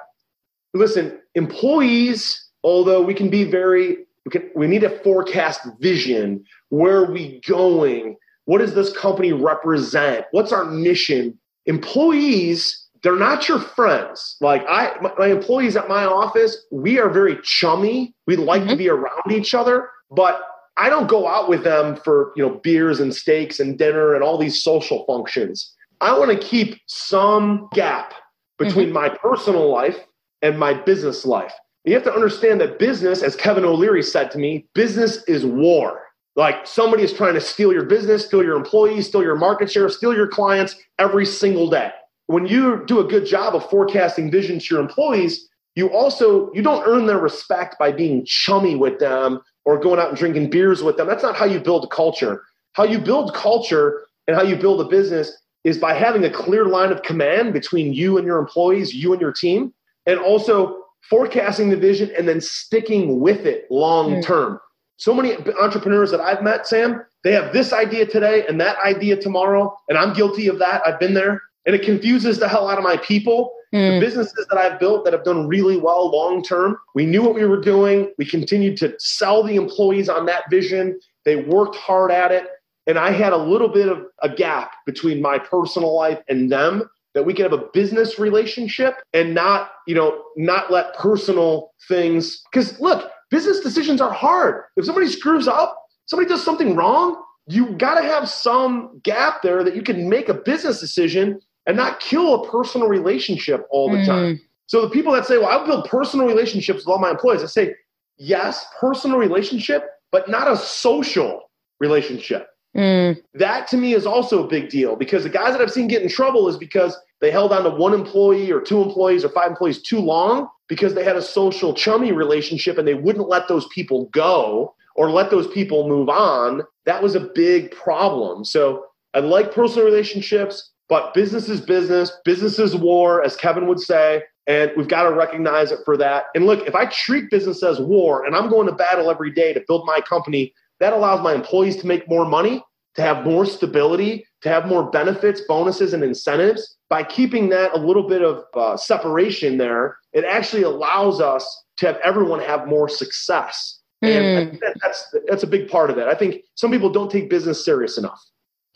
listen, 0.74 1.20
employees, 1.36 2.48
although 2.64 3.02
we 3.02 3.14
can 3.14 3.30
be 3.30 3.44
very, 3.44 3.98
we, 4.26 4.32
can, 4.32 4.50
we 4.56 4.66
need 4.66 4.80
to 4.82 4.98
forecast 5.00 5.68
vision. 5.82 6.46
Where 6.70 7.00
are 7.00 7.12
we 7.12 7.42
going? 7.46 8.16
What 8.46 8.60
does 8.60 8.76
this 8.76 8.96
company 8.96 9.34
represent? 9.34 10.26
What's 10.32 10.54
our 10.54 10.64
mission? 10.64 11.38
Employees, 11.66 12.88
they're 13.04 13.18
not 13.18 13.50
your 13.50 13.60
friends. 13.60 14.38
Like 14.40 14.64
I, 14.70 14.96
my, 15.02 15.12
my 15.18 15.28
employees 15.28 15.76
at 15.76 15.90
my 15.90 16.06
office, 16.06 16.66
we 16.72 16.98
are 16.98 17.10
very 17.10 17.40
chummy. 17.44 18.16
We 18.26 18.38
like 18.38 18.62
mm-hmm. 18.62 18.70
to 18.70 18.76
be 18.78 18.88
around 18.88 19.32
each 19.32 19.54
other, 19.54 19.90
but 20.10 20.42
I 20.78 20.88
don't 20.88 21.08
go 21.08 21.28
out 21.28 21.50
with 21.50 21.66
them 21.66 21.98
for 21.98 22.32
you 22.38 22.44
know 22.44 22.56
beers 22.64 23.02
and 23.02 23.14
steaks 23.14 23.60
and 23.60 23.78
dinner 23.78 24.16
and 24.16 24.24
all 24.24 24.38
these 24.38 24.64
social 24.64 25.04
functions. 25.04 25.76
I 26.02 26.18
want 26.18 26.32
to 26.32 26.48
keep 26.48 26.80
some 26.88 27.70
gap 27.74 28.14
between 28.58 28.88
mm-hmm. 28.88 28.94
my 28.94 29.10
personal 29.10 29.70
life 29.70 29.98
and 30.42 30.58
my 30.58 30.74
business 30.74 31.26
life. 31.26 31.54
You 31.86 31.94
have 31.94 32.04
to 32.04 32.14
understand 32.14 32.62
that 32.62 32.80
business, 32.80 33.24
as 33.24 33.36
Kevin 33.36 33.66
O'Leary 33.66 34.04
said 34.04 34.32
to 34.32 34.38
me, 34.38 34.68
business 34.76 35.24
is 35.24 35.46
war. 35.46 36.02
Like 36.36 36.68
somebody 36.68 37.04
is 37.04 37.12
trying 37.12 37.34
to 37.34 37.42
steal 37.42 37.74
your 37.74 37.86
business, 37.86 38.26
steal 38.26 38.44
your 38.44 38.56
employees, 38.56 39.08
steal 39.08 39.24
your 39.24 39.36
market 39.36 39.72
share, 39.72 39.90
steal 39.90 40.14
your 40.14 40.28
clients 40.28 40.76
every 40.98 41.26
single 41.26 41.70
day. 41.70 41.92
When 42.28 42.46
you 42.46 42.84
do 42.86 43.00
a 43.00 43.04
good 43.04 43.26
job 43.26 43.56
of 43.56 43.70
forecasting 43.70 44.30
vision 44.30 44.60
to 44.60 44.76
your 44.76 44.82
employees, 44.82 45.50
you 45.76 45.90
also 45.90 46.52
you 46.54 46.62
don't 46.62 46.86
earn 46.86 47.08
their 47.08 47.18
respect 47.18 47.78
by 47.80 47.92
being 47.92 48.26
chummy 48.26 48.76
with 48.76 49.00
them 49.00 49.42
or 49.66 49.80
going 49.80 50.00
out 50.00 50.10
and 50.10 50.18
drinking 50.18 50.50
beers 50.50 50.84
with 50.84 50.98
them. 50.98 51.08
That's 51.08 51.24
not 51.24 51.36
how 51.36 51.46
you 51.46 51.60
build 51.60 51.90
culture. 51.92 52.44
How 52.74 52.84
you 52.84 53.00
build 53.00 53.34
culture 53.34 54.06
and 54.28 54.36
how 54.36 54.44
you 54.44 54.56
build 54.56 54.80
a 54.80 54.86
business 54.88 55.36
is 55.64 55.78
by 55.78 55.94
having 55.94 56.24
a 56.24 56.30
clear 56.30 56.66
line 56.66 56.92
of 56.92 57.02
command 57.04 57.54
between 57.54 57.94
you 57.94 58.18
and 58.18 58.26
your 58.26 58.40
employees, 58.40 58.94
you 58.94 59.12
and 59.12 59.22
your 59.22 59.32
team, 59.32 59.74
and 60.06 60.20
also 60.20 60.84
forecasting 61.10 61.70
the 61.70 61.78
vision 61.78 62.12
and 62.18 62.28
then 62.28 62.42
sticking 62.42 63.20
with 63.20 63.46
it 63.46 63.66
long 63.70 64.16
hmm. 64.16 64.22
term. 64.22 64.54
Mm. 64.54 64.60
So 64.98 65.14
many 65.14 65.38
entrepreneurs 65.62 66.12
that 66.12 66.20
I've 66.20 66.44
met, 66.44 66.68
Sam, 66.68 67.06
they 67.24 67.32
have 67.32 67.54
this 67.54 67.72
idea 67.72 68.06
today 68.06 68.46
and 68.48 68.60
that 68.60 68.78
idea 68.80 69.16
tomorrow, 69.16 69.78
and 69.88 69.98
I'm 69.98 70.14
guilty 70.14 70.48
of 70.48 70.60
that. 70.60 70.82
I've 70.86 71.00
been 71.00 71.14
there, 71.14 71.42
and 71.66 71.74
it 71.74 71.84
confuses 71.84 72.38
the 72.38 72.48
hell 72.48 72.68
out 72.68 72.78
of 72.78 72.84
my 72.84 72.98
people. 72.98 73.52
Mm. 73.74 73.88
The 73.88 73.94
hmm. 73.96 74.00
businesses 74.00 74.48
that 74.50 74.58
I've 74.58 74.80
built 74.80 75.06
that 75.06 75.14
have 75.14 75.24
done 75.24 75.48
really 75.48 75.78
well 75.78 76.10
long 76.12 76.44
term, 76.44 76.78
we 76.96 77.06
knew 77.06 77.22
what 77.22 77.36
we 77.36 77.46
were 77.46 77.62
doing. 77.62 78.12
We 78.18 78.26
continued 78.26 78.78
to 78.78 78.96
sell 79.00 79.44
the 79.44 79.56
employees 79.56 80.10
on 80.10 80.26
that 80.26 80.50
vision. 80.50 81.00
They 81.24 81.38
worked 81.38 81.76
hard 81.76 82.12
at 82.12 82.32
it. 82.32 82.48
And 82.90 82.98
I 82.98 83.12
had 83.12 83.34
a 83.34 83.38
little 83.38 83.68
bit 83.68 83.88
of 83.88 84.04
a 84.24 84.30
gap 84.30 84.72
between 84.88 85.22
my 85.22 85.38
personal 85.38 85.96
life 85.96 86.18
and 86.28 86.52
them 86.52 86.90
that 87.14 87.24
we 87.24 87.36
could 87.36 87.44
have 87.44 87.54
a 87.54 87.68
business 87.72 88.18
relationship 88.18 88.96
and 89.14 89.36
not, 89.36 89.70
you 89.86 89.94
know, 89.94 90.24
not 90.36 90.72
let 90.72 90.96
personal 90.96 91.70
things 91.88 92.42
because 92.52 92.80
look, 92.80 93.12
business 93.30 93.60
decisions 93.60 94.02
are 94.02 94.12
hard. 94.12 94.64
If 94.76 94.86
somebody 94.86 95.06
screws 95.06 95.48
up, 95.48 95.78
somebody 96.08 96.28
does 96.28 96.44
something 96.44 96.76
wrong, 96.76 97.22
you 97.46 97.74
got 97.74 98.00
to 98.00 98.02
have 98.02 98.28
some 98.28 99.00
gap 99.04 99.44
there 99.44 99.64
that 99.64 99.76
you 99.76 99.84
can 99.84 100.10
make 100.10 100.28
a 100.28 100.34
business 100.34 100.80
decision 100.80 101.40
and 101.68 101.78
not 101.78 102.00
kill 102.00 102.44
a 102.44 102.50
personal 102.50 102.88
relationship 102.88 103.68
all 103.70 103.92
the 103.92 103.98
mm. 103.98 104.06
time. 104.08 104.42
So 104.66 104.82
the 104.82 104.90
people 104.90 105.14
that 105.14 105.28
say, 105.28 105.38
well, 105.38 105.50
I 105.50 105.64
build 105.64 105.86
personal 105.86 106.26
relationships 106.26 106.80
with 106.80 106.88
all 106.88 106.98
my 106.98 107.12
employees, 107.12 107.44
I 107.44 107.46
say, 107.46 107.76
yes, 108.18 108.66
personal 108.82 109.20
relationship, 109.20 109.86
but 110.12 110.28
not 110.28 110.52
a 110.52 110.58
social 110.58 111.52
relationship. 111.80 112.48
Mm. 112.76 113.18
That 113.34 113.68
to 113.70 113.78
me 113.78 113.94
is 113.94 114.06
also 114.06 114.44
a 114.44 114.48
big 114.48 114.70
deal 114.70 114.96
because 114.96 115.24
the 115.24 115.30
guys 115.30 115.54
that 115.54 115.62
I've 115.62 115.72
seen 115.72 115.88
get 115.88 116.04
in 116.04 116.10
trouble 116.10 116.48
is 116.48 116.58
because 116.58 116.96
they 117.20 117.32
held 117.32 117.52
on 117.52 117.64
to 117.64 117.70
one 117.70 117.94
employee 117.94 118.52
or 118.52 118.62
two 118.62 118.82
employees 118.82 119.26
or 119.26 119.30
five 119.30 119.50
employees 119.50 119.82
too 119.82 120.00
long 120.00 120.48
because 120.68 120.94
they 120.94 121.04
had 121.04 121.16
a 121.16 121.22
social 121.22 121.74
chummy 121.74 122.12
relationship 122.12 122.78
and 122.78 122.88
they 122.88 122.94
wouldn't 122.94 123.28
let 123.28 123.48
those 123.48 123.68
people 123.68 124.06
go 124.14 124.76
or 124.96 125.10
let 125.10 125.32
those 125.32 125.48
people 125.48 125.88
move 125.88 126.10
on. 126.10 126.62
That 126.86 127.02
was 127.02 127.16
a 127.16 127.20
big 127.20 127.72
problem. 127.72 128.46
So 128.46 128.86
I 129.14 129.20
like 129.20 129.54
personal 129.54 129.86
relationships. 129.86 130.72
But 130.90 131.14
business 131.14 131.48
is 131.48 131.62
business, 131.62 132.12
business 132.26 132.58
is 132.58 132.76
war, 132.76 133.24
as 133.24 133.36
Kevin 133.36 133.68
would 133.68 133.80
say. 133.80 134.24
And 134.48 134.72
we've 134.76 134.88
got 134.88 135.04
to 135.04 135.12
recognize 135.12 135.72
it 135.72 135.80
for 135.86 135.96
that. 135.98 136.26
And 136.34 136.48
look, 136.48 136.68
if 136.68 136.74
I 136.74 136.88
treat 136.88 137.30
business 137.30 137.62
as 137.62 137.80
war 137.80 138.26
and 138.26 138.36
I'm 138.36 138.50
going 138.50 138.66
to 138.66 138.74
battle 138.74 139.12
every 139.12 139.32
day 139.32 139.54
to 139.54 139.64
build 139.68 139.86
my 139.86 140.02
company, 140.02 140.52
that 140.80 140.94
allows 140.94 141.22
my 141.22 141.34
employees 141.34 141.78
to 141.78 141.88
make 141.88 142.08
more 142.10 142.26
money, 142.26 142.64
to 142.96 143.02
have 143.02 143.26
more 143.26 143.46
stability, 143.46 144.26
to 144.42 144.50
have 144.50 144.68
more 144.68 144.90
benefits, 144.90 145.42
bonuses, 145.48 145.94
and 145.94 146.04
incentives. 146.04 146.78
By 146.90 147.04
keeping 147.04 147.50
that 147.50 147.74
a 147.74 147.78
little 147.78 148.08
bit 148.08 148.22
of 148.22 148.44
uh, 148.56 148.78
separation 148.78 149.58
there, 149.58 149.98
it 150.14 150.26
actually 150.26 150.64
allows 150.64 151.22
us 151.22 151.64
to 151.78 151.86
have 151.88 151.98
everyone 152.04 152.40
have 152.40 152.68
more 152.68 152.90
success. 152.90 153.80
Mm. 154.04 154.10
And 154.10 154.50
hmm. 154.52 154.58
that's 154.82 155.16
that's 155.28 155.44
a 155.44 155.48
big 155.48 155.70
part 155.70 155.90
of 155.90 155.98
it. 155.98 156.08
I 156.08 156.16
think 156.16 156.44
some 156.56 156.72
people 156.72 156.90
don't 156.90 157.12
take 157.12 157.30
business 157.30 157.64
serious 157.64 157.98
enough. 157.98 158.20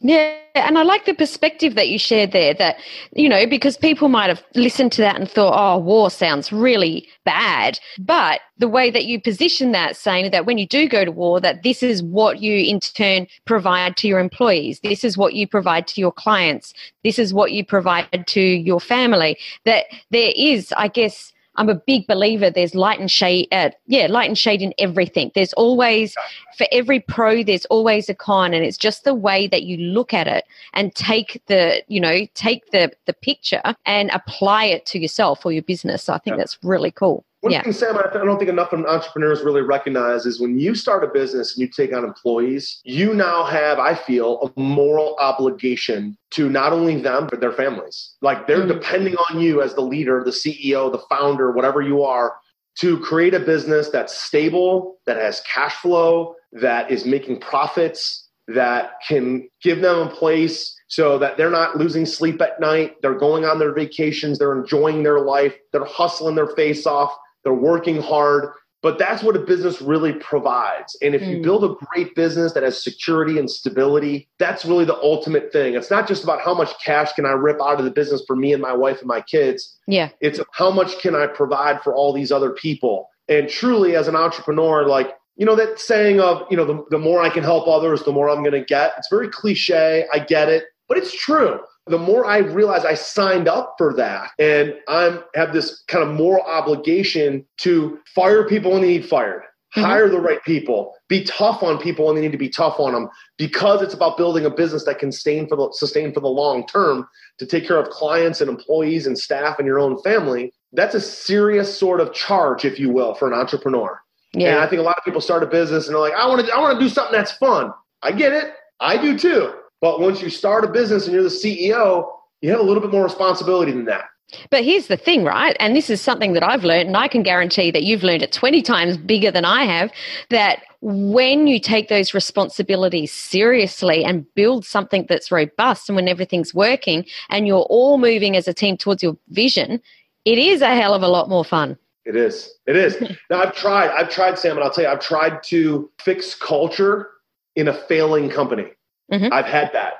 Yeah, 0.01 0.35
and 0.55 0.77
I 0.77 0.83
like 0.83 1.05
the 1.05 1.15
perspective 1.15 1.73
that 1.75 1.89
you 1.89 1.97
shared 1.97 2.31
there 2.31 2.53
that, 2.53 2.77
you 3.13 3.27
know, 3.27 3.47
because 3.47 3.75
people 3.75 4.07
might 4.07 4.29
have 4.29 4.43
listened 4.53 4.91
to 4.93 5.01
that 5.01 5.19
and 5.19 5.29
thought, 5.29 5.53
oh, 5.55 5.79
war 5.79 6.11
sounds 6.11 6.51
really 6.51 7.07
bad. 7.25 7.79
But 7.97 8.41
the 8.59 8.67
way 8.67 8.91
that 8.91 9.05
you 9.05 9.19
position 9.19 9.71
that, 9.71 9.97
saying 9.97 10.29
that 10.31 10.45
when 10.45 10.59
you 10.59 10.67
do 10.67 10.87
go 10.87 11.03
to 11.05 11.11
war, 11.11 11.39
that 11.39 11.63
this 11.63 11.81
is 11.81 12.03
what 12.03 12.39
you 12.39 12.55
in 12.55 12.79
turn 12.79 13.25
provide 13.45 13.97
to 13.97 14.07
your 14.07 14.19
employees, 14.19 14.79
this 14.81 15.03
is 15.03 15.17
what 15.17 15.33
you 15.33 15.47
provide 15.47 15.87
to 15.87 15.99
your 15.99 16.11
clients, 16.11 16.73
this 17.03 17.17
is 17.17 17.33
what 17.33 17.51
you 17.51 17.65
provide 17.65 18.27
to 18.27 18.41
your 18.41 18.79
family, 18.79 19.37
that 19.65 19.85
there 20.11 20.31
is, 20.35 20.71
I 20.77 20.87
guess, 20.87 21.32
I'm 21.55 21.69
a 21.69 21.75
big 21.75 22.07
believer 22.07 22.49
there's 22.49 22.75
light 22.75 22.99
and 22.99 23.09
shade 23.09 23.47
uh, 23.51 23.69
yeah 23.87 24.07
light 24.07 24.27
and 24.27 24.37
shade 24.37 24.61
in 24.61 24.73
everything. 24.77 25.31
There's 25.35 25.53
always 25.53 26.15
for 26.57 26.67
every 26.71 26.99
pro 26.99 27.43
there's 27.43 27.65
always 27.65 28.09
a 28.09 28.15
con 28.15 28.53
and 28.53 28.65
it's 28.65 28.77
just 28.77 29.03
the 29.03 29.13
way 29.13 29.47
that 29.47 29.63
you 29.63 29.77
look 29.77 30.13
at 30.13 30.27
it 30.27 30.45
and 30.73 30.93
take 30.95 31.41
the 31.47 31.83
you 31.87 31.99
know 31.99 32.25
take 32.33 32.71
the 32.71 32.91
the 33.05 33.13
picture 33.13 33.61
and 33.85 34.09
apply 34.11 34.65
it 34.65 34.85
to 34.87 34.99
yourself 34.99 35.45
or 35.45 35.51
your 35.51 35.63
business. 35.63 36.03
So 36.03 36.13
I 36.13 36.17
think 36.17 36.33
yeah. 36.33 36.37
that's 36.37 36.57
really 36.63 36.91
cool 36.91 37.25
one 37.43 37.51
yeah. 37.51 37.61
thing, 37.61 37.73
Sam, 37.73 37.97
I 37.97 38.03
don't 38.13 38.37
think 38.37 38.49
enough 38.49 38.71
entrepreneurs 38.71 39.43
really 39.43 39.61
recognize 39.61 40.25
is 40.25 40.39
when 40.39 40.57
you 40.57 40.73
start 40.73 41.03
a 41.03 41.07
business 41.07 41.53
and 41.53 41.61
you 41.61 41.67
take 41.67 41.93
on 41.93 42.05
employees, 42.05 42.79
you 42.85 43.13
now 43.13 43.43
have, 43.43 43.79
I 43.79 43.95
feel, 43.95 44.39
a 44.43 44.59
moral 44.59 45.17
obligation 45.19 46.17
to 46.31 46.47
not 46.49 46.71
only 46.71 47.01
them, 47.01 47.27
but 47.29 47.41
their 47.41 47.51
families. 47.51 48.13
Like 48.21 48.47
they're 48.47 48.59
mm-hmm. 48.59 48.79
depending 48.79 49.17
on 49.29 49.41
you 49.41 49.61
as 49.61 49.73
the 49.73 49.81
leader, 49.81 50.23
the 50.23 50.31
CEO, 50.31 50.89
the 50.89 51.03
founder, 51.09 51.51
whatever 51.51 51.81
you 51.81 52.01
are, 52.03 52.37
to 52.79 52.97
create 53.01 53.33
a 53.33 53.41
business 53.41 53.89
that's 53.89 54.17
stable, 54.17 54.99
that 55.05 55.17
has 55.17 55.41
cash 55.41 55.75
flow, 55.75 56.35
that 56.53 56.89
is 56.89 57.05
making 57.05 57.41
profits, 57.41 58.29
that 58.47 58.93
can 59.05 59.49
give 59.61 59.81
them 59.81 60.07
a 60.07 60.09
place 60.09 60.73
so 60.87 61.17
that 61.17 61.35
they're 61.35 61.49
not 61.49 61.77
losing 61.77 62.05
sleep 62.05 62.41
at 62.41 62.61
night. 62.61 63.01
They're 63.01 63.19
going 63.19 63.43
on 63.43 63.59
their 63.59 63.73
vacations, 63.73 64.39
they're 64.39 64.57
enjoying 64.57 65.03
their 65.03 65.19
life, 65.19 65.53
they're 65.73 65.83
hustling 65.83 66.35
their 66.35 66.47
face 66.47 66.87
off 66.87 67.13
they're 67.43 67.53
working 67.53 68.01
hard, 68.01 68.49
but 68.83 68.99
that's 68.99 69.23
what 69.23 69.37
a 69.37 69.39
business 69.39 69.81
really 69.81 70.11
provides. 70.13 70.97
And 71.01 71.15
if 71.15 71.21
mm. 71.21 71.29
you 71.29 71.35
hmm. 71.37 71.41
build 71.41 71.63
a 71.63 71.73
great 71.85 72.13
business 72.15 72.51
that 72.51 72.63
has 72.63 72.83
security 72.83 73.39
and 73.39 73.49
stability, 73.49 74.27
that's 74.39 74.65
really 74.65 74.83
the 74.83 74.97
ultimate 74.97 75.53
thing. 75.53 75.73
It's 75.75 75.89
not 75.89 76.05
just 76.05 76.23
about 76.23 76.41
how 76.41 76.53
much 76.53 76.73
cash 76.83 77.13
can 77.13 77.25
I 77.25 77.31
rip 77.31 77.61
out 77.61 77.79
of 77.79 77.85
the 77.85 77.91
business 77.91 78.23
for 78.27 78.35
me 78.35 78.51
and 78.51 78.61
my 78.61 78.73
wife 78.73 78.99
and 78.99 79.07
my 79.07 79.21
kids. 79.21 79.79
Yeah. 79.87 80.09
It's 80.19 80.41
how 80.51 80.69
much 80.69 80.99
can 80.99 81.15
I 81.15 81.27
provide 81.27 81.81
for 81.81 81.95
all 81.95 82.11
these 82.11 82.31
other 82.31 82.51
people. 82.51 83.07
And 83.29 83.47
truly, 83.47 83.95
as 83.95 84.09
an 84.09 84.17
entrepreneur, 84.17 84.85
like, 84.85 85.15
you 85.37 85.45
know, 85.45 85.55
that 85.55 85.79
saying 85.79 86.19
of, 86.19 86.45
you 86.51 86.57
know, 86.57 86.65
the, 86.65 86.83
the 86.89 86.99
more 86.99 87.21
I 87.21 87.29
can 87.29 87.43
help 87.43 87.69
others, 87.69 88.03
the 88.03 88.11
more 88.11 88.29
I'm 88.29 88.43
going 88.43 88.51
to 88.51 88.65
get. 88.65 88.93
It's 88.97 89.07
very 89.09 89.29
cliche. 89.29 90.05
I 90.11 90.19
get 90.19 90.49
it, 90.49 90.65
but 90.89 90.97
it's 90.97 91.13
true 91.13 91.61
the 91.87 91.97
more 91.97 92.25
I 92.25 92.37
realize 92.37 92.85
I 92.85 92.93
signed 92.93 93.47
up 93.47 93.75
for 93.77 93.93
that 93.95 94.31
and 94.39 94.73
I'm 94.87 95.23
have 95.35 95.53
this 95.53 95.83
kind 95.87 96.03
of 96.07 96.15
moral 96.15 96.43
obligation 96.45 97.45
to 97.57 97.99
fire 98.15 98.47
people 98.47 98.71
when 98.71 98.81
they 98.81 98.87
need 98.87 99.05
fired, 99.05 99.43
Mm-hmm. 99.75 99.87
Hire 99.87 100.07
the 100.07 100.19
right 100.19 100.43
people. 100.43 100.93
Be 101.09 101.23
tough 101.23 101.63
on 101.63 101.79
people 101.79 102.05
when 102.05 102.15
they 102.15 102.21
need 102.21 102.31
to 102.31 102.37
be 102.37 102.49
tough 102.49 102.79
on 102.79 102.93
them 102.93 103.09
because 103.39 103.81
it's 103.81 103.93
about 103.93 104.17
building 104.17 104.45
a 104.45 104.49
business 104.51 104.85
that 104.85 104.99
can 104.99 105.11
sustain 105.11 105.47
for 105.47 105.55
the 105.55 105.69
sustain 105.71 106.13
for 106.13 106.19
the 106.19 106.27
long 106.27 106.67
term 106.67 107.07
to 107.39 107.45
take 107.47 107.65
care 107.65 107.79
of 107.79 107.89
clients 107.89 108.39
and 108.39 108.51
employees 108.51 109.07
and 109.07 109.17
staff 109.17 109.57
and 109.57 109.65
your 109.65 109.79
own 109.79 109.99
family. 110.03 110.53
That's 110.73 110.93
a 110.93 111.01
serious 111.01 111.75
sort 111.75 112.01
of 112.01 112.13
charge, 112.13 112.65
if 112.65 112.79
you 112.79 112.91
will, 112.91 113.15
for 113.15 113.27
an 113.27 113.33
entrepreneur. 113.33 113.99
Yeah. 114.33 114.49
And 114.49 114.59
I 114.59 114.67
think 114.67 114.79
a 114.79 114.83
lot 114.83 114.97
of 114.97 115.03
people 115.05 115.21
start 115.21 115.41
a 115.41 115.47
business 115.47 115.87
and 115.87 115.95
they're 115.95 116.01
like, 116.01 116.13
I 116.13 116.27
want 116.27 116.45
to 116.45 116.53
I 116.53 116.59
want 116.59 116.79
to 116.79 116.85
do 116.85 116.89
something 116.89 117.13
that's 117.13 117.31
fun. 117.33 117.71
I 118.03 118.11
get 118.11 118.31
it. 118.31 118.53
I 118.79 119.01
do 119.01 119.17
too. 119.17 119.55
But 119.83 119.99
once 119.99 120.21
you 120.21 120.29
start 120.29 120.63
a 120.63 120.69
business 120.69 121.07
and 121.07 121.13
you're 121.13 121.23
the 121.23 121.27
CEO, 121.27 122.09
you 122.39 122.49
have 122.51 122.61
a 122.61 122.63
little 122.63 122.79
bit 122.79 122.89
more 122.89 123.03
responsibility 123.03 123.73
than 123.73 123.83
that. 123.83 124.05
But 124.49 124.63
here's 124.63 124.87
the 124.87 124.95
thing, 124.95 125.25
right? 125.25 125.57
And 125.59 125.75
this 125.75 125.89
is 125.89 125.99
something 125.99 126.31
that 126.35 126.41
I've 126.41 126.63
learned, 126.63 126.87
and 126.87 126.95
I 126.95 127.09
can 127.09 127.21
guarantee 127.21 127.69
that 127.71 127.83
you've 127.83 128.01
learned 128.01 128.23
it 128.23 128.31
20 128.31 128.61
times 128.61 128.95
bigger 128.95 129.29
than 129.29 129.43
I 129.43 129.65
have 129.65 129.91
that 130.29 130.63
when 130.79 131.47
you 131.47 131.59
take 131.59 131.89
those 131.89 132.13
responsibilities 132.13 133.11
seriously 133.11 134.05
and 134.05 134.25
build 134.35 134.65
something 134.65 135.05
that's 135.09 135.33
robust 135.33 135.89
and 135.89 135.97
when 135.97 136.07
everything's 136.07 136.53
working 136.53 137.05
and 137.29 137.45
you're 137.45 137.67
all 137.69 137.97
moving 137.97 138.37
as 138.37 138.47
a 138.47 138.53
team 138.53 138.77
towards 138.77 139.03
your 139.03 139.17
vision, 139.31 139.81
it 140.23 140.37
is 140.37 140.61
a 140.61 140.73
hell 140.73 140.93
of 140.93 141.01
a 141.01 141.09
lot 141.09 141.27
more 141.27 141.43
fun. 141.43 141.77
It 142.05 142.15
is. 142.15 142.53
It 142.67 142.77
is. 142.77 143.01
now 143.29 143.41
I've 143.41 143.53
tried, 143.53 143.89
I've 143.89 144.09
tried, 144.09 144.39
Sam, 144.39 144.55
and 144.55 144.63
I'll 144.63 144.71
tell 144.71 144.85
you, 144.85 144.89
I've 144.89 145.01
tried 145.01 145.43
to 145.47 145.91
fix 145.99 146.35
culture 146.35 147.09
in 147.57 147.67
a 147.67 147.73
failing 147.73 148.29
company. 148.29 148.71
Mm-hmm. 149.13 149.31
I've 149.31 149.45
had 149.45 149.71
that. 149.73 149.93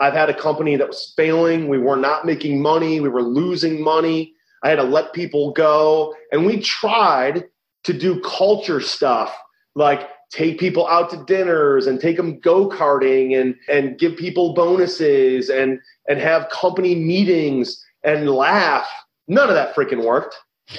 I've 0.00 0.14
had 0.14 0.30
a 0.30 0.34
company 0.34 0.76
that 0.76 0.86
was 0.86 1.12
failing. 1.16 1.68
We 1.68 1.78
were 1.78 1.96
not 1.96 2.26
making 2.26 2.60
money. 2.60 3.00
We 3.00 3.08
were 3.08 3.22
losing 3.22 3.82
money. 3.82 4.34
I 4.62 4.70
had 4.70 4.76
to 4.76 4.84
let 4.84 5.12
people 5.12 5.52
go. 5.52 6.14
And 6.32 6.44
we 6.44 6.60
tried 6.60 7.44
to 7.84 7.92
do 7.92 8.20
culture 8.20 8.80
stuff 8.80 9.36
like 9.74 10.08
take 10.30 10.58
people 10.58 10.86
out 10.88 11.10
to 11.10 11.24
dinners 11.24 11.86
and 11.86 12.00
take 12.00 12.16
them 12.16 12.38
go 12.40 12.68
karting 12.68 13.40
and, 13.40 13.54
and 13.68 13.98
give 13.98 14.16
people 14.16 14.54
bonuses 14.54 15.48
and, 15.48 15.78
and 16.08 16.20
have 16.20 16.50
company 16.50 16.94
meetings 16.94 17.82
and 18.02 18.28
laugh. 18.28 18.88
None 19.28 19.48
of 19.48 19.54
that 19.54 19.74
freaking 19.74 20.04
worked. 20.04 20.36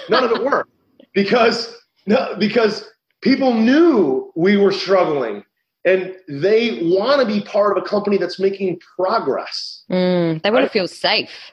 None 0.10 0.24
of 0.24 0.32
it 0.32 0.44
worked 0.44 0.72
because, 1.14 1.76
no, 2.06 2.36
because 2.38 2.86
people 3.22 3.54
knew 3.54 4.32
we 4.36 4.58
were 4.58 4.72
struggling 4.72 5.44
and 5.90 6.16
they 6.28 6.80
want 6.84 7.22
to 7.22 7.28
be 7.28 7.42
part 7.42 7.76
of 7.76 7.84
a 7.84 7.88
company 7.88 8.18
that's 8.18 8.40
making 8.40 8.80
progress. 8.96 9.84
Mm, 9.90 10.42
they 10.42 10.50
want 10.50 10.62
right? 10.62 10.68
to 10.68 10.70
feel 10.70 10.88
safe. 10.88 11.52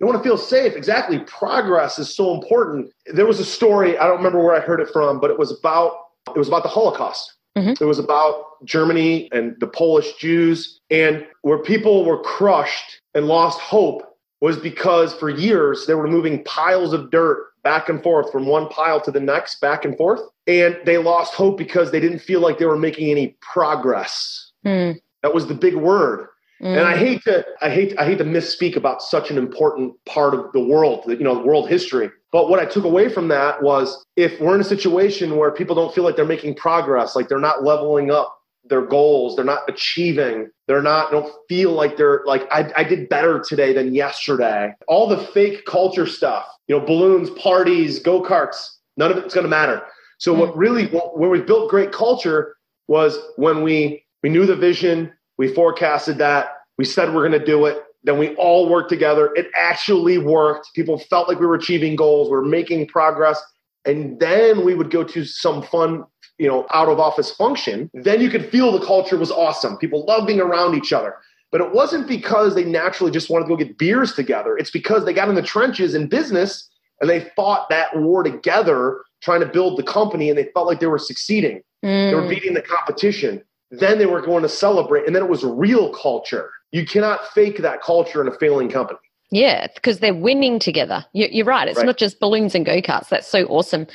They 0.00 0.06
want 0.06 0.18
to 0.18 0.24
feel 0.24 0.38
safe. 0.38 0.74
Exactly. 0.74 1.18
Progress 1.20 1.98
is 1.98 2.14
so 2.14 2.34
important. 2.34 2.90
There 3.12 3.26
was 3.26 3.40
a 3.40 3.44
story, 3.44 3.98
I 3.98 4.06
don't 4.06 4.16
remember 4.16 4.42
where 4.42 4.56
I 4.56 4.60
heard 4.60 4.80
it 4.80 4.88
from, 4.92 5.20
but 5.20 5.30
it 5.30 5.38
was 5.38 5.56
about 5.56 5.98
it 6.34 6.38
was 6.38 6.48
about 6.48 6.62
the 6.62 6.70
Holocaust. 6.70 7.34
Mm-hmm. 7.56 7.82
It 7.82 7.86
was 7.86 7.98
about 7.98 8.64
Germany 8.64 9.28
and 9.30 9.54
the 9.60 9.66
Polish 9.66 10.14
Jews 10.14 10.80
and 10.90 11.24
where 11.42 11.58
people 11.58 12.04
were 12.04 12.22
crushed 12.22 13.00
and 13.14 13.26
lost 13.26 13.60
hope 13.60 14.02
was 14.40 14.56
because 14.56 15.14
for 15.14 15.28
years 15.30 15.86
they 15.86 15.94
were 15.94 16.08
moving 16.08 16.42
piles 16.44 16.92
of 16.92 17.10
dirt 17.10 17.46
back 17.64 17.88
and 17.88 18.02
forth 18.02 18.30
from 18.30 18.46
one 18.46 18.68
pile 18.68 19.00
to 19.00 19.10
the 19.10 19.20
next, 19.20 19.60
back 19.60 19.84
and 19.84 19.96
forth. 19.96 20.20
And 20.46 20.78
they 20.84 20.98
lost 20.98 21.34
hope 21.34 21.58
because 21.58 21.90
they 21.90 21.98
didn't 21.98 22.20
feel 22.20 22.40
like 22.40 22.58
they 22.58 22.66
were 22.66 22.78
making 22.78 23.10
any 23.10 23.36
progress. 23.40 24.52
Mm. 24.64 25.00
That 25.22 25.34
was 25.34 25.48
the 25.48 25.54
big 25.54 25.74
word. 25.74 26.28
Mm. 26.62 26.78
And 26.78 26.80
I 26.80 26.96
hate 26.96 27.22
to, 27.24 27.44
I 27.60 27.70
hate, 27.70 27.98
I 27.98 28.04
hate 28.04 28.18
to 28.18 28.24
misspeak 28.24 28.76
about 28.76 29.02
such 29.02 29.30
an 29.30 29.38
important 29.38 29.94
part 30.04 30.34
of 30.34 30.52
the 30.52 30.60
world, 30.60 31.04
you 31.08 31.24
know, 31.24 31.38
world 31.38 31.68
history. 31.68 32.10
But 32.30 32.48
what 32.48 32.60
I 32.60 32.66
took 32.66 32.84
away 32.84 33.08
from 33.08 33.28
that 33.28 33.62
was 33.62 34.04
if 34.16 34.38
we're 34.40 34.54
in 34.54 34.60
a 34.60 34.64
situation 34.64 35.36
where 35.36 35.50
people 35.50 35.74
don't 35.74 35.94
feel 35.94 36.04
like 36.04 36.16
they're 36.16 36.24
making 36.24 36.54
progress, 36.56 37.16
like 37.16 37.28
they're 37.28 37.38
not 37.38 37.64
leveling 37.64 38.10
up 38.10 38.38
their 38.66 38.82
goals, 38.82 39.36
they're 39.36 39.44
not 39.44 39.62
achieving, 39.68 40.50
they're 40.66 40.82
not 40.82 41.10
don't 41.10 41.32
feel 41.48 41.72
like 41.72 41.96
they're 41.96 42.22
like 42.24 42.46
I, 42.50 42.70
I 42.76 42.84
did 42.84 43.08
better 43.08 43.40
today 43.40 43.72
than 43.72 43.94
yesterday. 43.94 44.72
All 44.88 45.06
the 45.06 45.18
fake 45.18 45.64
culture 45.66 46.06
stuff, 46.06 46.46
you 46.66 46.78
know, 46.78 46.84
balloons, 46.84 47.30
parties, 47.30 47.98
go 47.98 48.22
karts, 48.22 48.68
none 48.96 49.10
of 49.10 49.18
it's 49.18 49.34
going 49.34 49.44
to 49.44 49.50
matter. 49.50 49.82
So 50.18 50.32
mm-hmm. 50.32 50.40
what 50.40 50.56
really 50.56 50.86
where 50.86 51.30
we 51.30 51.40
built 51.40 51.70
great 51.70 51.92
culture 51.92 52.56
was 52.88 53.18
when 53.36 53.62
we 53.62 54.04
we 54.22 54.30
knew 54.30 54.46
the 54.46 54.56
vision, 54.56 55.12
we 55.36 55.52
forecasted 55.52 56.18
that, 56.18 56.56
we 56.78 56.84
said 56.84 57.14
we're 57.14 57.28
going 57.28 57.38
to 57.38 57.44
do 57.44 57.66
it, 57.66 57.82
then 58.04 58.18
we 58.18 58.34
all 58.36 58.68
worked 58.68 58.88
together. 58.88 59.30
It 59.34 59.50
actually 59.56 60.18
worked. 60.18 60.70
People 60.74 60.98
felt 60.98 61.28
like 61.28 61.40
we 61.40 61.46
were 61.46 61.54
achieving 61.54 61.96
goals, 61.96 62.30
we 62.30 62.36
are 62.36 62.42
making 62.42 62.86
progress, 62.86 63.42
and 63.84 64.18
then 64.18 64.64
we 64.64 64.74
would 64.74 64.90
go 64.90 65.04
to 65.04 65.24
some 65.24 65.62
fun 65.62 66.04
you 66.38 66.48
know 66.48 66.66
out 66.72 66.88
of 66.88 66.98
office 66.98 67.30
function 67.30 67.90
then 67.94 68.20
you 68.20 68.28
could 68.28 68.50
feel 68.50 68.72
the 68.72 68.84
culture 68.84 69.16
was 69.16 69.30
awesome 69.30 69.76
people 69.76 70.04
loved 70.06 70.26
being 70.26 70.40
around 70.40 70.74
each 70.74 70.92
other. 70.92 71.16
But 71.54 71.60
it 71.60 71.72
wasn't 71.72 72.08
because 72.08 72.56
they 72.56 72.64
naturally 72.64 73.12
just 73.12 73.30
wanted 73.30 73.44
to 73.44 73.50
go 73.50 73.56
get 73.56 73.78
beers 73.78 74.14
together. 74.14 74.58
It's 74.58 74.72
because 74.72 75.04
they 75.04 75.12
got 75.12 75.28
in 75.28 75.36
the 75.36 75.42
trenches 75.42 75.94
in 75.94 76.08
business 76.08 76.68
and 77.00 77.08
they 77.08 77.30
fought 77.36 77.68
that 77.68 77.96
war 77.96 78.24
together 78.24 79.02
trying 79.22 79.38
to 79.38 79.46
build 79.46 79.78
the 79.78 79.84
company 79.84 80.28
and 80.28 80.36
they 80.36 80.48
felt 80.52 80.66
like 80.66 80.80
they 80.80 80.88
were 80.88 80.98
succeeding. 80.98 81.62
Mm. 81.84 82.10
they 82.10 82.14
were 82.16 82.22
mm. 82.22 82.28
beating 82.28 82.54
the 82.54 82.62
competition. 82.62 83.40
Then 83.70 83.98
they 83.98 84.06
were 84.06 84.20
going 84.20 84.42
to 84.42 84.48
celebrate 84.48 85.06
and 85.06 85.14
then 85.14 85.22
it 85.22 85.28
was 85.28 85.44
real 85.44 85.94
culture. 85.94 86.50
You 86.72 86.84
cannot 86.84 87.28
fake 87.28 87.58
that 87.58 87.80
culture 87.82 88.20
in 88.20 88.26
a 88.26 88.36
failing 88.36 88.68
company 88.68 88.98
yeah, 89.30 89.66
because 89.74 89.98
they're 89.98 90.14
winning 90.14 90.58
together. 90.58 91.04
You're 91.12 91.44
right. 91.44 91.68
It's 91.68 91.78
right. 91.78 91.86
not 91.86 91.98
just 91.98 92.20
balloons 92.20 92.54
and 92.54 92.64
go 92.64 92.80
karts. 92.80 93.08
That's 93.08 93.26
so 93.26 93.44
awesome. 93.46 93.86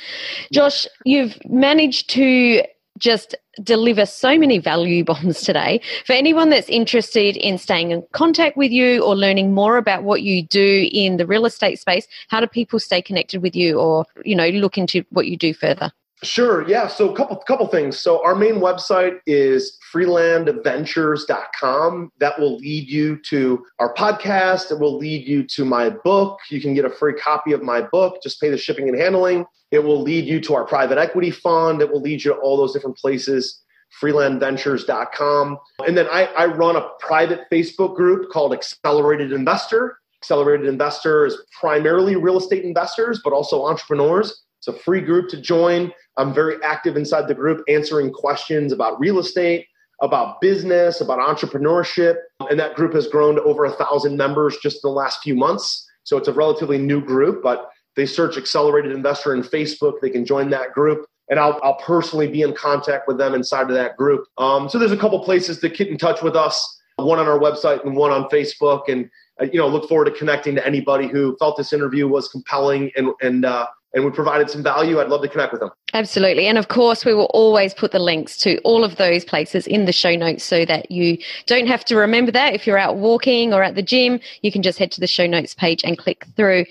Josh, 0.52 0.86
you've 1.04 1.38
managed 1.48 2.10
to 2.10 2.62
just 2.98 3.34
deliver 3.62 4.06
so 4.06 4.38
many 4.38 4.58
value 4.58 5.04
bombs 5.10 5.40
today. 5.40 5.80
For 6.06 6.12
anyone 6.12 6.50
that's 6.50 6.68
interested 6.68 7.36
in 7.36 7.58
staying 7.58 7.90
in 7.90 8.04
contact 8.12 8.56
with 8.56 8.70
you 8.70 9.02
or 9.02 9.16
learning 9.16 9.54
more 9.54 9.76
about 9.76 10.04
what 10.04 10.22
you 10.22 10.42
do 10.42 10.88
in 10.92 11.16
the 11.16 11.26
real 11.26 11.46
estate 11.46 11.78
space, 11.78 12.06
how 12.28 12.40
do 12.40 12.46
people 12.46 12.78
stay 12.78 13.02
connected 13.02 13.42
with 13.42 13.56
you 13.56 13.78
or, 13.78 14.04
you 14.24 14.36
know, 14.36 14.48
look 14.48 14.78
into 14.78 15.04
what 15.10 15.26
you 15.26 15.36
do 15.36 15.54
further? 15.54 15.92
Sure. 16.22 16.68
Yeah. 16.68 16.86
So 16.86 17.10
a 17.10 17.16
couple 17.16 17.36
couple 17.38 17.66
things. 17.66 17.98
So 17.98 18.22
our 18.22 18.34
main 18.34 18.56
website 18.56 19.20
is 19.26 19.78
freelandventures.com. 19.94 22.12
That 22.18 22.38
will 22.38 22.56
lead 22.56 22.88
you 22.88 23.18
to 23.28 23.64
our 23.78 23.94
podcast. 23.94 24.70
It 24.70 24.78
will 24.78 24.96
lead 24.96 25.26
you 25.26 25.42
to 25.44 25.64
my 25.64 25.90
book. 25.90 26.38
You 26.50 26.60
can 26.60 26.74
get 26.74 26.84
a 26.84 26.90
free 26.90 27.14
copy 27.14 27.52
of 27.52 27.62
my 27.62 27.80
book. 27.82 28.18
Just 28.22 28.40
pay 28.40 28.50
the 28.50 28.58
shipping 28.58 28.88
and 28.88 28.98
handling. 28.98 29.46
It 29.70 29.84
will 29.84 30.02
lead 30.02 30.26
you 30.26 30.40
to 30.40 30.54
our 30.54 30.66
private 30.66 30.98
equity 30.98 31.30
fund. 31.30 31.80
It 31.80 31.90
will 31.90 32.00
lead 32.00 32.24
you 32.24 32.32
to 32.32 32.38
all 32.38 32.56
those 32.56 32.72
different 32.72 32.96
places. 32.96 33.62
Freelandventures.com. 34.02 35.58
And 35.86 35.98
then 35.98 36.06
I, 36.10 36.24
I 36.26 36.46
run 36.46 36.76
a 36.76 36.88
private 37.00 37.42
Facebook 37.50 37.96
group 37.96 38.30
called 38.30 38.52
Accelerated 38.52 39.32
Investor. 39.32 39.98
Accelerated 40.22 40.66
Investor 40.66 41.26
is 41.26 41.38
primarily 41.58 42.16
real 42.16 42.38
estate 42.38 42.64
investors, 42.64 43.20
but 43.24 43.32
also 43.32 43.64
entrepreneurs. 43.64 44.44
It's 44.60 44.68
a 44.68 44.74
free 44.74 45.00
group 45.00 45.30
to 45.30 45.40
join. 45.40 45.90
I'm 46.18 46.34
very 46.34 46.62
active 46.62 46.96
inside 46.96 47.26
the 47.26 47.34
group, 47.34 47.64
answering 47.66 48.12
questions 48.12 48.72
about 48.72 49.00
real 49.00 49.18
estate, 49.18 49.66
about 50.00 50.40
business, 50.40 51.00
about 51.00 51.18
entrepreneurship. 51.18 52.16
And 52.48 52.58
that 52.58 52.74
group 52.74 52.94
has 52.94 53.06
grown 53.06 53.36
to 53.36 53.42
over 53.42 53.64
a 53.64 53.72
thousand 53.72 54.16
members 54.16 54.56
just 54.62 54.76
in 54.76 54.90
the 54.90 54.94
last 54.94 55.22
few 55.22 55.34
months. 55.34 55.86
So 56.04 56.16
it's 56.16 56.28
a 56.28 56.32
relatively 56.32 56.78
new 56.78 57.00
group, 57.04 57.42
but 57.42 57.68
they 57.96 58.06
search 58.06 58.36
Accelerated 58.36 58.92
Investor 58.92 59.34
in 59.34 59.42
Facebook. 59.42 60.00
They 60.00 60.10
can 60.10 60.24
join 60.24 60.50
that 60.50 60.72
group. 60.72 61.06
And 61.28 61.38
I'll, 61.38 61.60
I'll 61.62 61.76
personally 61.76 62.28
be 62.28 62.42
in 62.42 62.54
contact 62.54 63.06
with 63.06 63.18
them 63.18 63.34
inside 63.34 63.68
of 63.68 63.74
that 63.74 63.96
group. 63.96 64.24
Um, 64.38 64.68
so 64.68 64.78
there's 64.78 64.90
a 64.90 64.96
couple 64.96 65.22
places 65.22 65.60
to 65.60 65.68
get 65.68 65.88
in 65.88 65.96
touch 65.96 66.22
with 66.22 66.34
us 66.34 66.80
one 66.96 67.18
on 67.18 67.26
our 67.26 67.38
website 67.38 67.84
and 67.84 67.96
one 67.96 68.10
on 68.10 68.28
Facebook. 68.30 68.88
And, 68.88 69.08
uh, 69.40 69.46
you 69.52 69.58
know, 69.58 69.68
look 69.68 69.88
forward 69.88 70.06
to 70.06 70.10
connecting 70.10 70.54
to 70.56 70.66
anybody 70.66 71.06
who 71.06 71.36
felt 71.38 71.56
this 71.56 71.72
interview 71.72 72.08
was 72.08 72.28
compelling 72.28 72.90
and, 72.96 73.10
and, 73.22 73.44
uh, 73.44 73.66
and 73.92 74.04
we 74.04 74.10
provided 74.10 74.48
some 74.50 74.62
value, 74.62 75.00
I'd 75.00 75.08
love 75.08 75.22
to 75.22 75.28
connect 75.28 75.52
with 75.52 75.60
them. 75.60 75.70
Absolutely. 75.92 76.46
And 76.46 76.58
of 76.58 76.68
course, 76.68 77.04
we 77.04 77.14
will 77.14 77.30
always 77.34 77.74
put 77.74 77.92
the 77.92 77.98
links 77.98 78.36
to 78.38 78.58
all 78.58 78.84
of 78.84 78.96
those 78.96 79.24
places 79.24 79.66
in 79.66 79.84
the 79.86 79.92
show 79.92 80.14
notes 80.14 80.44
so 80.44 80.64
that 80.64 80.90
you 80.90 81.18
don't 81.46 81.66
have 81.66 81.84
to 81.86 81.96
remember 81.96 82.30
that. 82.32 82.54
If 82.54 82.66
you're 82.66 82.78
out 82.78 82.96
walking 82.96 83.52
or 83.52 83.62
at 83.62 83.74
the 83.74 83.82
gym, 83.82 84.20
you 84.42 84.52
can 84.52 84.62
just 84.62 84.78
head 84.78 84.92
to 84.92 85.00
the 85.00 85.06
show 85.06 85.26
notes 85.26 85.54
page 85.54 85.82
and 85.84 85.98
click 85.98 86.26
through. 86.36 86.66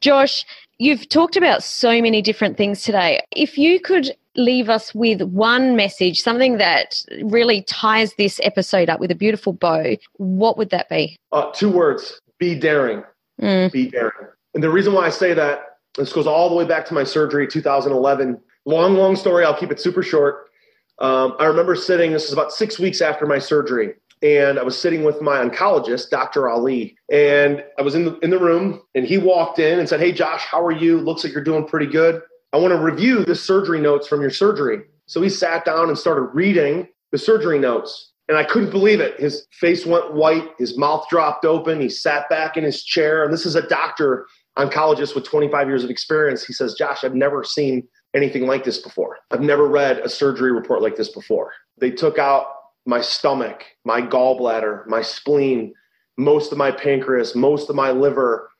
Josh, 0.00 0.44
you've 0.78 1.08
talked 1.08 1.36
about 1.36 1.62
so 1.62 2.00
many 2.00 2.22
different 2.22 2.56
things 2.56 2.82
today. 2.82 3.20
If 3.32 3.58
you 3.58 3.78
could 3.78 4.16
leave 4.34 4.70
us 4.70 4.94
with 4.94 5.20
one 5.22 5.76
message, 5.76 6.22
something 6.22 6.56
that 6.56 7.02
really 7.22 7.62
ties 7.62 8.14
this 8.14 8.40
episode 8.42 8.88
up 8.88 8.98
with 8.98 9.10
a 9.10 9.14
beautiful 9.14 9.52
bow, 9.52 9.96
what 10.14 10.56
would 10.56 10.70
that 10.70 10.88
be? 10.88 11.18
Uh, 11.32 11.50
two 11.52 11.70
words 11.70 12.18
be 12.38 12.54
daring. 12.54 13.04
Mm. 13.40 13.70
Be 13.70 13.88
daring. 13.88 14.28
And 14.54 14.62
the 14.62 14.70
reason 14.70 14.92
why 14.94 15.06
I 15.06 15.10
say 15.10 15.34
that 15.34 15.71
this 15.96 16.12
goes 16.12 16.26
all 16.26 16.48
the 16.48 16.54
way 16.54 16.64
back 16.64 16.86
to 16.86 16.94
my 16.94 17.04
surgery, 17.04 17.46
2011. 17.46 18.40
Long, 18.64 18.94
long 18.94 19.16
story. 19.16 19.44
I'll 19.44 19.58
keep 19.58 19.70
it 19.70 19.80
super 19.80 20.02
short. 20.02 20.48
Um, 20.98 21.34
I 21.38 21.46
remember 21.46 21.74
sitting, 21.74 22.12
this 22.12 22.26
is 22.26 22.32
about 22.32 22.52
six 22.52 22.78
weeks 22.78 23.00
after 23.00 23.26
my 23.26 23.38
surgery, 23.38 23.94
and 24.22 24.58
I 24.58 24.62
was 24.62 24.78
sitting 24.78 25.02
with 25.02 25.20
my 25.20 25.38
oncologist, 25.38 26.10
Dr. 26.10 26.48
Ali, 26.48 26.96
and 27.10 27.64
I 27.78 27.82
was 27.82 27.94
in 27.94 28.04
the, 28.04 28.18
in 28.20 28.30
the 28.30 28.38
room, 28.38 28.82
and 28.94 29.04
he 29.04 29.18
walked 29.18 29.58
in 29.58 29.78
and 29.78 29.88
said, 29.88 30.00
Hey, 30.00 30.12
Josh, 30.12 30.42
how 30.42 30.64
are 30.64 30.72
you? 30.72 30.98
Looks 31.00 31.24
like 31.24 31.32
you're 31.32 31.42
doing 31.42 31.66
pretty 31.66 31.86
good. 31.86 32.22
I 32.52 32.58
want 32.58 32.72
to 32.72 32.78
review 32.78 33.24
the 33.24 33.34
surgery 33.34 33.80
notes 33.80 34.06
from 34.06 34.20
your 34.20 34.30
surgery. 34.30 34.82
So 35.06 35.20
he 35.22 35.28
sat 35.28 35.64
down 35.64 35.88
and 35.88 35.98
started 35.98 36.22
reading 36.34 36.88
the 37.10 37.18
surgery 37.18 37.58
notes. 37.58 38.10
And 38.28 38.38
I 38.38 38.44
couldn't 38.44 38.70
believe 38.70 39.00
it. 39.00 39.18
His 39.18 39.46
face 39.50 39.84
went 39.84 40.14
white, 40.14 40.50
his 40.58 40.78
mouth 40.78 41.06
dropped 41.08 41.44
open. 41.44 41.80
He 41.80 41.88
sat 41.88 42.28
back 42.28 42.56
in 42.56 42.64
his 42.64 42.84
chair. 42.84 43.24
And 43.24 43.32
this 43.32 43.44
is 43.44 43.56
a 43.56 43.66
doctor, 43.66 44.26
oncologist 44.58 45.14
with 45.14 45.24
25 45.24 45.68
years 45.68 45.84
of 45.84 45.90
experience. 45.90 46.44
He 46.44 46.52
says, 46.52 46.74
Josh, 46.74 47.04
I've 47.04 47.14
never 47.14 47.42
seen 47.44 47.88
anything 48.14 48.46
like 48.46 48.64
this 48.64 48.78
before. 48.78 49.18
I've 49.30 49.40
never 49.40 49.66
read 49.66 49.98
a 49.98 50.08
surgery 50.08 50.52
report 50.52 50.82
like 50.82 50.96
this 50.96 51.08
before. 51.08 51.52
They 51.78 51.90
took 51.90 52.18
out 52.18 52.46
my 52.84 53.00
stomach, 53.00 53.64
my 53.84 54.02
gallbladder, 54.02 54.86
my 54.86 55.02
spleen, 55.02 55.72
most 56.16 56.52
of 56.52 56.58
my 56.58 56.70
pancreas, 56.70 57.34
most 57.34 57.70
of 57.70 57.76
my 57.76 57.90
liver. 57.90 58.50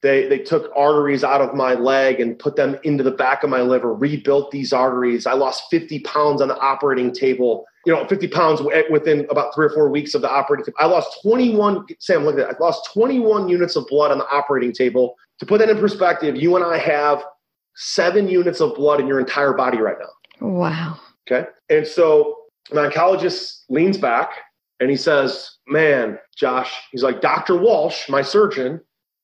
They, 0.00 0.28
they 0.28 0.38
took 0.38 0.70
arteries 0.76 1.24
out 1.24 1.40
of 1.40 1.54
my 1.54 1.74
leg 1.74 2.20
and 2.20 2.38
put 2.38 2.54
them 2.54 2.78
into 2.84 3.02
the 3.02 3.10
back 3.10 3.42
of 3.42 3.50
my 3.50 3.62
liver, 3.62 3.92
rebuilt 3.92 4.50
these 4.52 4.72
arteries. 4.72 5.26
I 5.26 5.32
lost 5.32 5.64
50 5.70 6.00
pounds 6.00 6.40
on 6.40 6.48
the 6.48 6.58
operating 6.58 7.12
table, 7.12 7.64
you 7.84 7.92
know, 7.92 8.06
50 8.06 8.28
pounds 8.28 8.60
within 8.90 9.26
about 9.30 9.54
three 9.54 9.66
or 9.66 9.70
four 9.70 9.88
weeks 9.88 10.14
of 10.14 10.22
the 10.22 10.30
operating 10.30 10.66
table. 10.66 10.76
I 10.78 10.86
lost 10.86 11.18
21, 11.22 11.86
Sam, 11.98 12.24
look 12.24 12.38
at 12.38 12.46
that. 12.46 12.56
I 12.60 12.64
lost 12.64 12.92
21 12.92 13.48
units 13.48 13.74
of 13.74 13.86
blood 13.88 14.12
on 14.12 14.18
the 14.18 14.28
operating 14.28 14.72
table. 14.72 15.16
To 15.40 15.46
put 15.46 15.58
that 15.58 15.70
in 15.70 15.78
perspective, 15.78 16.36
you 16.36 16.56
and 16.56 16.64
I 16.64 16.78
have 16.78 17.24
seven 17.74 18.28
units 18.28 18.60
of 18.60 18.74
blood 18.74 19.00
in 19.00 19.06
your 19.06 19.20
entire 19.20 19.52
body 19.52 19.78
right 19.78 19.96
now. 19.98 20.46
Wow. 20.46 20.98
Okay. 21.30 21.48
And 21.68 21.86
so 21.86 22.36
my 22.72 22.88
oncologist 22.88 23.62
leans 23.68 23.96
back 23.96 24.30
and 24.80 24.90
he 24.90 24.96
says, 24.96 25.50
Man, 25.66 26.18
Josh, 26.36 26.74
he's 26.90 27.02
like, 27.02 27.20
Dr. 27.20 27.56
Walsh, 27.56 28.08
my 28.08 28.22
surgeon, 28.22 28.80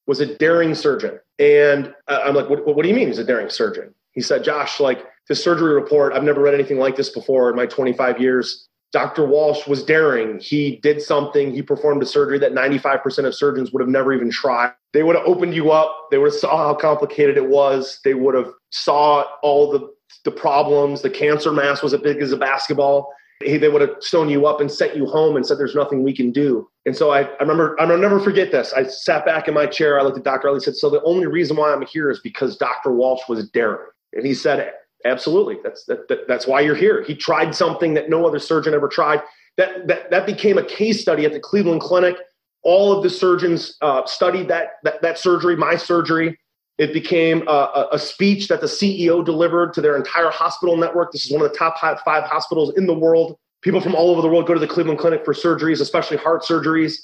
was 0.06 0.20
a 0.20 0.36
daring 0.36 0.74
surgeon. 0.74 1.18
And 1.38 1.92
I'm 2.08 2.34
like, 2.34 2.48
what, 2.48 2.66
what 2.66 2.82
do 2.82 2.88
you 2.88 2.94
mean 2.94 3.08
he's 3.08 3.18
a 3.18 3.24
daring 3.24 3.48
surgeon? 3.48 3.94
He 4.12 4.20
said, 4.20 4.44
Josh, 4.44 4.78
like 4.78 5.04
this 5.28 5.42
surgery 5.42 5.74
report, 5.74 6.12
I've 6.12 6.22
never 6.22 6.40
read 6.40 6.54
anything 6.54 6.78
like 6.78 6.96
this 6.96 7.08
before 7.08 7.50
in 7.50 7.56
my 7.56 7.66
25 7.66 8.20
years. 8.20 8.68
Dr. 8.95 9.26
Walsh 9.26 9.66
was 9.66 9.82
daring. 9.82 10.38
He 10.38 10.76
did 10.76 11.03
something. 11.03 11.53
He 11.53 11.61
performed 11.61 12.03
a 12.03 12.07
surgery 12.07 12.38
that 12.38 12.53
95% 12.53 13.26
of 13.26 13.34
surgeons 13.34 13.72
would 13.72 13.80
have 13.80 13.88
never 13.88 14.14
even 14.14 14.30
tried. 14.30 14.72
They 14.92 15.03
would 15.03 15.16
have 15.16 15.26
opened 15.26 15.55
you 15.55 15.72
up. 15.72 16.09
They 16.11 16.18
would 16.18 16.32
have 16.32 16.40
saw 16.40 16.57
how 16.57 16.74
complicated 16.74 17.36
it 17.36 17.49
was. 17.49 18.01
They 18.05 18.14
would 18.14 18.34
have 18.36 18.51
saw 18.70 19.24
all 19.42 19.70
the, 19.70 19.90
the 20.24 20.30
problems. 20.30 21.03
The 21.03 21.11
cancer 21.11 21.53
mass 21.53 21.82
was 21.82 21.92
as 21.92 22.01
big 22.01 22.22
as 22.22 22.32
a 22.32 22.36
basketball 22.36 23.12
they 23.40 23.68
would 23.68 23.82
have 23.82 23.97
sewn 24.01 24.28
you 24.28 24.47
up 24.47 24.61
and 24.61 24.70
sent 24.70 24.97
you 24.97 25.07
home 25.07 25.36
and 25.36 25.47
said, 25.47 25.59
"There's 25.59 25.74
nothing 25.74 26.03
we 26.03 26.14
can 26.14 26.30
do." 26.30 26.68
And 26.86 26.97
so 26.97 27.11
I, 27.11 27.22
I 27.22 27.40
remember, 27.40 27.78
I'll 27.80 27.99
never 27.99 28.20
forget 28.20 28.53
this. 28.53 28.72
I 28.72 28.84
sat 28.84 29.26
back 29.26 29.49
in 29.49 29.55
my 29.55 29.66
chair. 29.66 29.99
I 29.99 30.03
looked 30.03 30.18
at 30.18 30.24
Dr. 30.24 30.49
Ali. 30.49 30.61
Said, 30.61 30.76
"So 30.76 30.88
the 30.88 31.03
only 31.03 31.26
reason 31.26 31.57
why 31.57 31.72
I'm 31.72 31.84
here 31.84 32.11
is 32.11 32.20
because 32.20 32.57
Dr. 32.57 32.92
Walsh 32.92 33.22
was 33.28 33.49
daring." 33.51 33.90
And 34.12 34.24
he 34.24 34.34
said, 34.34 34.72
"Absolutely. 35.05 35.59
That's 35.62 35.84
that, 35.86 36.09
that, 36.09 36.26
that's 36.28 36.46
why 36.46 36.61
you're 36.61 36.74
here." 36.74 37.02
He 37.02 37.14
tried 37.14 37.55
something 37.55 37.94
that 37.94 38.09
no 38.09 38.26
other 38.26 38.38
surgeon 38.38 38.74
ever 38.74 38.88
tried. 38.88 39.22
That 39.57 39.86
that 39.86 40.11
that 40.11 40.26
became 40.26 40.59
a 40.59 40.64
case 40.64 41.00
study 41.00 41.24
at 41.24 41.32
the 41.32 41.40
Cleveland 41.40 41.80
Clinic. 41.80 42.16
All 42.62 42.92
of 42.92 43.02
the 43.02 43.11
surgeons 43.11 43.76
uh, 43.82 44.07
studied 44.07 44.48
that, 44.48 44.78
that 44.84 45.02
that 45.02 45.18
surgery, 45.18 45.57
my 45.57 45.76
surgery. 45.76 46.38
It 46.76 46.92
became 46.92 47.46
a, 47.46 47.88
a, 47.92 47.98
speech 48.00 48.48
that 48.48 48.61
the 48.61 48.66
CEO 48.66 49.24
delivered 49.24 49.74
to 49.74 49.80
their 49.80 49.96
entire 49.96 50.30
hospital 50.30 50.76
network. 50.76 51.12
This 51.12 51.24
is 51.24 51.30
one 51.30 51.40
of 51.40 51.52
the 51.52 51.57
top 51.57 51.78
five 51.78 52.24
hospitals 52.24 52.76
in 52.76 52.86
the 52.86 52.94
world. 52.94 53.38
People 53.62 53.80
from 53.80 53.94
all 53.94 54.11
over 54.11 54.20
the 54.20 54.26
world 54.28 54.48
go 54.48 54.55
to 54.55 54.61
the 54.61 54.66
Cleveland 54.66 54.98
Clinic 54.98 55.24
for 55.24 55.34
surgeries, 55.34 55.80
especially 55.80 56.16
heart 56.16 56.42
surgeries. 56.42 56.96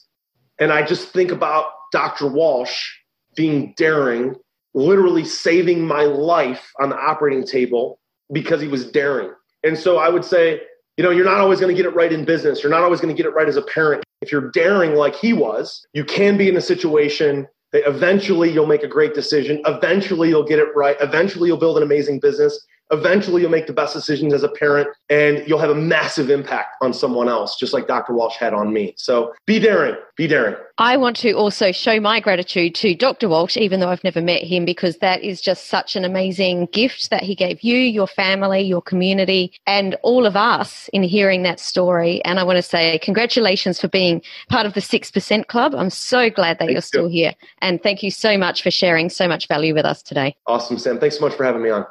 And 0.58 0.72
I 0.72 0.84
just 0.84 1.10
think 1.10 1.30
about 1.30 1.66
Dr. 1.92 2.26
Walsh 2.26 2.90
being 3.36 3.72
daring, 3.76 4.34
literally 4.74 5.24
saving 5.24 5.86
my 5.86 6.04
life 6.04 6.72
on 6.80 6.90
the 6.90 6.96
operating 6.96 7.44
table 7.44 7.98
because 8.32 8.60
he 8.60 8.68
was 8.68 8.90
daring. 8.90 9.32
And 9.64 9.76
so 9.76 9.98
I 9.98 10.08
would 10.08 10.24
say, 10.24 10.60
you 10.96 11.04
know, 11.04 11.10
you're 11.10 11.24
not 11.24 11.40
always 11.40 11.60
going 11.60 11.74
to 11.74 11.82
get 11.82 11.90
it 11.90 11.94
right 11.94 12.12
in 12.12 12.24
business. 12.24 12.62
You're 12.62 12.70
not 12.70 12.82
always 12.82 13.00
going 13.00 13.14
to 13.14 13.20
get 13.20 13.28
it 13.28 13.34
right 13.34 13.48
as 13.48 13.56
a 13.56 13.62
parent. 13.62 14.04
If 14.20 14.30
you're 14.30 14.50
daring 14.50 14.94
like 14.94 15.14
he 15.14 15.32
was, 15.32 15.86
you 15.92 16.04
can 16.04 16.36
be 16.36 16.48
in 16.48 16.56
a 16.56 16.60
situation 16.60 17.46
that 17.72 17.86
Eventually, 17.86 18.50
you'll 18.50 18.66
make 18.66 18.82
a 18.82 18.88
great 18.88 19.14
decision. 19.14 19.62
Eventually, 19.66 20.28
you'll 20.28 20.44
get 20.44 20.58
it 20.58 20.68
right. 20.74 20.96
Eventually, 21.00 21.48
you'll 21.48 21.58
build 21.58 21.76
an 21.76 21.82
amazing 21.82 22.20
business. 22.20 22.66
Eventually, 22.90 23.42
you'll 23.42 23.50
make 23.50 23.66
the 23.66 23.72
best 23.72 23.94
decisions 23.94 24.32
as 24.32 24.42
a 24.42 24.48
parent 24.48 24.88
and 25.08 25.46
you'll 25.46 25.58
have 25.58 25.70
a 25.70 25.74
massive 25.74 26.30
impact 26.30 26.76
on 26.80 26.92
someone 26.92 27.28
else, 27.28 27.56
just 27.56 27.72
like 27.72 27.86
Dr. 27.86 28.12
Walsh 28.12 28.36
had 28.36 28.54
on 28.54 28.72
me. 28.72 28.94
So 28.96 29.32
be 29.46 29.58
daring, 29.58 29.96
be 30.16 30.26
daring. 30.26 30.56
I 30.78 30.96
want 30.96 31.16
to 31.18 31.32
also 31.32 31.72
show 31.72 32.00
my 32.00 32.20
gratitude 32.20 32.74
to 32.76 32.94
Dr. 32.94 33.28
Walsh, 33.28 33.56
even 33.56 33.80
though 33.80 33.90
I've 33.90 34.02
never 34.02 34.22
met 34.22 34.42
him, 34.42 34.64
because 34.64 34.96
that 34.98 35.22
is 35.22 35.40
just 35.40 35.66
such 35.66 35.94
an 35.94 36.04
amazing 36.04 36.66
gift 36.72 37.10
that 37.10 37.22
he 37.22 37.34
gave 37.34 37.62
you, 37.62 37.76
your 37.76 38.06
family, 38.06 38.62
your 38.62 38.80
community, 38.80 39.52
and 39.66 39.94
all 40.02 40.24
of 40.24 40.36
us 40.36 40.88
in 40.92 41.02
hearing 41.02 41.42
that 41.42 41.60
story. 41.60 42.24
And 42.24 42.40
I 42.40 42.44
want 42.44 42.56
to 42.56 42.62
say 42.62 42.98
congratulations 43.00 43.80
for 43.80 43.88
being 43.88 44.22
part 44.48 44.64
of 44.64 44.72
the 44.72 44.80
6% 44.80 45.46
Club. 45.48 45.74
I'm 45.74 45.90
so 45.90 46.30
glad 46.30 46.58
that 46.58 46.66
Thank 46.66 46.72
you're 46.72 46.82
still 46.82 47.08
here. 47.08 47.34
And 47.60 47.82
thank 47.82 48.02
you 48.02 48.10
so 48.10 48.38
much 48.38 48.62
for 48.62 48.70
sharing 48.70 49.10
so 49.10 49.28
much 49.28 49.48
value 49.48 49.74
with 49.74 49.84
us 49.84 50.02
today. 50.02 50.34
Awesome, 50.46 50.78
Sam. 50.78 50.98
Thanks 50.98 51.18
so 51.18 51.26
much 51.26 51.34
for 51.34 51.44
having 51.44 51.62
me 51.62 51.70
on. 51.70 51.84